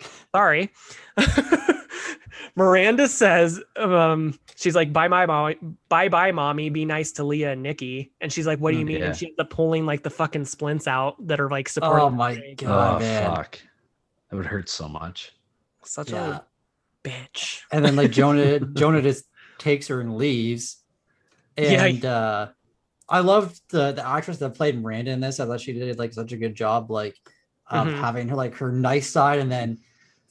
[0.32, 0.70] sorry
[2.56, 5.56] miranda says um she's like bye bye mommy
[5.88, 8.84] bye bye mommy be nice to leah and nikki and she's like what do you
[8.84, 9.06] Mm, mean yeah.
[9.06, 12.10] and she ends up pulling like the fucking splints out that are like supporting Oh
[12.10, 12.58] my leg.
[12.58, 12.96] God.
[12.96, 13.34] oh man.
[13.34, 13.58] fuck.
[14.30, 15.32] That would hurt so much.
[15.84, 16.38] such Yeah.
[16.38, 19.24] a bitch And then like Jonah Jonah just
[19.58, 20.76] takes her and leaves.
[21.58, 21.84] Yeah.
[21.84, 22.48] And uh
[23.08, 25.40] I loved the the actress that played Miranda in this.
[25.40, 27.16] I thought she did like such a good job, like
[27.66, 27.98] of Mhm.
[28.00, 29.78] having her like her nice side, and then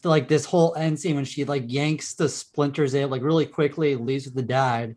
[0.09, 3.95] like this whole end scene when she like yanks the splinters out like really quickly,
[3.95, 4.95] leaves with the dad,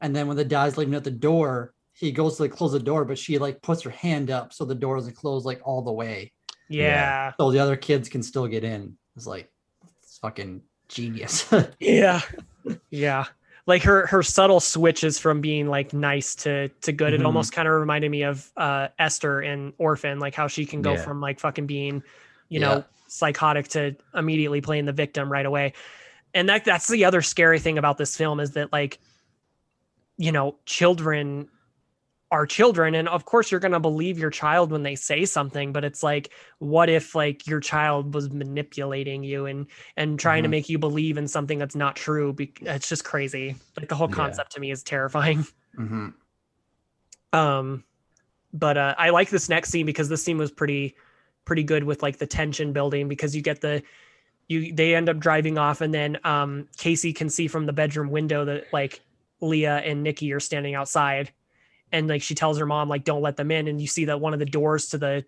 [0.00, 2.78] and then when the dad's leaving at the door, he goes to like close the
[2.80, 5.82] door, but she like puts her hand up so the door doesn't close like all
[5.82, 6.32] the way,
[6.68, 8.96] yeah so the other kids can still get in.
[9.16, 9.50] It's like
[10.02, 11.52] it's fucking genius.
[11.80, 12.20] Yeah.
[12.90, 13.24] Yeah.
[13.66, 17.12] Like her her subtle switches from being like nice to to good.
[17.14, 17.26] It Mhm.
[17.26, 20.92] almost kind of reminded me of uh Esther in Orphan, like how she can go
[20.92, 21.02] Yeah.
[21.02, 22.02] from like fucking being,
[22.48, 22.82] you Yeah.
[23.14, 25.72] Psychotic to immediately playing the victim right away.
[26.34, 28.98] And that that's the other scary thing about this film is that like
[30.16, 31.48] you know, children
[32.30, 35.72] are children and of course you're going to believe your child when they say something
[35.72, 39.66] but it's like what if like your child was manipulating you and
[39.96, 40.50] and trying to Mhm.
[40.50, 44.08] make you believe in something that's not true bec- it's just crazy like the whole
[44.08, 44.14] Yeah.
[44.14, 45.46] concept to me is terrifying
[45.76, 46.08] hmm
[47.32, 47.84] um
[48.52, 50.96] but uh i like this next scene because this scene was pretty
[51.44, 53.82] pretty good with like the tension building because you get the
[54.48, 58.10] you they end up driving off and then um casey can see from the bedroom
[58.10, 59.00] window that like
[59.40, 61.30] leah and nikki are standing outside
[61.92, 64.20] and like she tells her mom like don't let them in and you see that
[64.20, 65.24] one of the doors to the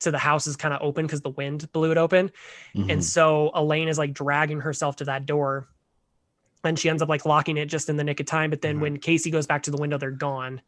[0.00, 2.30] to the house is kind of open because the wind blew it open
[2.74, 2.90] Mhm.
[2.90, 5.68] and so Elaine is like dragging herself to that door
[6.62, 8.48] and she ends up like locking it just in the nick of time.
[8.48, 8.80] But then Mhm.
[8.80, 10.62] when Casey goes back to the window, they're gone.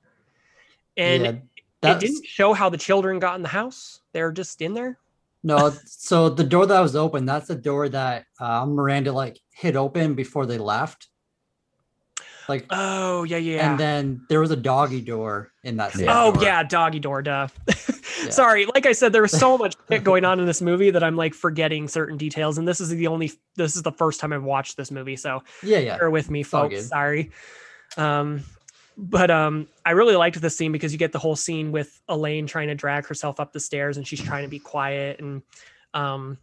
[0.96, 1.42] And
[1.82, 4.00] yeah, it didn't show how the children got in the house.
[4.16, 4.96] They're just in there.
[5.42, 5.74] no.
[5.84, 10.14] So the door that was open, that's the door that uh, Miranda like hit open
[10.14, 11.08] before they left.
[12.48, 13.68] Like, Oh, yeah, yeah.
[13.70, 15.92] and then there was a doggy door in that.
[15.92, 16.22] same Yeah.
[16.24, 16.42] oh, door.
[16.44, 17.48] yeah, doggy door, duh.
[17.68, 17.74] Yeah.
[18.30, 21.02] Sorry, like I said, there was so much shit going on in this movie that
[21.04, 22.56] I'm like forgetting certain details.
[22.56, 25.16] And this is the only, this is the first time I've watched this movie.
[25.16, 25.98] So yeah, yeah.
[25.98, 26.86] bear with me, folks.
[26.86, 27.32] Sorry.
[27.98, 28.44] Um,
[28.96, 32.46] but um, I really liked this scene because you get the whole scene with Elaine
[32.46, 35.42] trying to drag herself up the stairs and she's trying to be quiet and
[35.94, 36.38] um,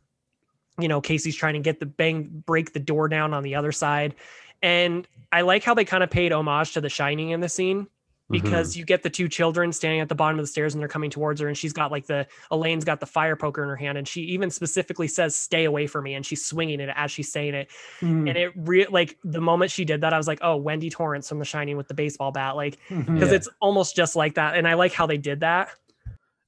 [0.80, 3.72] you know, Casey's trying to get the bang break the door down on the other
[3.72, 4.16] side.
[4.62, 7.88] And I like how they kind of paid homage to the shining in the scene
[8.30, 10.88] because you get the two children standing at the bottom of the stairs and they're
[10.88, 13.76] coming towards her and she's got like the Elaine's got the fire poker in her
[13.76, 17.12] hand and she even specifically says stay away from me and she's swinging it as
[17.12, 17.70] she's saying it
[18.02, 18.30] Mhm.
[18.30, 21.28] and it re- like the moment she did that i was like oh wendy torrance
[21.30, 23.14] from the shining with the baseball bat like Mhm.
[23.14, 23.36] because Yeah.
[23.36, 25.70] it's almost just like that and i like how they did that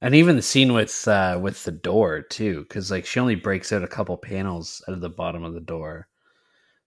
[0.02, 3.72] And even the scene with uh with the door too, because like she only breaks
[3.72, 6.06] out a couple panels out of the bottom of the door.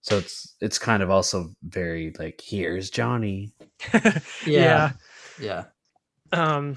[0.02, 3.52] So it's it's kind of also very like here's Johnny.
[4.46, 4.92] yeah,
[5.40, 5.64] yeah.
[6.32, 6.76] um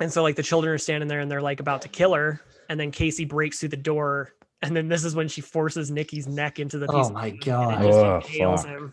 [0.00, 2.40] and so like the children are standing there and they're like about to kill her
[2.68, 6.26] and then casey breaks through the door and then this is when she forces nikki's
[6.26, 7.74] neck into the piece Oh my God.
[7.74, 8.20] and it just Oh,
[8.56, 8.66] fuck.
[8.66, 8.92] him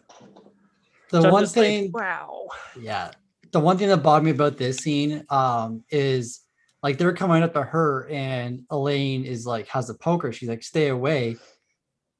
[1.11, 2.48] The So one just like, thing, wow
[2.80, 3.11] yeah,
[3.52, 6.41] the one thing that bothered me about this scene um is
[6.84, 10.32] like they're coming up to her and Elaine is like has the poker.
[10.32, 11.38] She's like, stay away.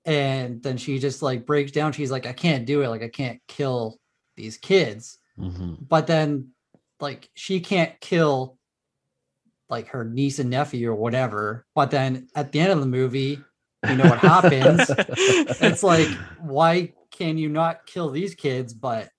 [0.07, 1.91] And then she just like breaks down.
[1.91, 2.88] She's like, I can't do it.
[2.88, 3.99] Like, I can't kill
[4.35, 5.19] these kids.
[5.38, 5.77] Mhm.
[5.88, 6.51] But then
[6.99, 8.57] like she can't kill
[9.69, 11.65] like her niece and nephew or whatever.
[11.75, 13.39] But then at the end of the movie,
[13.88, 14.89] you know what happens.
[14.89, 16.07] it's like,
[16.39, 18.73] why can you not kill these kids?
[18.73, 19.09] But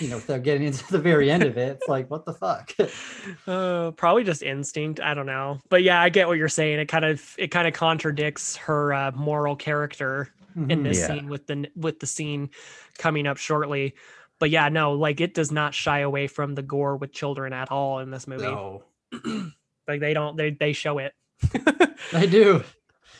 [0.00, 2.72] you know, without getting into the very end of it, it's like, what the fuck?
[3.46, 6.86] uh, probably just instinct i don't know but yeah i get what you're saying it
[6.86, 10.84] kind of it kind of contradicts her uh, moral character in Mhm.
[10.84, 11.06] this Yeah.
[11.08, 12.50] scene with the with the scene
[12.98, 13.94] coming up shortly.
[14.38, 17.70] But yeah, no, like it does not shy away from the gore with children at
[17.70, 18.42] all in this movie.
[18.42, 18.82] No,
[19.88, 21.14] like they don't they they show it.
[22.12, 22.62] I do.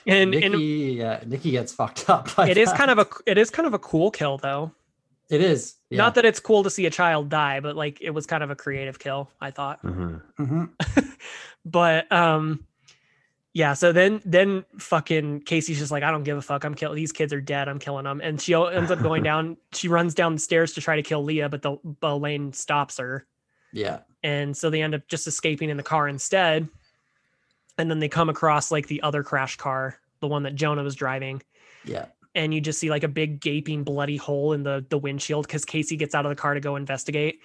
[0.06, 2.34] and and Nikki, yeah, Nikki gets fucked up.
[2.36, 2.76] By it is that.
[2.76, 4.72] kind of a it is kind of a cool kill though.
[5.32, 5.76] It is.
[5.88, 5.96] Yeah.
[5.96, 8.50] Not that it's cool to see a child die, but like it was kind of
[8.50, 9.80] a creative kill, I thought.
[9.82, 10.18] Uh-huh.
[10.38, 10.70] Mhm.
[11.64, 12.64] but um
[13.54, 16.96] yeah so then then fucking casey's just like i don't give a fuck i'm killing
[16.96, 20.14] these kids are dead i'm killing them and she ends up going down she runs
[20.14, 23.26] down the stairs to try to kill leah but the but elaine stops her
[23.72, 24.00] Yeah.
[24.24, 26.66] and so they end up just escaping in the car instead
[27.78, 30.96] and then they come across like the other crash car the one that jonah was
[30.96, 31.42] driving
[31.84, 32.06] Yeah.
[32.34, 35.64] And you just see like a big gaping bloody hole in the the windshield because
[35.64, 37.40] Casey gets out of the car to go investigate.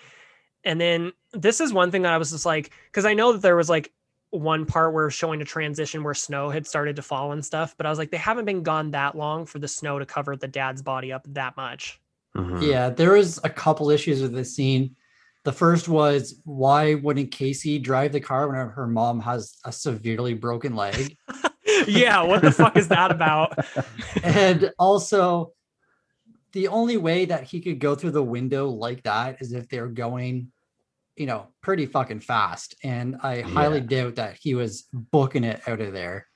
[0.64, 3.41] And then this is one thing that I was just like, because I know that
[3.41, 3.91] there was like
[4.31, 7.85] one part where showing a transition where snow had started to fall and stuff, but
[7.85, 10.47] I was like, they haven't been gone that long for the snow to cover the
[10.47, 12.01] dad's body up that much.
[12.35, 12.59] Uh-huh.
[12.59, 12.89] Yeah.
[12.89, 14.95] There was a couple issues with this scene.
[15.43, 20.34] The first was why wouldn't Casey drive the car when her mom has a severely
[20.34, 21.18] broken leg?
[21.87, 23.57] yeah, what the fuck is that about?
[24.23, 25.53] and also
[26.53, 29.87] the only way that he could go through the window like that is if they're
[29.87, 30.51] going
[31.15, 35.81] you know pretty fucking fast and i highly doubt that he was booking it out
[35.81, 36.27] of there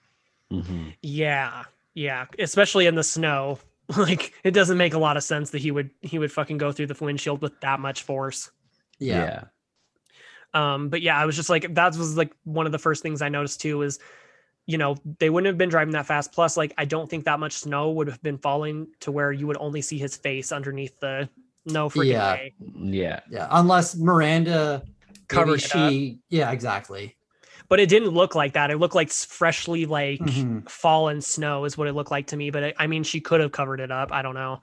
[0.51, 0.93] Mhm.
[1.01, 1.63] Yeah,
[1.93, 3.57] yeah, especially in the snow.
[3.97, 6.71] Like it doesn't make a lot of sense that he would he would fucking go
[6.71, 8.49] through the windshield with that much force.
[8.99, 9.45] yeah,
[10.53, 13.21] um but yeah i was just like that was like one of the first things
[13.21, 13.99] i noticed too was
[14.67, 17.39] you know they wouldn't have been driving that fast plus like i don't think that
[17.39, 20.99] much snow would have been falling to where you would only see his face underneath
[20.99, 21.27] the
[21.65, 22.31] no freaking Yeah.
[22.33, 23.19] way Yeah.
[23.29, 25.69] yeah unless miranda maybe covered up.
[25.71, 27.15] she yeah exactly
[27.69, 30.69] but it didn't look like that it looked like freshly like Mhm.
[30.69, 33.39] fallen snow is what it looked like to me but I, I mean she could
[33.41, 34.61] have covered it up i don't know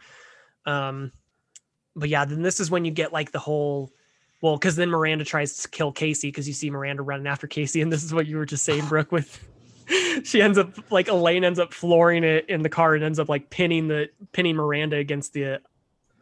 [0.66, 1.10] um
[1.96, 3.90] but yeah then this is when you get like the whole
[4.42, 7.80] well because then miranda tries to kill casey because you see miranda running after casey
[7.82, 9.44] and this is what you were just saying brooke with
[10.24, 13.28] she ends up like elaine ends up flooring it in the car and ends up
[13.28, 15.60] like pinning the pinning miranda against the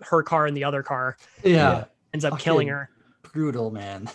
[0.00, 1.16] her car and the other car.
[1.42, 2.90] Yeah, ends up killing her.
[3.32, 4.08] brutal man.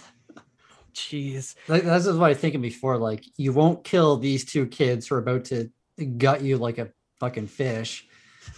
[0.93, 1.55] Jeez.
[1.67, 5.07] Like, this is what i was thinking before like you won't kill these two kids
[5.07, 5.69] who are about to
[6.17, 8.07] gut you like a fucking fish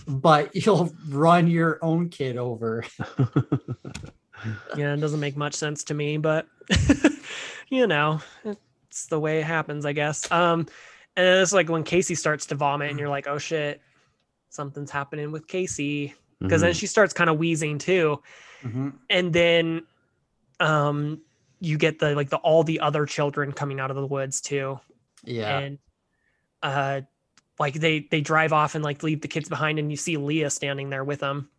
[0.08, 2.86] but you'll run your own kid over.
[4.76, 6.48] Yeah it doesn't make much sense to me but
[7.70, 8.20] you know
[8.94, 10.60] it's the way it happens i guess um
[11.16, 13.82] and then it's like when casey starts to vomit and you're like oh shit
[14.50, 16.80] something's happening with casey because then Mhm.
[16.80, 18.22] she starts kind of wheezing too
[18.62, 18.94] Mhm.
[19.10, 19.82] and then
[20.60, 21.22] um
[21.60, 24.80] you get the like the all the other children coming out of the woods too
[25.24, 25.80] yeah and
[26.62, 27.02] uh
[27.60, 30.50] like they they drive off and like leave the kids behind and you see leah
[30.52, 31.50] standing there with them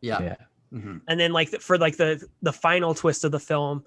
[0.00, 0.36] yeah, yeah.
[0.72, 1.02] Mhm.
[1.06, 3.84] and then like for like the the final twist of the film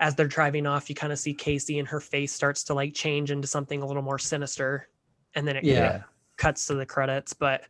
[0.00, 2.94] as they're driving off you kind of see casey and her face starts to like
[2.94, 4.88] change into something a little more sinister
[5.34, 6.02] and then it Yeah.
[6.36, 7.62] cuts to the credits but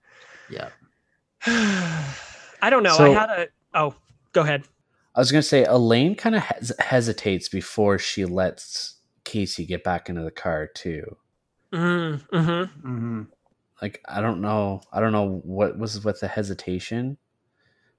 [0.48, 0.68] yeah
[1.46, 3.94] i don't know i had a oh
[4.32, 4.64] go ahead
[5.14, 10.08] I was gonna say Elaine kind of hes- hesitates before she lets Casey get back
[10.08, 11.16] into the car too.
[11.72, 13.22] mm, hmm hmm
[13.82, 17.16] Like I don't know, I don't know what was with the hesitation,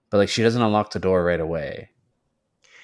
[0.10, 1.90] but like she doesn't unlock the door right away.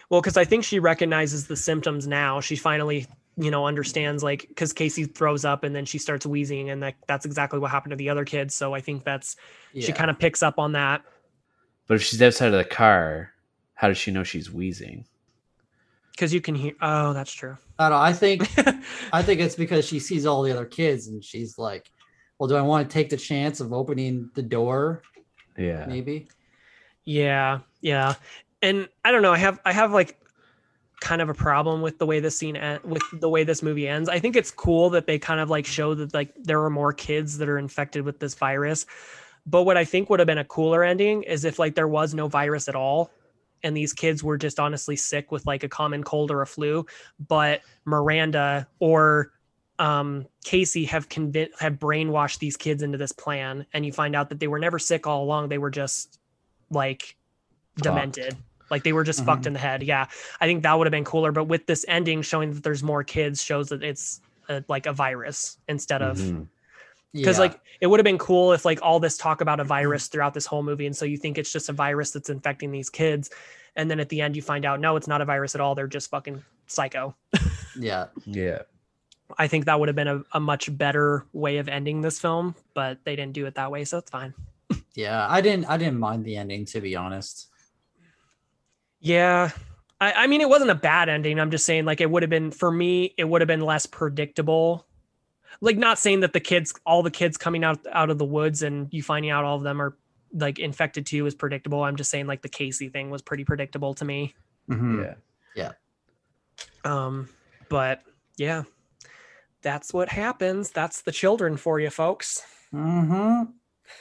[0.09, 3.05] Well because i think she recognizes the symptoms now she finally
[3.37, 6.95] you know understands like because casey throws up and then she starts wheezing and like
[7.07, 9.35] that's exactly what happened to the other kids so i think that's
[9.77, 11.01] she kind of picks up on that
[11.87, 13.31] But if she's outside of the car,
[13.73, 15.05] how does she know she's wheezing?
[16.11, 17.99] because you can hear oh that's true I don't.
[17.99, 18.47] I think
[19.11, 21.91] I think it's because she sees all the other kids and she's like,
[22.39, 25.01] "Well, do I want to take the chance of opening the door?
[25.57, 25.85] Yeah.
[25.85, 26.29] Maybe."
[27.03, 28.15] Yeah, yeah,
[28.65, 29.33] and I don't know.
[29.33, 30.19] I have I have like
[31.01, 33.87] kind of a problem with the way this scene en- with the way this movie
[33.87, 34.09] ends.
[34.09, 36.93] I think it's cool that they kind of like show that like there are more
[36.93, 38.85] kids that are infected with this virus.
[39.45, 42.13] But what I think would have been a cooler ending is if like there was
[42.15, 43.11] no virus at all
[43.63, 46.85] and these kids were just honestly sick with like a common cold or a flu,
[47.27, 49.31] but Miranda or
[49.79, 54.29] um, Casey have convinced have brainwashed these kids into this plan, and you find out
[54.29, 55.49] that they were never sick all along.
[55.49, 56.19] They were just
[56.69, 57.15] like
[57.77, 58.37] demented.
[58.75, 59.47] Like they were just fucked Mhm.
[59.47, 59.83] in the head.
[59.83, 60.07] Yeah.
[60.41, 61.31] I think that would have been cooler.
[61.31, 64.19] But with this ending showing that there's more kids shows that it's
[64.49, 66.47] a, like a virus instead of Mhm.
[67.13, 67.43] because Yeah.
[67.43, 70.33] like it would have been cool if like all this talk about a virus throughout
[70.33, 73.29] this whole movie and so you think it's just a virus that's infecting these kids
[73.77, 75.73] and then at the end you find out no it's not a virus at all
[75.73, 77.15] they're just fucking psycho
[77.79, 78.63] yeah, Yeah.
[79.39, 82.53] i think that would have been a, a much better way of ending this film
[82.73, 84.33] but they didn't do it that way so it's fine
[84.95, 87.47] Yeah, I didn't I didn't mind the ending to be honest.
[89.05, 89.51] Yeah.
[90.01, 91.39] I, I mean, it wasn't a bad ending.
[91.39, 93.85] I'm just saying, like, it would have been for me, it would have been less
[93.85, 94.85] predictable.
[95.61, 98.63] Like, not saying that the kids, all the kids coming out out of the woods
[98.63, 99.95] and you finding out all of them are
[100.33, 101.83] like infected too is predictable.
[101.83, 104.35] I'm just saying, like, the Casey thing was pretty predictable to me.
[104.69, 105.15] Mhm.
[105.55, 105.71] Yeah.
[106.83, 107.29] Um,
[107.69, 108.01] but
[108.37, 108.63] yeah,
[109.61, 110.71] that's what happens.
[110.71, 112.43] That's the children for you, folks.
[112.73, 113.51] Mm-hmm.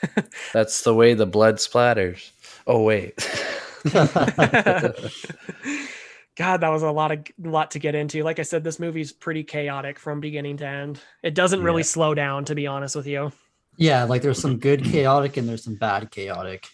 [0.53, 2.31] That's the way the blood splatters.
[2.67, 3.15] Oh wait.
[6.37, 8.23] God, that was a lot of lot to get into.
[8.25, 11.01] Like I said, this movie's pretty chaotic from beginning to end.
[11.23, 11.87] It doesn't really Yeah.
[11.87, 13.33] slow down, to be honest with you.
[13.77, 16.67] yeah, like there's some good chaotic and there's some bad chaotic.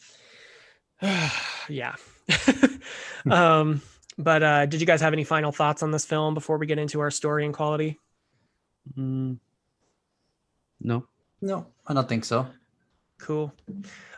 [1.69, 1.95] yeah.
[3.31, 3.83] um,
[4.19, 6.79] but uh, did you guys have any final thoughts on this film before we get
[6.79, 7.99] into our story and quality?
[8.97, 9.39] Mm,
[10.81, 11.07] no.
[11.43, 12.47] No, I don't think so.
[13.19, 13.53] Cool.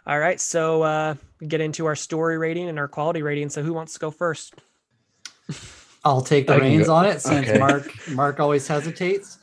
[0.06, 3.48] All right, so uh, we get into our story rating and our quality rating.
[3.50, 4.54] So who wants to go first?
[6.04, 7.58] I'll take the I reins go- on it since okay.
[7.58, 9.38] Mark Mark always hesitates.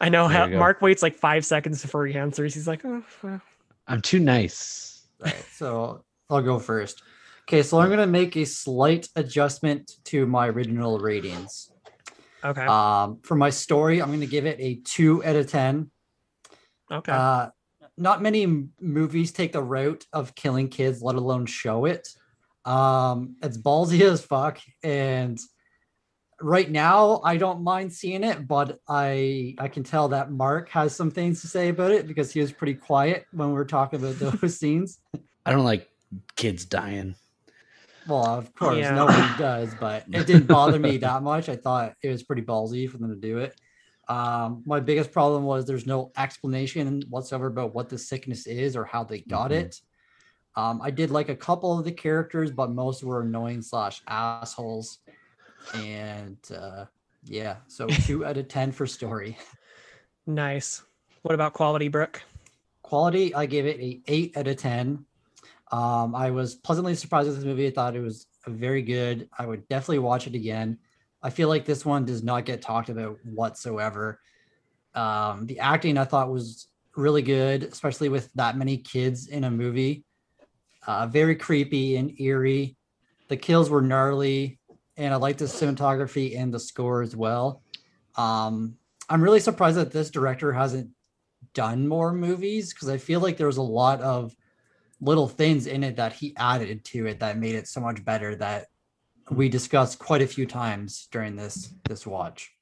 [0.00, 0.58] I know There how.
[0.58, 2.54] Mark waits like five seconds before he answers.
[2.54, 3.40] He's like, oh, well."
[3.86, 5.06] I'm too nice.
[5.20, 7.02] Right, so I'll go first.
[7.48, 11.70] Okay, so I'm gonna make a slight adjustment to my original ratings.
[12.44, 15.90] okay, Um, for my story, I'm gonna give it a two out of ten.
[16.90, 17.12] okay.
[17.12, 17.50] Uh,
[17.96, 22.08] not many movies take the route of killing kids, let alone show it.
[22.64, 25.38] Um, it's ballsy as fuck, and
[26.40, 30.94] right now I don't mind seeing it, but I I can tell that Mark has
[30.94, 34.00] some things to say about it because he was pretty quiet when we were talking
[34.00, 34.98] about those scenes.
[35.44, 35.88] I don't like
[36.36, 37.14] kids dying.
[38.08, 38.94] Well, of course, Yeah.
[38.94, 41.48] nobody does, but it didn't bother me that much.
[41.48, 43.54] I thought it was pretty ballsy for them to do it.
[44.12, 48.84] Um, my biggest problem was there's no explanation whatsoever about what the sickness is or
[48.84, 49.60] how they got Mhm.
[49.62, 49.80] it.
[50.54, 54.98] Um, I did like a couple of the characters, but most were annoying slash assholes.
[55.74, 56.84] And uh,
[57.24, 59.38] yeah, so two out of ten for story.
[60.26, 60.82] nice.
[61.22, 62.22] What about quality, Brooke?
[62.82, 65.06] Quality, I gave it a eight out of ten.
[65.70, 67.66] Um, I was pleasantly surprised with this movie.
[67.66, 69.30] I thought it was very good.
[69.38, 70.78] I would definitely watch it again.
[71.22, 74.20] I feel like this one does not get talked about whatsoever.
[74.94, 79.50] Um, the acting I thought was really good, especially with that many kids in a
[79.50, 80.04] movie.
[80.86, 82.76] Uh, very creepy and eerie.
[83.28, 84.58] The kills were gnarly,
[84.96, 87.62] and I like the cinematography and the score as well.
[88.16, 88.76] Um,
[89.08, 90.90] I'm really surprised that this director hasn't
[91.54, 94.34] done more movies because I feel like there was a lot of
[95.00, 98.34] little things in it that he added to it that made it so much better
[98.36, 98.66] that
[99.36, 102.52] we discussed quite a few times during this this watch.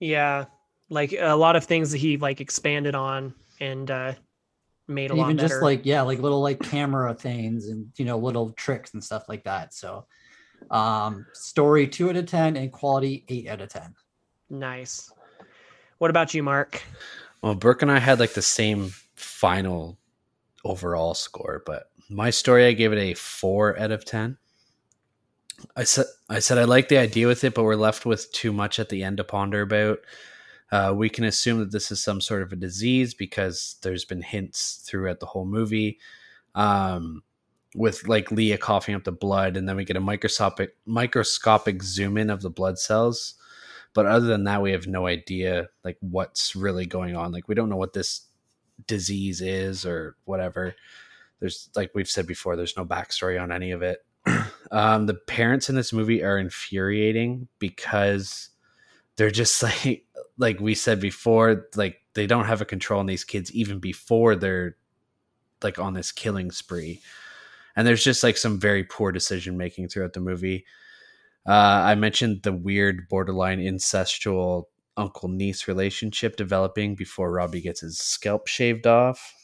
[0.00, 0.46] Yeah,
[0.90, 4.14] like a lot of things that he like expanded on and uh,
[4.88, 5.48] made a And lot even better.
[5.48, 9.28] just like yeah, like little like camera things and you know little tricks and stuff
[9.28, 9.74] like that.
[9.74, 10.06] So
[10.70, 13.94] um story two out of ten and quality eight out of ten.
[14.50, 15.10] nice.
[15.98, 16.82] What about you, Mark?
[17.42, 19.98] Well, Brooke and I had like the same final
[20.64, 24.38] overall score, but my story I gave it a four out of ten.
[25.76, 28.52] I said I said I like the idea with it, but we're left with too
[28.52, 29.98] much at the end to ponder about.
[30.72, 34.22] Uh, we can assume that this is some sort of a disease because there's been
[34.22, 35.98] hints throughout the whole movie.
[36.54, 37.22] Um,
[37.74, 42.16] with like Leah coughing up the blood, and then we get a microscopic microscopic zoom
[42.16, 43.34] in of the blood cells.
[43.94, 47.32] But other than that, we have no idea like what's really going on.
[47.32, 48.22] Like we don't know what this
[48.86, 50.74] disease is or whatever.
[51.40, 54.04] There's like we've said before, there's no backstory on any of it.
[54.70, 58.50] Um, the parents in this movie are infuriating because
[59.16, 60.06] they're just like
[60.38, 64.34] like we said before, like they don't have a control on these kids even before
[64.34, 64.76] they're
[65.62, 67.00] like on this killing spree.
[67.76, 70.64] And there's just like some very poor decision making throughout the movie.
[71.46, 74.64] Uh, I mentioned the weird borderline incestual
[74.96, 79.34] uncle niece relationship developing before Robbie gets his scalp shaved off.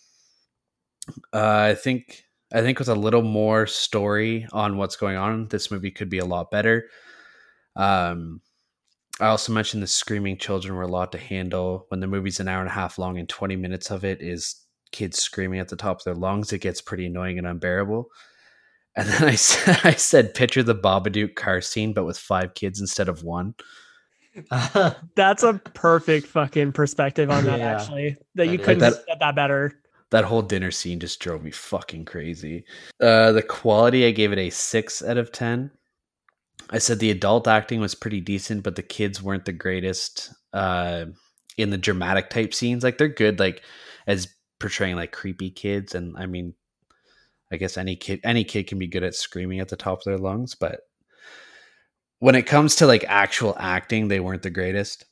[1.33, 5.71] Uh, I think I think with a little more story on what's going on, this
[5.71, 6.89] movie could be a lot better.
[7.77, 8.41] Um,
[9.21, 11.87] I also mentioned the screaming children were a lot to handle.
[11.89, 14.65] When the movie's an hour and a half long and 20 minutes of it is
[14.93, 18.09] kids screaming at the top of their lungs, it gets pretty annoying and unbearable.
[18.97, 22.81] And then I said, I said, picture the Babadook car scene, but with five kids
[22.81, 23.55] instead of one.
[25.17, 27.59] That's a perfect fucking perspective on that.
[27.59, 28.95] Yeah, actually, that you that couldn't is.
[28.95, 29.80] have said that better.
[30.11, 32.65] That whole dinner scene just drove me fucking crazy.
[33.01, 35.71] Uh, the quality, I gave it a six out of 10.
[36.71, 41.07] I said the adult acting was pretty decent, but the kids weren't the greatest uh,
[41.57, 42.85] in the dramatic type scenes.
[42.85, 43.63] Like they're good, like
[44.07, 44.29] as
[44.59, 45.95] portraying like creepy kids.
[45.95, 46.55] And I mean,
[47.53, 50.05] I guess any kid any kid can be good at screaming at the top of
[50.05, 50.81] their lungs, but
[52.21, 55.07] when it comes to like actual acting, they weren't the greatest.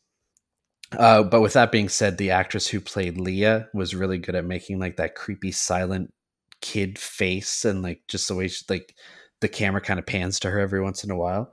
[0.93, 4.45] Uh, but with that being said, the actress who played Leah was really good at
[4.45, 6.13] making like that creepy silent
[6.61, 8.95] kid face and like just the way she, like
[9.41, 11.53] the camera kind of pans to her every once in a while.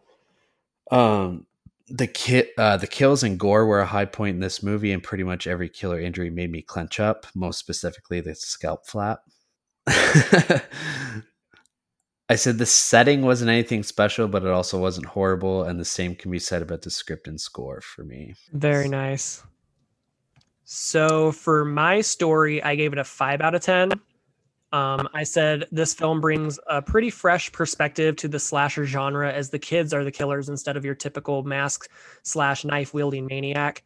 [0.91, 1.45] Um,
[1.87, 5.03] the kit, uh, the kills and gore were a high point in this movie, and
[5.03, 7.27] pretty much every killer injury made me clench up.
[7.35, 9.19] Most specifically, the scalp flap.
[12.27, 16.15] I said the setting wasn't anything special, but it also wasn't horrible, and the same
[16.15, 18.33] can be said about the script and score for me.
[18.53, 19.43] Very nice.
[20.63, 23.91] So for my story, I gave it a five out of ten.
[24.71, 29.51] Um, I said this film brings a pretty fresh perspective to the slasher genre, as
[29.51, 31.89] the kids are the killers instead of your typical mask
[32.23, 33.83] slash knife wielding maniac.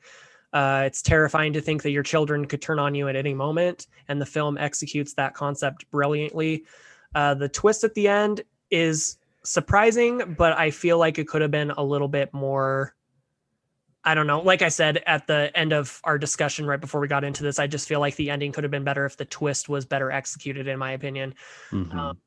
[0.53, 3.88] Uh, it's terrifying to think that your children could turn on you at any moment,
[4.07, 6.64] and the film executes that concept brilliantly.
[7.15, 11.52] Uh, the twist at the end is surprising, but I feel like it could have
[11.52, 12.95] been a little bit more.
[14.03, 14.41] I don't know.
[14.41, 17.60] Like I said at the end of our discussion right before we got into this,
[17.60, 20.11] I just feel like the ending could have been better if the twist was better
[20.11, 21.36] executed, in my opinion.
[21.72, 21.94] Mhm.
[21.94, 22.18] Um,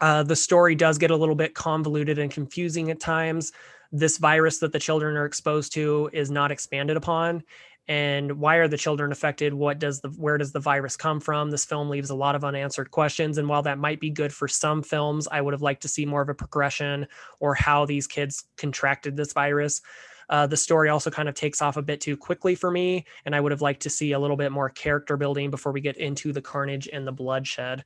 [0.00, 3.52] uh, the story does get a little bit convoluted and confusing at times.
[3.90, 7.42] This virus that the children are exposed to is not expanded upon.
[7.88, 9.54] And why are the children affected?
[9.54, 11.50] What does the where does the virus come from?
[11.50, 13.38] This film leaves a lot of unanswered questions.
[13.38, 16.04] And while that might be good for some films, I would have liked to see
[16.04, 17.06] more of a progression
[17.40, 19.80] or how these kids contracted this virus.
[20.28, 23.34] Uh, the story also kind of takes off a bit too quickly for me, and
[23.34, 25.96] I would have liked to see a little bit more character building before we get
[25.96, 27.82] into the carnage and the bloodshed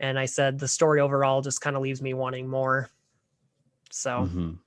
[0.00, 2.90] and I said the story overall just kind of leaves me wanting more.
[3.90, 4.58] So, Mhm.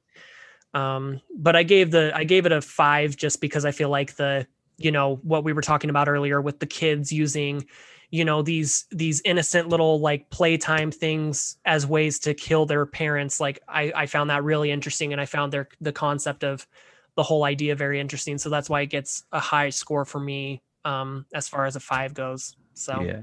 [0.73, 4.15] um, but I gave the I gave it a five just because I feel like
[4.15, 4.47] the
[4.80, 7.65] you know what we were talking about earlier with the kids using
[8.11, 13.39] you know these these innocent little like playtime things as ways to kill their parents
[13.39, 16.68] like i i found that really interesting and i found their the concept of
[17.15, 20.61] the whole idea very interesting so that's why it gets a high score for me
[20.85, 23.22] um as far as a five goes so Yeah.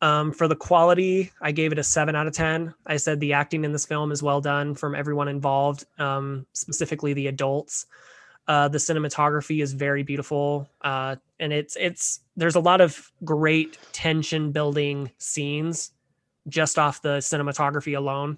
[0.00, 2.74] um, for the quality, I gave it a seven out of 10.
[2.86, 7.12] I said the acting in this film is well done from everyone involved, um, specifically
[7.12, 7.86] the adults.
[8.48, 10.68] Uh, the cinematography is very beautiful.
[10.80, 15.92] Uh, and it's, it's, there's a lot of great tension building scenes
[16.48, 18.36] just off the cinematography alone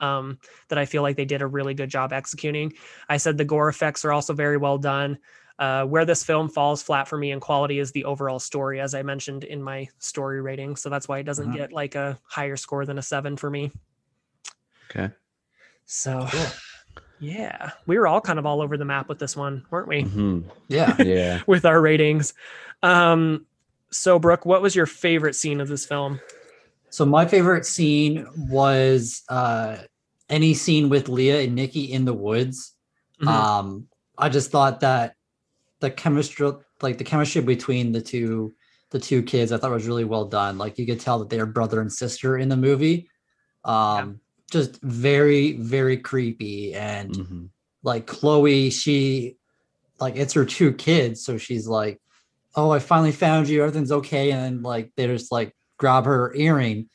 [0.00, 0.38] um,
[0.68, 2.72] that I feel like they did a really good job executing.
[3.08, 5.18] I said the gore effects are also very well done.
[5.58, 8.94] Uh, where this film falls flat for me in quality is the overall story, as
[8.94, 10.76] I mentioned in my story rating.
[10.76, 11.54] So that's why it doesn't Mhm.
[11.54, 13.72] get like a higher score than a seven for me.
[14.90, 15.14] Okay.
[15.86, 16.28] So,
[17.18, 20.02] yeah, we were all kind of all over the map with this one, weren't we?
[20.04, 20.44] Mhm.
[20.68, 20.96] Yeah.
[21.02, 21.42] Yeah.
[21.46, 22.34] with our ratings.
[22.82, 23.46] Um,
[23.90, 26.20] so, Brooke, what was your favorite scene of this film?
[26.90, 29.76] So my favorite scene was uh
[30.28, 32.72] any scene with Leah and Nikki in the woods.
[33.20, 33.28] Mhm.
[33.28, 33.88] Um
[34.18, 35.14] I just thought that
[35.80, 36.50] the chemistry
[36.82, 38.54] like the chemistry between the two
[38.90, 40.58] the two kids I thought was really well done.
[40.58, 43.08] Like you could tell that they are brother and sister in the movie.
[43.64, 44.20] Um
[44.50, 47.48] just very very creepy and Mhm.
[47.82, 49.36] like Chloe she
[50.00, 52.00] like it's her two kids so she's like
[52.54, 56.32] oh I finally found you everything's okay and then like they just like grab her
[56.34, 56.88] earring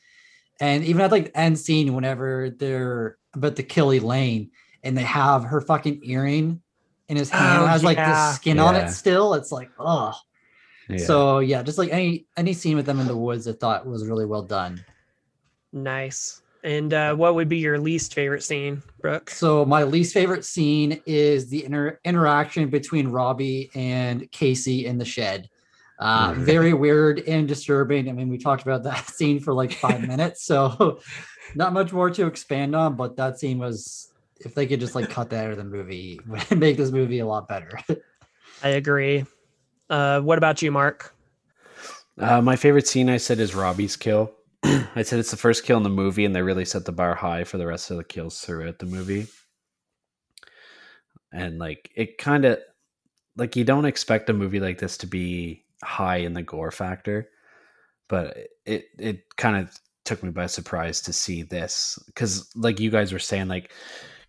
[0.60, 4.50] and even at like the end scene whenever they're about to kill Elaine
[4.82, 6.60] and they have her fucking earring
[7.08, 8.32] in his hand Oh, it has like the yeah.
[8.32, 10.14] skin on it still it's like oh
[10.88, 11.04] Yeah.
[11.06, 14.06] so yeah just like any any scene with them in the woods I thought was
[14.06, 14.84] really well done
[15.72, 16.41] Nice.
[16.64, 19.30] And uh, what would be your least favorite scene, Brooke?
[19.30, 25.04] So my least favorite scene is the inter- interaction between Robbie and Casey in the
[25.04, 25.48] shed.
[25.98, 26.36] Uh, Mhm.
[26.38, 28.08] very weird and disturbing.
[28.08, 31.00] I mean, we talked about that scene for like five minutes, so
[31.54, 32.96] not much more to expand on.
[32.96, 36.20] But that scene was, if they could just like cut that out of the movie,
[36.26, 37.70] would make this movie a lot better.
[38.62, 39.24] I agree.
[39.90, 41.14] Uh, what about you, Mark?
[42.18, 44.32] Uh, my favorite scene I said is Robbie's kill.
[44.94, 47.14] I said it's the first kill in the movie, and they really set the bar
[47.14, 49.26] high for the rest of the kills throughout the movie.
[51.32, 52.60] And like it kind of
[53.36, 57.28] like you don't expect a movie like this to be high in the gore factor,
[58.08, 58.36] but
[58.66, 59.74] it it kind of
[60.04, 63.72] took me by surprise to see this because like you guys were saying like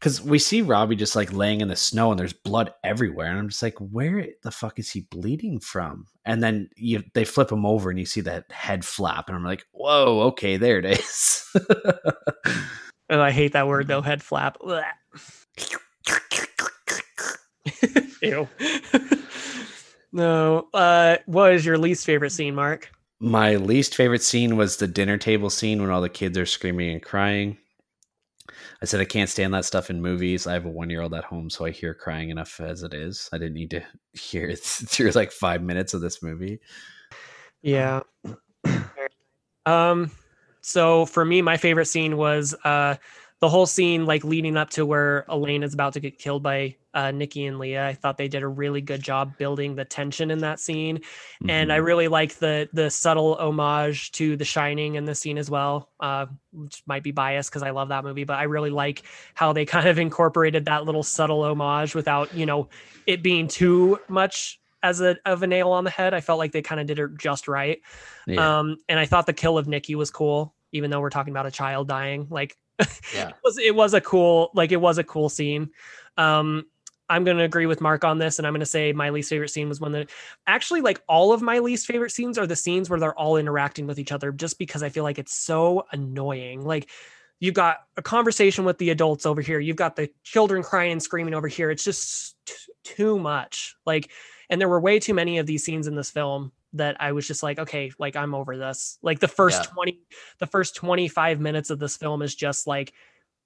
[0.03, 3.39] because we see Robbie just like laying in the snow and there's blood everywhere, and
[3.39, 6.07] I'm just like, where the fuck is he bleeding from?
[6.25, 9.45] And then you they flip him over and you see that head flap, and I'm
[9.45, 11.49] like, whoa, okay, there it is.
[13.09, 14.01] Oh, I hate that word though.
[14.01, 14.57] Head flap.
[18.21, 18.47] Ew.
[20.11, 20.67] no.
[20.73, 22.89] Uh, what is your least favorite scene, Mark?
[23.19, 26.91] my least favorite scene was the dinner table scene when all the kids are screaming
[26.91, 27.57] and crying.
[28.83, 30.45] I said I can't stand that stuff in movies.
[30.45, 32.93] I have a one year old at home, so I hear crying enough as it
[32.93, 33.29] is.
[33.31, 33.81] I didn't need to
[34.11, 36.59] hear it through like five minutes of this movie.
[37.61, 38.01] Yeah.
[39.65, 40.11] um
[40.59, 42.95] so for me my favorite scene was uh
[43.43, 46.77] the whole scene like leading up to where Elaine is about to get killed by
[46.93, 47.85] uh, Nikki and Leah.
[47.85, 51.49] I thought they did a really good job building the tension in that scene, mm-hmm.
[51.49, 51.85] and I mm-hmm.
[51.85, 55.89] really like the the subtle homage to The Shining in the scene as well.
[55.99, 59.03] Uh, which might be biased because I love that movie, but I really like
[59.33, 62.69] how they kind of incorporated that little subtle homage without you know
[63.05, 66.13] it being too much as a of a nail on the head.
[66.13, 67.81] I felt like they kind of did it just right.
[68.25, 68.59] Yeah.
[68.59, 71.45] Um, and I thought the kill of Nikki was cool, even though we're talking about
[71.45, 72.27] a child dying.
[72.29, 72.55] Like
[73.13, 73.29] yeah.
[73.29, 75.69] It was it was a cool like it was a cool scene.
[76.17, 76.65] Um
[77.09, 79.29] i'm going to agree with mark on this and i'm going to say my least
[79.29, 80.07] favorite scene was when the
[80.47, 83.85] actually like all of my least favorite scenes are the scenes where they're all interacting
[83.85, 86.63] with each other just because i feel like it's so annoying.
[86.65, 86.89] Like
[87.39, 91.03] you've got a conversation with the adults over here you've got the children crying and
[91.03, 93.75] screaming over here it's just t- too much.
[93.85, 94.09] Like
[94.49, 97.27] and there were way too many of these scenes in this film that I was
[97.27, 98.97] just like, okay, like I'm over this.
[99.01, 99.73] Like the first yeah.
[99.73, 99.99] 20,
[100.39, 102.93] the first 25 minutes of this film is just like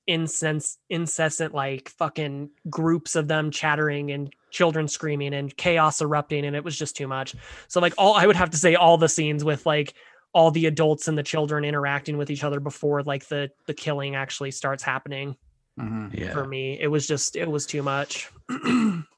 [0.08, 6.46] incense, incessant, like fucking groups of them chattering and children screaming and chaos erupting.
[6.46, 7.36] And it was just too much.
[7.68, 9.94] So like all, I would have to say all the scenes with like
[10.34, 14.16] all the adults and the children interacting with each other before like the, the killing
[14.16, 15.36] actually starts happening.
[15.80, 16.18] Mm-hmm.
[16.18, 16.34] Yeah.
[16.34, 18.32] For me, it was just, it was too much.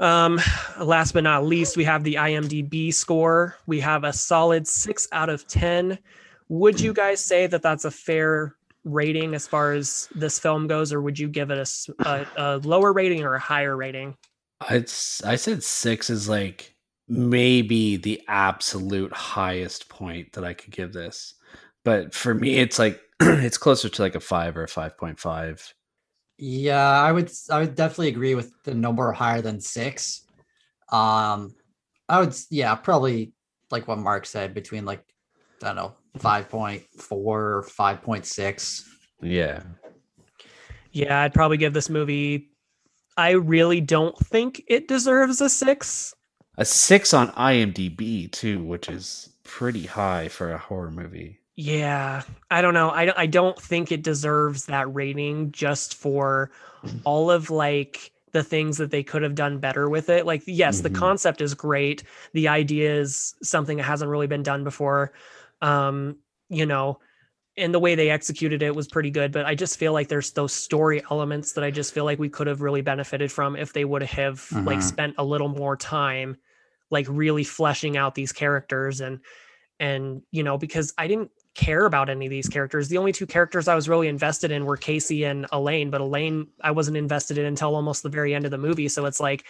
[0.00, 0.40] Um,
[0.80, 3.56] last but not least, we have the IMDb score.
[3.66, 5.98] We have a solid six out of 10.
[6.48, 8.54] Would you guys say that that's a fair
[8.84, 12.56] rating as far as this film goes, or would you give it a, a, a
[12.58, 14.16] lower rating or a higher rating?
[14.70, 16.74] It's, I said six is like
[17.08, 21.34] maybe the absolute highest point that I could give this.
[21.84, 25.72] But for me, it's like, it's closer to like a five or a 5.5.
[26.38, 30.24] Yeah, I would I would definitely agree with the number higher than six.
[30.90, 31.54] Um,
[32.08, 33.32] I would yeah probably
[33.70, 35.02] like what Mark said between like
[35.62, 38.88] I don't know five point four five point six.
[39.20, 39.62] Yeah,
[40.92, 42.50] yeah, I'd probably give this movie.
[43.16, 46.14] I really don't think it deserves a six.
[46.56, 51.40] A six on IMDb too, which is pretty high for a horror movie.
[51.60, 52.22] Yeah,
[52.52, 52.90] I don't know.
[52.90, 56.52] I I don't think it deserves that rating just for
[57.04, 60.24] all of like the things that they could have done better with it.
[60.24, 60.92] Like yes, mm-hmm.
[60.92, 62.04] the concept is great.
[62.32, 65.12] The idea is something that hasn't really been done before.
[65.60, 66.18] Um,
[66.48, 67.00] you know,
[67.56, 70.30] and the way they executed it was pretty good, but I just feel like there's
[70.30, 73.72] those story elements that I just feel like we could have really benefited from if
[73.72, 74.64] they would have mm-hmm.
[74.64, 76.36] like spent a little more time
[76.88, 79.18] like really fleshing out these characters and
[79.80, 82.88] and you know because I didn't care about any of these characters.
[82.88, 86.46] The only two characters I was really invested in were Casey and Elaine, but Elaine
[86.62, 88.88] I wasn't invested in until almost the very end of the movie.
[88.88, 89.44] So it's like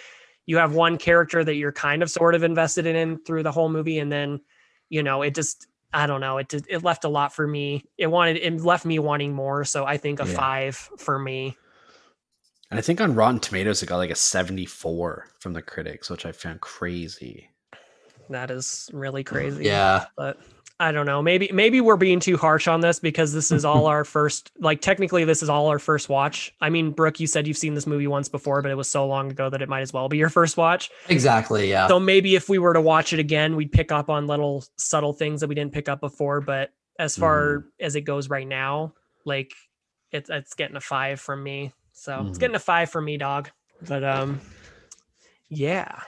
[0.46, 3.68] you have one character that you're kind of sort of invested in through the whole
[3.68, 4.40] movie, and then
[4.88, 7.84] you know it just I don't know it it left a lot for me.
[7.98, 9.64] It wanted it left me wanting more.
[9.64, 10.34] So I think a yeah.
[10.34, 11.56] five for me.
[12.70, 16.24] And I think on Rotten Tomatoes it got like a 74 from the critics, which
[16.24, 17.50] I found crazy.
[18.30, 19.64] That is really crazy.
[19.64, 20.06] Yeah.
[20.16, 20.38] But
[20.80, 21.20] I don't know.
[21.20, 24.80] Maybe maybe we're being too harsh on this because this is all our first like
[24.80, 26.54] technically this is all our first watch.
[26.60, 29.06] I mean, Brooke, you said you've seen this movie once before, but it was so
[29.06, 30.90] long ago that it might as well be your first watch.
[31.08, 31.88] Exactly, yeah.
[31.88, 35.12] So maybe if we were to watch it again, we'd pick up on little subtle
[35.12, 37.64] things that we didn't pick up before, but as far mm.
[37.80, 38.94] as it goes right now,
[39.24, 39.52] like
[40.12, 41.72] it's it's getting a 5 from me.
[41.92, 42.20] So, mm.
[42.20, 42.40] it's mm-hmm.
[42.40, 43.50] getting a 5 from me, dog.
[43.86, 44.40] But um
[45.48, 46.00] yeah.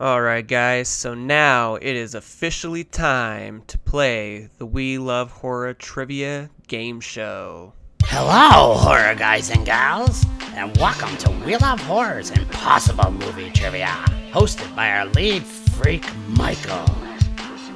[0.00, 5.72] All right, guys, so now it is officially time to play the We Love Horror
[5.72, 7.74] Trivia Game Show.
[8.02, 10.26] Hello, horror guys and gals,
[10.56, 13.94] and welcome to We Love Horror's Impossible Movie Trivia,
[14.32, 16.84] hosted by our lead freak, Michael.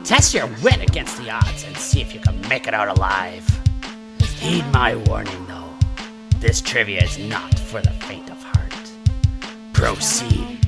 [0.03, 3.47] Test your wit against the odds and see if you can make it out alive.
[4.41, 5.71] Heed my warning, though.
[6.41, 8.75] This trivia is not for the faint of heart.
[9.73, 10.68] Proceed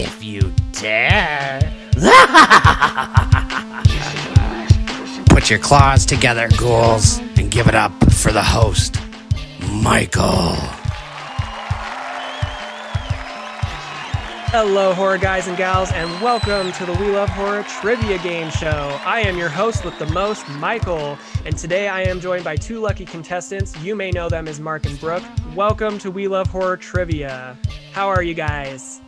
[0.00, 1.60] if you dare.
[5.26, 8.96] Put your claws together, ghouls, and give it up for the host,
[9.70, 10.56] Michael.
[14.54, 19.00] Hello, horror guys and gals, and welcome to the We Love Horror Trivia Game Show.
[19.04, 21.16] I am your host with the most, Michael,
[21.46, 23.74] and today I am joined by two lucky contestants.
[23.78, 25.24] You may know them as Mark and Brooke.
[25.54, 27.56] Welcome to We Love Horror Trivia.
[27.92, 29.00] How are you guys?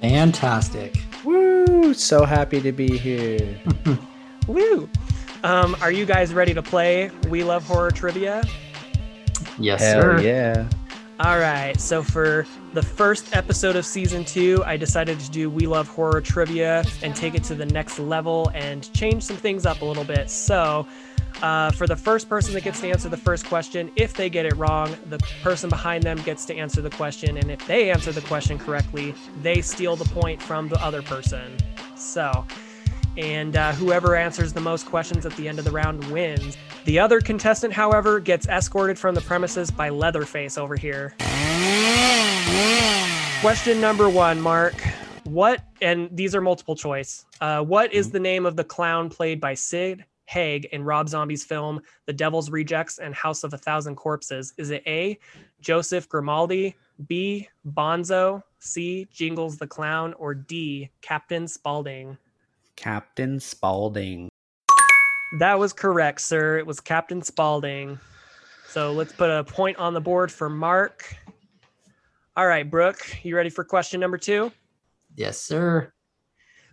[0.00, 0.96] Fantastic.
[1.24, 1.92] Woo!
[1.94, 3.58] So happy to be here.
[4.46, 4.88] Woo!
[5.44, 8.42] Um, are you guys ready to play We Love Horror Trivia?
[9.58, 10.20] Yes, Hell sir.
[10.20, 10.68] yeah.
[11.20, 11.78] All right.
[11.78, 16.22] So for the first episode of season two, I decided to do We Love Horror
[16.22, 20.04] Trivia and take it to the next level and change some things up a little
[20.04, 20.30] bit.
[20.30, 20.86] So
[21.42, 24.46] uh, for the first person that gets to answer the first question, if they get
[24.46, 27.36] it wrong, the person behind them gets to answer the question.
[27.36, 31.56] And if they answer the question correctly, they steal the point from the other person.
[31.96, 32.44] So,
[33.16, 36.56] and uh, whoever answers the most questions at the end of the round wins.
[36.84, 41.14] The other contestant, however, gets escorted from the premises by Leatherface over here.
[43.40, 44.74] Question number one, Mark.
[45.24, 47.24] What, and these are multiple choice.
[47.40, 51.44] Uh, what is the name of the clown played by Sid Haig in Rob Zombie's
[51.44, 54.54] film The Devil's Rejects and House of a Thousand Corpses?
[54.58, 55.18] Is it A,
[55.60, 56.76] Joseph Grimaldi,
[57.08, 62.16] B, Bonzo, C, Jingles the Clown, or D, Captain Spaulding?
[62.76, 64.30] Captain Spaulding.
[65.40, 66.58] That was correct, sir.
[66.58, 67.98] It was Captain Spaulding.
[68.68, 71.16] So let's put a point on the board for Mark.
[72.36, 74.52] All right, Brooke, you ready for question number two?
[75.16, 75.92] Yes, sir.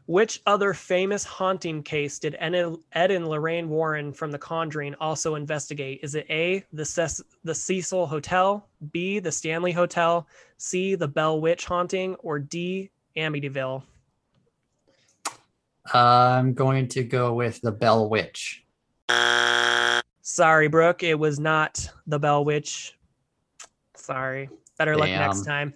[0.07, 5.99] Which other famous haunting case did Ed and Lorraine Warren from The Conjuring also investigate?
[6.01, 10.25] Is it A, the, Ces- the Cecil Hotel, B, the Stanley Hotel,
[10.55, 13.83] C, the Bell Witch haunting, or D, Amityville?
[15.93, 18.63] I'm going to go with the Bell Witch.
[20.21, 22.97] Sorry, Brooke, it was not the Bell Witch.
[23.95, 24.49] Sorry.
[24.77, 25.73] Better luck next time.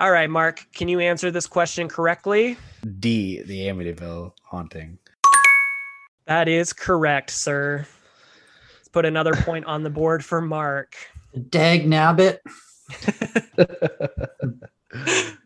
[0.00, 2.56] All right, Mark, can you answer this question correctly?
[3.00, 4.96] D, the Amityville haunting.
[6.26, 7.84] That is correct, sir.
[8.76, 10.94] Let's put another point on the board for Mark.
[11.50, 12.38] Dag nabbit.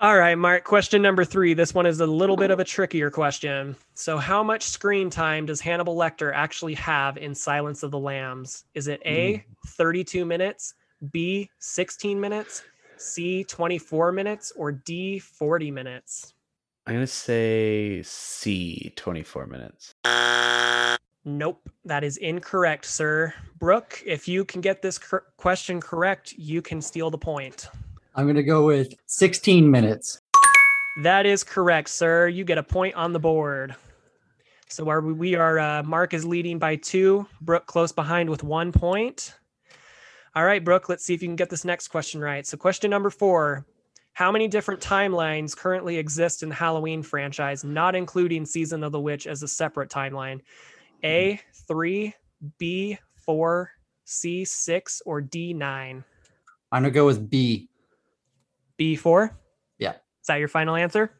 [0.00, 1.54] All right, Mark, question number three.
[1.54, 3.74] This one is a little bit of a trickier question.
[3.94, 8.64] So, how much screen time does Hannibal Lecter actually have in Silence of the Lambs?
[8.74, 9.68] Is it A, hmm.
[9.68, 10.74] 32 minutes,
[11.10, 12.64] B, 16 minutes,
[13.02, 16.34] C, 24 minutes, or D, 40 minutes?
[16.86, 19.94] I'm gonna say C, 24 minutes.
[21.24, 23.32] Nope, that is incorrect, sir.
[23.58, 27.68] Brooke, if you can get this cor- question correct, you can steal the point.
[28.16, 30.20] I'm going to go with 16 minutes.
[31.02, 32.28] That is correct, sir.
[32.28, 33.76] You get a point on the board.
[34.68, 38.42] So are we, we are uh, Mark is leading by two, Brooke close behind with
[38.42, 39.34] one point.
[40.34, 42.46] All right, Brooke, let's see if you can get this next question right.
[42.46, 43.66] So question number four.
[44.14, 49.00] How many different timelines currently exist in the Halloween franchise, not including Season of the
[49.00, 50.40] Witch as a separate timeline?
[51.02, 51.64] A mm-hmm.
[51.66, 52.14] three,
[52.58, 53.70] B four,
[54.04, 56.04] C six, or D nine?
[56.70, 57.68] I'm going to go with B.
[58.78, 59.38] B four?
[59.78, 59.92] Yeah.
[59.92, 61.12] Is that your final answer?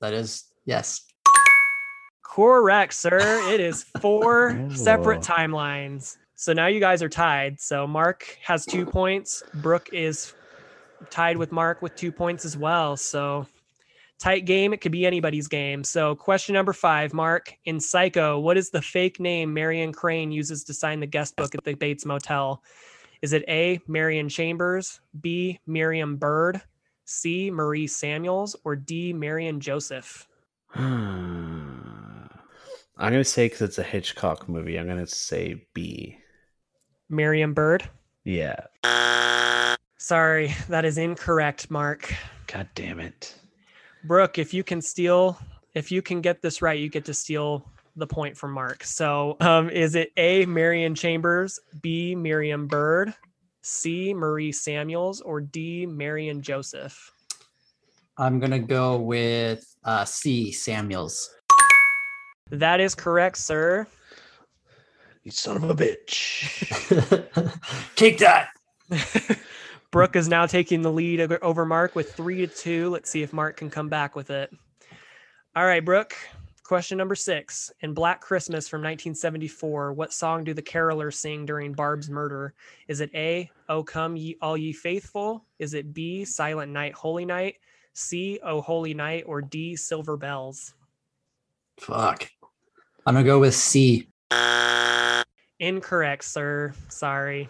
[0.00, 1.02] That is, yes.
[2.22, 3.18] Correct, sir.
[3.50, 4.74] It is four oh.
[4.74, 6.16] separate timelines.
[6.40, 7.60] So now you guys are tied.
[7.60, 9.42] So Mark has two points.
[9.56, 10.32] Brooke is
[11.10, 12.96] tied with Mark with two points as well.
[12.96, 13.46] So
[14.18, 14.72] tight game.
[14.72, 15.84] It could be anybody's game.
[15.84, 17.52] So question number five, Mark.
[17.66, 21.54] In Psycho, what is the fake name Marion Crane uses to sign the guest book
[21.54, 22.62] at the Bates Motel?
[23.20, 26.62] Is it A, Marion Chambers, B, Miriam Bird,
[27.04, 30.26] C, Marie Samuels, or D, Marion Joseph?
[30.74, 32.30] I'm
[32.98, 34.78] gonna say because it's a Hitchcock movie.
[34.78, 36.16] I'm gonna say B.
[37.10, 37.88] Miriam Bird?
[38.24, 38.60] Yeah.
[39.98, 42.14] Sorry, that is incorrect, Mark.
[42.46, 43.34] God damn it.
[44.04, 45.38] Brooke, if you can steal,
[45.74, 48.84] if you can get this right, you get to steal the point from Mark.
[48.84, 53.12] So, um, is it A, Marion Chambers, B, Miriam Bird,
[53.62, 57.12] C, Marie Samuels, or D, Marion Joseph?
[58.16, 60.52] I'm going to go with uh, C.
[60.52, 61.30] Samuels.
[62.50, 63.86] That is correct, sir.
[65.22, 66.46] You son of a bitch.
[67.96, 68.48] Take that.
[69.90, 72.88] Brooke is now taking the lead over Mark with three to two.
[72.90, 74.50] Let's see if Mark can come back with it.
[75.54, 76.14] All right, Brooke.
[76.62, 77.72] Question number six.
[77.80, 82.54] In Black Christmas from 1974, what song do the carolers sing during Barb's murder?
[82.86, 85.44] Is it A, O Come Ye All Ye Faithful?
[85.58, 87.56] Is it B, Silent Night, Holy Night?
[87.92, 89.24] C, O Holy Night?
[89.26, 90.74] Or D, Silver Bells?
[91.80, 92.30] Fuck.
[93.04, 94.06] I'm going to go with C.
[95.60, 96.72] Incorrect, sir.
[96.88, 97.48] Sorry.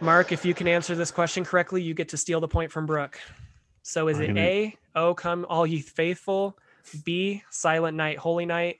[0.00, 2.86] Mark, if you can answer this question correctly, you get to steal the point from
[2.86, 3.18] Brooke.
[3.82, 6.56] So is I'm it gonna- A, O come all ye faithful,
[7.04, 8.78] B, silent night, holy night,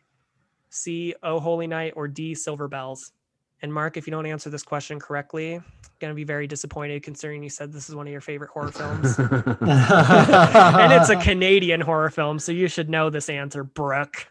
[0.70, 3.12] C, O holy night, or D, silver bells?
[3.60, 5.62] And Mark, if you don't answer this question correctly, I'm
[6.00, 9.16] gonna be very disappointed considering you said this is one of your favorite horror films.
[9.18, 14.26] and it's a Canadian horror film, so you should know this answer, Brooke.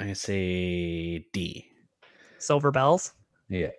[0.00, 1.70] I'm say D.
[2.38, 3.12] Silver Bells.
[3.48, 3.70] Yeah.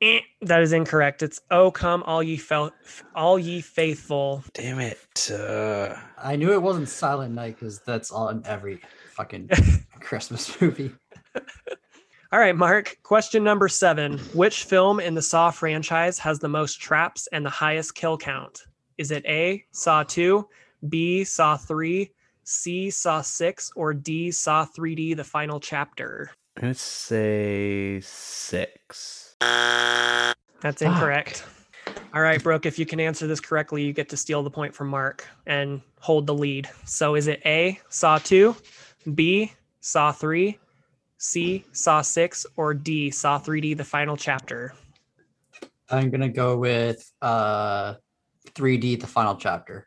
[0.00, 1.22] Eh, that is incorrect.
[1.22, 2.72] It's "Oh come all ye fel-
[3.14, 5.30] all ye faithful." Damn it.
[5.30, 8.80] Uh, I knew it wasn't Silent Night because that's on every
[9.14, 9.50] fucking
[10.00, 10.92] Christmas movie.
[12.30, 12.98] All right, Mark.
[13.02, 17.50] Question number seven: Which film in the Saw franchise has the most traps and the
[17.50, 18.66] highest kill count?
[18.98, 19.64] Is it A.
[19.72, 20.46] Saw Two,
[20.90, 21.24] B.
[21.24, 22.12] Saw Three,
[22.44, 22.90] C.
[22.90, 24.30] Saw Six, or D.
[24.30, 26.30] Saw 3D: The Final Chapter?
[26.58, 29.36] I'm gonna say six.
[29.38, 30.82] That's Fuck.
[30.82, 31.44] incorrect.
[32.12, 34.74] All right, Brooke, if you can answer this correctly, you get to steal the point
[34.74, 36.68] from Mark and hold the lead.
[36.84, 38.56] So is it A, Saw 2,
[39.14, 39.52] B,
[39.82, 40.58] Saw 3,
[41.18, 44.74] C, Saw 6, or D, Saw 3D, the final chapter?
[45.90, 47.94] I'm gonna go with uh
[48.56, 49.86] 3D, the final chapter.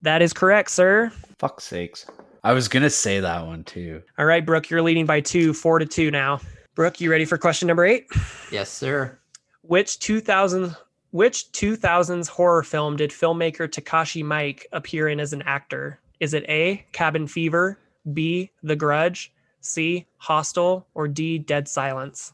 [0.00, 1.12] That is correct, sir.
[1.38, 2.06] Fuck sakes.
[2.42, 4.02] I was gonna say that one too.
[4.18, 6.40] All right, Brooke, you're leading by two, four to two now.
[6.74, 8.06] Brooke, you ready for question number eight?
[8.50, 9.18] Yes, sir.
[9.62, 10.74] Which 2000
[11.10, 15.98] which 2000s horror film did filmmaker Takashi Miike appear in as an actor?
[16.20, 17.78] Is it A, Cabin Fever,
[18.12, 22.32] B, The Grudge, C, Hostel, or D, Dead Silence?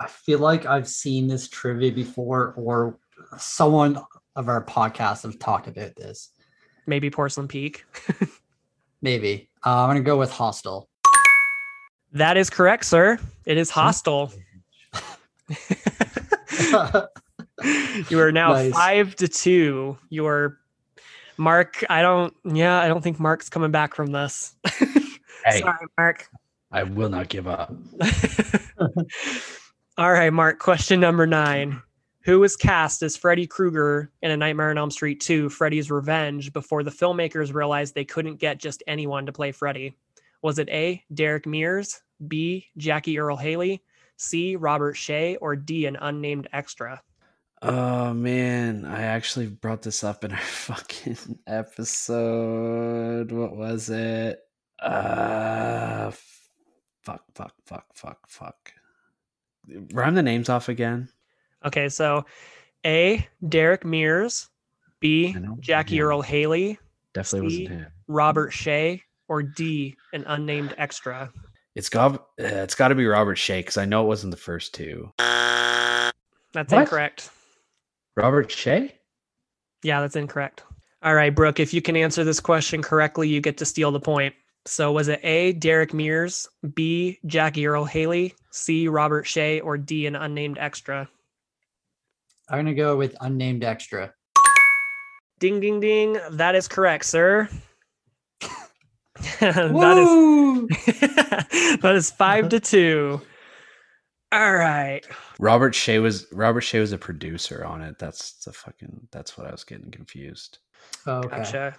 [0.00, 2.98] I feel like I've seen this trivia before, or
[3.38, 3.98] someone
[4.34, 6.30] of our podcast have talked about this.
[6.86, 7.84] Maybe Porcelain Peak.
[9.04, 9.50] Maybe.
[9.66, 10.88] Uh, I'm gonna go with Hostel.
[12.12, 13.18] That is correct, sir.
[13.44, 14.32] It is Hostel.
[18.08, 18.72] you are now Nice.
[18.72, 19.98] five to two.
[20.08, 20.58] Your
[21.36, 24.56] Mark, I don't yeah, I don't think Mark's coming back from this.
[25.46, 26.26] Hey, Sorry, Mark.
[26.72, 27.70] I will not give up.
[29.98, 30.58] All right, Mark.
[30.58, 31.82] Question number nine.
[32.24, 36.54] Who was cast as Freddy Krueger in A Nightmare on Elm Street 2 Freddy's Revenge
[36.54, 39.94] before the filmmakers realized they couldn't get just anyone to play Freddy?
[40.40, 41.02] Was it A.
[41.12, 42.66] Derek Mears, B.
[42.78, 43.82] Jackie Earle Haley,
[44.16, 44.56] C.
[44.56, 45.84] Robert Shaye, or D.
[45.84, 47.02] An unnamed extra?
[47.60, 53.32] Oh man, I actually brought this up in our fucking episode.
[53.32, 54.40] What was it?
[54.80, 56.10] Uh
[57.02, 58.72] fuck, fuck, fuck, fuck, fuck.
[59.92, 61.10] Rhyme the names off again.
[61.64, 62.24] Okay, so
[62.84, 63.26] A.
[63.48, 64.48] Derek Mears,
[65.00, 66.02] B, Jackie yeah.
[66.02, 66.78] Earle Haley,
[67.14, 67.62] Definitely C.
[67.62, 67.92] wasn't him.
[68.08, 69.96] Robert Shaye, or D.
[70.12, 71.32] An unnamed extra?
[71.74, 74.36] It's got uh, it's got to be Robert Shaye because I know it wasn't the
[74.36, 75.10] first two.
[75.18, 76.12] That's
[76.72, 76.82] What?
[76.82, 77.30] incorrect.
[78.16, 78.92] Robert Shaye?
[79.82, 80.62] Yeah, that's incorrect.
[81.02, 84.00] All right, Brooke, if you can answer this question correctly, you get to steal the
[84.00, 84.34] point.
[84.66, 90.06] So was it A, Derek Mears, B, Jackie Earle Haley, C, Robert Shaye, or D,
[90.06, 91.06] an unnamed extra?
[92.48, 94.12] I'm gonna go with unnamed extra.
[95.40, 96.18] Ding, ding, ding.
[96.30, 97.48] That is correct, sir.
[99.40, 100.66] that Woo!
[100.66, 101.00] is
[101.80, 103.20] that is five to two.
[104.32, 105.02] All right.
[105.38, 107.98] Robert Shaye was Robert Shaye was a producer on it.
[107.98, 110.58] That's the fucking that's what I was getting confused.
[111.06, 111.28] okay.
[111.28, 111.76] Gotcha.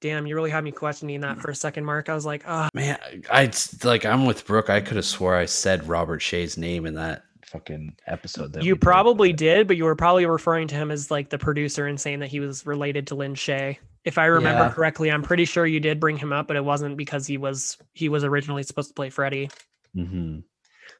[0.00, 2.10] Damn, you really had me questioning that for a second, Mark.
[2.10, 2.98] I was like, oh Man,
[3.30, 3.50] I
[3.84, 4.68] like I'm with Brooke.
[4.68, 7.22] I could have swore I said Robert Shaye's name in that.
[7.54, 8.52] Fucking episode.
[8.52, 11.30] That you we did, probably did, but you were probably referring to him as like
[11.30, 13.78] the producer and saying that he was related to Lynn Shaye.
[14.04, 14.72] If I remember Yeah.
[14.72, 17.78] correctly, I'm pretty sure you did bring him up, but it wasn't because he was
[17.92, 19.48] he was originally supposed to play Freddy.
[19.96, 20.40] Mm-hmm.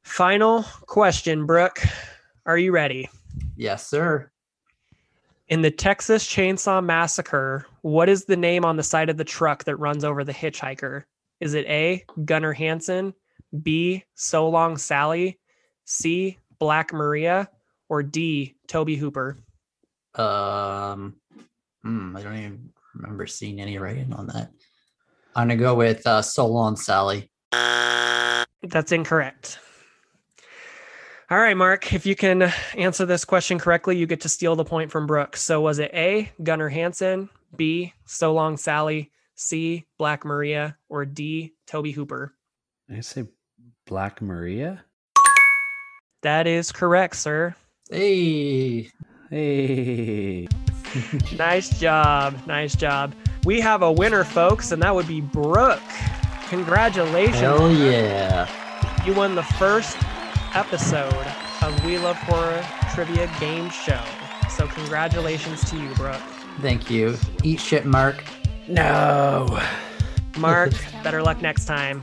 [0.04, 1.80] Final question, Brooke.
[2.46, 3.10] Are you ready?
[3.56, 4.30] Yes, sir.
[5.48, 9.64] In the Texas Chainsaw Massacre, what is the name on the side of the truck
[9.64, 11.02] that runs over the hitchhiker?
[11.40, 12.04] Is it A.
[12.24, 13.12] Gunnar Hansen,
[13.62, 14.04] B.
[14.14, 15.38] So Long Sally,
[15.84, 16.38] C.
[16.64, 17.50] Black Maria,
[17.90, 18.56] or D.
[18.68, 19.36] Tobe Hooper?
[20.14, 21.16] Um,
[21.82, 24.50] hmm, I don't even remember seeing any writing on that.
[25.36, 27.30] I'm gonna go with uh, So Long Sally.
[27.52, 29.58] That's incorrect.
[31.30, 34.64] All right, Mark, if you can answer this question correctly, you get to steal the
[34.64, 35.42] point from Brooks.
[35.42, 41.52] So was it A, Gunnar Hansen, B, So Long Sally, C, Black Maria, or D,
[41.66, 42.34] Tobe Hooper?
[42.90, 43.26] I say
[43.84, 44.82] Black Maria.
[46.24, 47.54] That is correct, sir.
[47.90, 48.90] Hey,
[49.28, 50.48] Hey,
[51.36, 52.38] Nice job.
[52.46, 53.14] Nice job.
[53.44, 55.82] We have a winner, folks, and that would be Brooke.
[56.48, 57.36] Congratulations.
[57.40, 58.48] hell yeah!
[59.04, 59.98] You won the first
[60.54, 61.26] episode
[61.60, 62.64] of We Love Horror
[62.94, 64.00] Trivia Game Show.
[64.48, 66.22] So, congratulations to you, Brooke.
[66.62, 67.18] Thank you.
[67.42, 68.24] Eat shit, Mark.
[68.66, 69.60] no,
[70.38, 70.72] Mark,
[71.02, 72.02] better luck next time.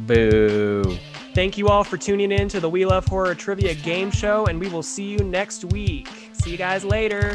[0.00, 0.98] boo.
[1.36, 4.58] Thank you all for tuning in to the We Love Horror Trivia Game Show, and
[4.58, 6.08] we will see you next week.
[6.32, 7.32] See you guys later.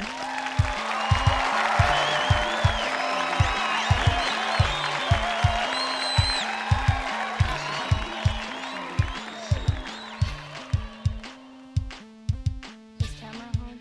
[12.99, 13.79] Is Tamara home?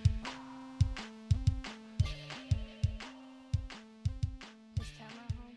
[4.79, 5.57] Is Tamara home?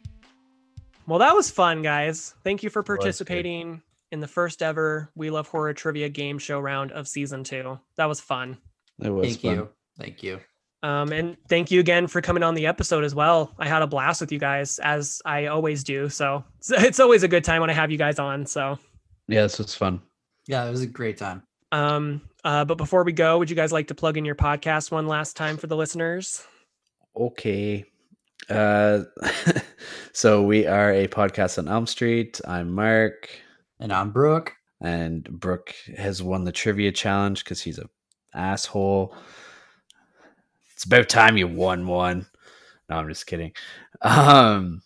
[1.06, 2.34] Well, that was fun, guys.
[2.46, 3.00] Thank you for was good.
[3.00, 3.82] participating
[4.14, 7.80] in the first ever We Love Horror Trivia Game Show round of season two.
[7.98, 8.58] That was fun.
[9.02, 9.56] It was Thank fun.
[9.56, 9.70] you.
[9.98, 10.40] Thank you.
[10.84, 13.52] Um, and thank you again for coming on the episode as well.
[13.58, 16.10] I had a blast with you guys, as I always do.
[16.10, 18.46] So it's, it's always a good time when I have you guys on.
[18.46, 18.78] So,
[19.28, 20.00] Yeah, this was fun.
[20.46, 21.42] Yeah, it was a great time.
[21.72, 24.92] um, uh, but before we go, would you guys like to plug in your podcast
[24.92, 26.46] one last time for the listeners?
[27.16, 27.86] Okay.
[28.50, 29.04] Uh,
[30.14, 32.42] so we are a podcast on Elm Street.
[32.46, 33.30] I'm Mark,
[33.84, 34.56] And I'm Brooke.
[34.80, 37.90] and Brooke has won the trivia challenge because he's a
[38.34, 39.14] asshole.
[40.74, 42.26] It's about time you won one.
[42.90, 43.52] No, I'm just kidding.
[44.02, 44.82] Um,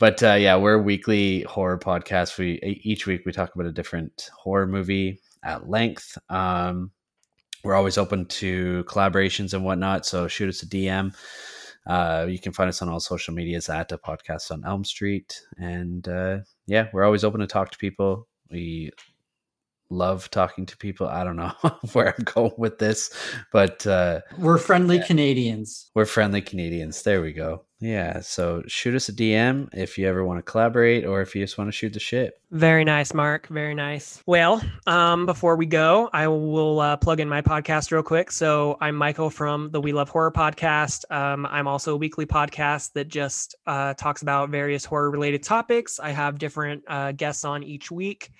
[0.00, 2.38] but uh, yeah, we're a weekly horror podcast.
[2.38, 6.18] We each week we talk about a different horror movie at length.
[6.28, 6.90] Um,
[7.62, 10.06] we're always open to collaborations and whatnot.
[10.06, 11.14] So shoot us a DM.
[11.86, 15.40] Uh, you can find us on all social medias at a podcast on Elm Street.
[15.56, 18.26] And uh, yeah, we're always open to talk to people.
[18.50, 18.90] We
[19.90, 21.08] love talking to people.
[21.08, 21.52] I don't know
[21.92, 23.10] where I'm going with this,
[23.52, 25.90] but uh, We're friendly Canadians.
[25.94, 27.02] we're friendly Canadians.
[27.02, 27.64] There we go.
[27.80, 28.20] Yeah.
[28.20, 31.56] So shoot us a DM if you ever want to collaborate or if you just
[31.56, 32.34] want to shoot the shit.
[32.50, 33.48] Very nice, Mark.
[33.48, 34.22] Very nice.
[34.26, 38.30] Well, um, before we go, I will uh, plug in my podcast real quick.
[38.30, 41.10] So I'm Michael from the We Love Horror podcast.
[41.10, 45.98] Um, I'm also a weekly podcast that just uh, talks about various horror related topics.
[45.98, 48.30] I have different uh, guests on each week.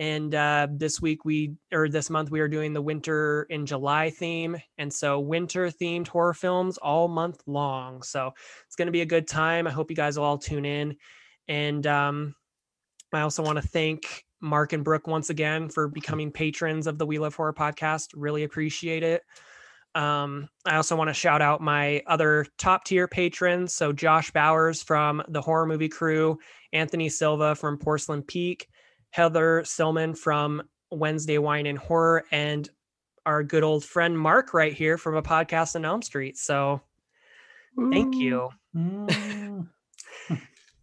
[0.00, 4.08] And uh, this week we, or this month, we are doing the winter in July
[4.08, 4.56] theme.
[4.78, 8.02] And so winter themed horror films all month long.
[8.02, 8.32] So
[8.66, 9.66] it's going to be a good time.
[9.66, 10.96] I hope you guys will all tune in.
[11.48, 12.34] And um,
[13.12, 17.04] I also want to thank Mark and Brooke once again for becoming patrons of the
[17.04, 18.08] We Love Horror podcast.
[18.14, 19.22] Really appreciate it.
[19.94, 23.74] Um, I also want to shout out my other top tier patrons.
[23.74, 26.38] So Josh Bowers from the Horror Movie Crew,
[26.72, 28.69] Anthony Silva from Porcelain Peak,
[29.10, 32.68] Heather Silman from Wednesday Wine and Horror, and
[33.26, 36.36] our good old friend Mark right here from a podcast on Elm Street.
[36.36, 36.80] So
[37.90, 38.50] thank you.
[38.76, 39.66] Mm.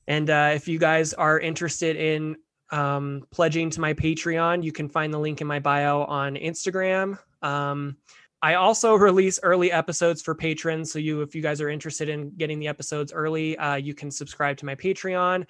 [0.07, 2.37] And uh, if you guys are interested in
[2.71, 7.19] um, pledging to my Patreon, you can find the link in my bio on Instagram.
[7.41, 7.97] Um,
[8.41, 10.91] I also release early episodes for patrons.
[10.91, 14.09] So you, if you guys are interested in getting the episodes early, uh, you can
[14.09, 15.45] subscribe to my Patreon.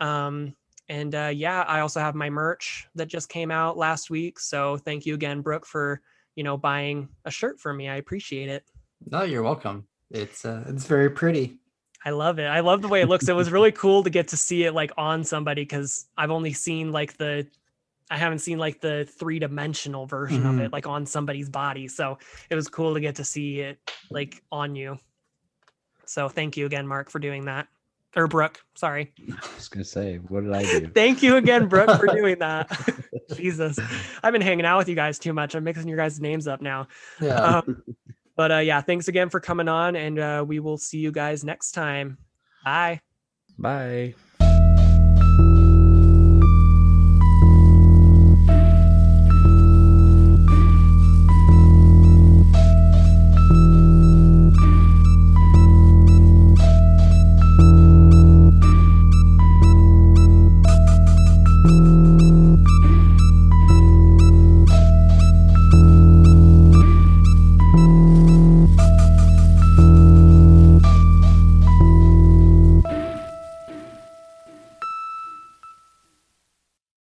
[0.00, 0.54] Um,
[0.88, 4.38] and uh, yeah, I also have my merch that just came out last week.
[4.38, 6.00] So thank you again, Brooke, for
[6.34, 7.88] you know buying a shirt for me.
[7.88, 8.64] I appreciate it.
[9.10, 9.86] No, you're welcome.
[10.10, 11.56] It's uh, it's very pretty.
[12.04, 12.46] I love it.
[12.46, 13.28] I love the way it looks.
[13.28, 16.52] It was really cool to get to see it like on somebody because I've only
[16.52, 17.46] seen like the
[18.10, 20.64] I haven't seen like the three dimensional version of Mhm.
[20.66, 21.88] it like on somebody's body.
[21.88, 22.18] So
[22.50, 23.78] it was cool to get to see it
[24.10, 24.98] like on you.
[26.04, 27.68] So thank you again, Mark, for doing that.
[28.14, 29.12] Or Brooke, sorry.
[29.30, 30.86] I was gonna say, what did I do?
[30.94, 32.70] Thank you again, Brooke, for doing that.
[33.36, 33.78] Jesus.
[34.22, 35.54] I've been hanging out with you guys too much.
[35.54, 36.88] I'm mixing your guys' names up now.
[37.20, 37.36] Yeah.
[37.36, 37.82] Um,
[38.36, 41.42] but uh, yeah, thanks again for coming on, and uh, we will see you guys
[41.44, 42.18] next time.
[42.64, 43.00] Bye.
[43.58, 44.14] Bye.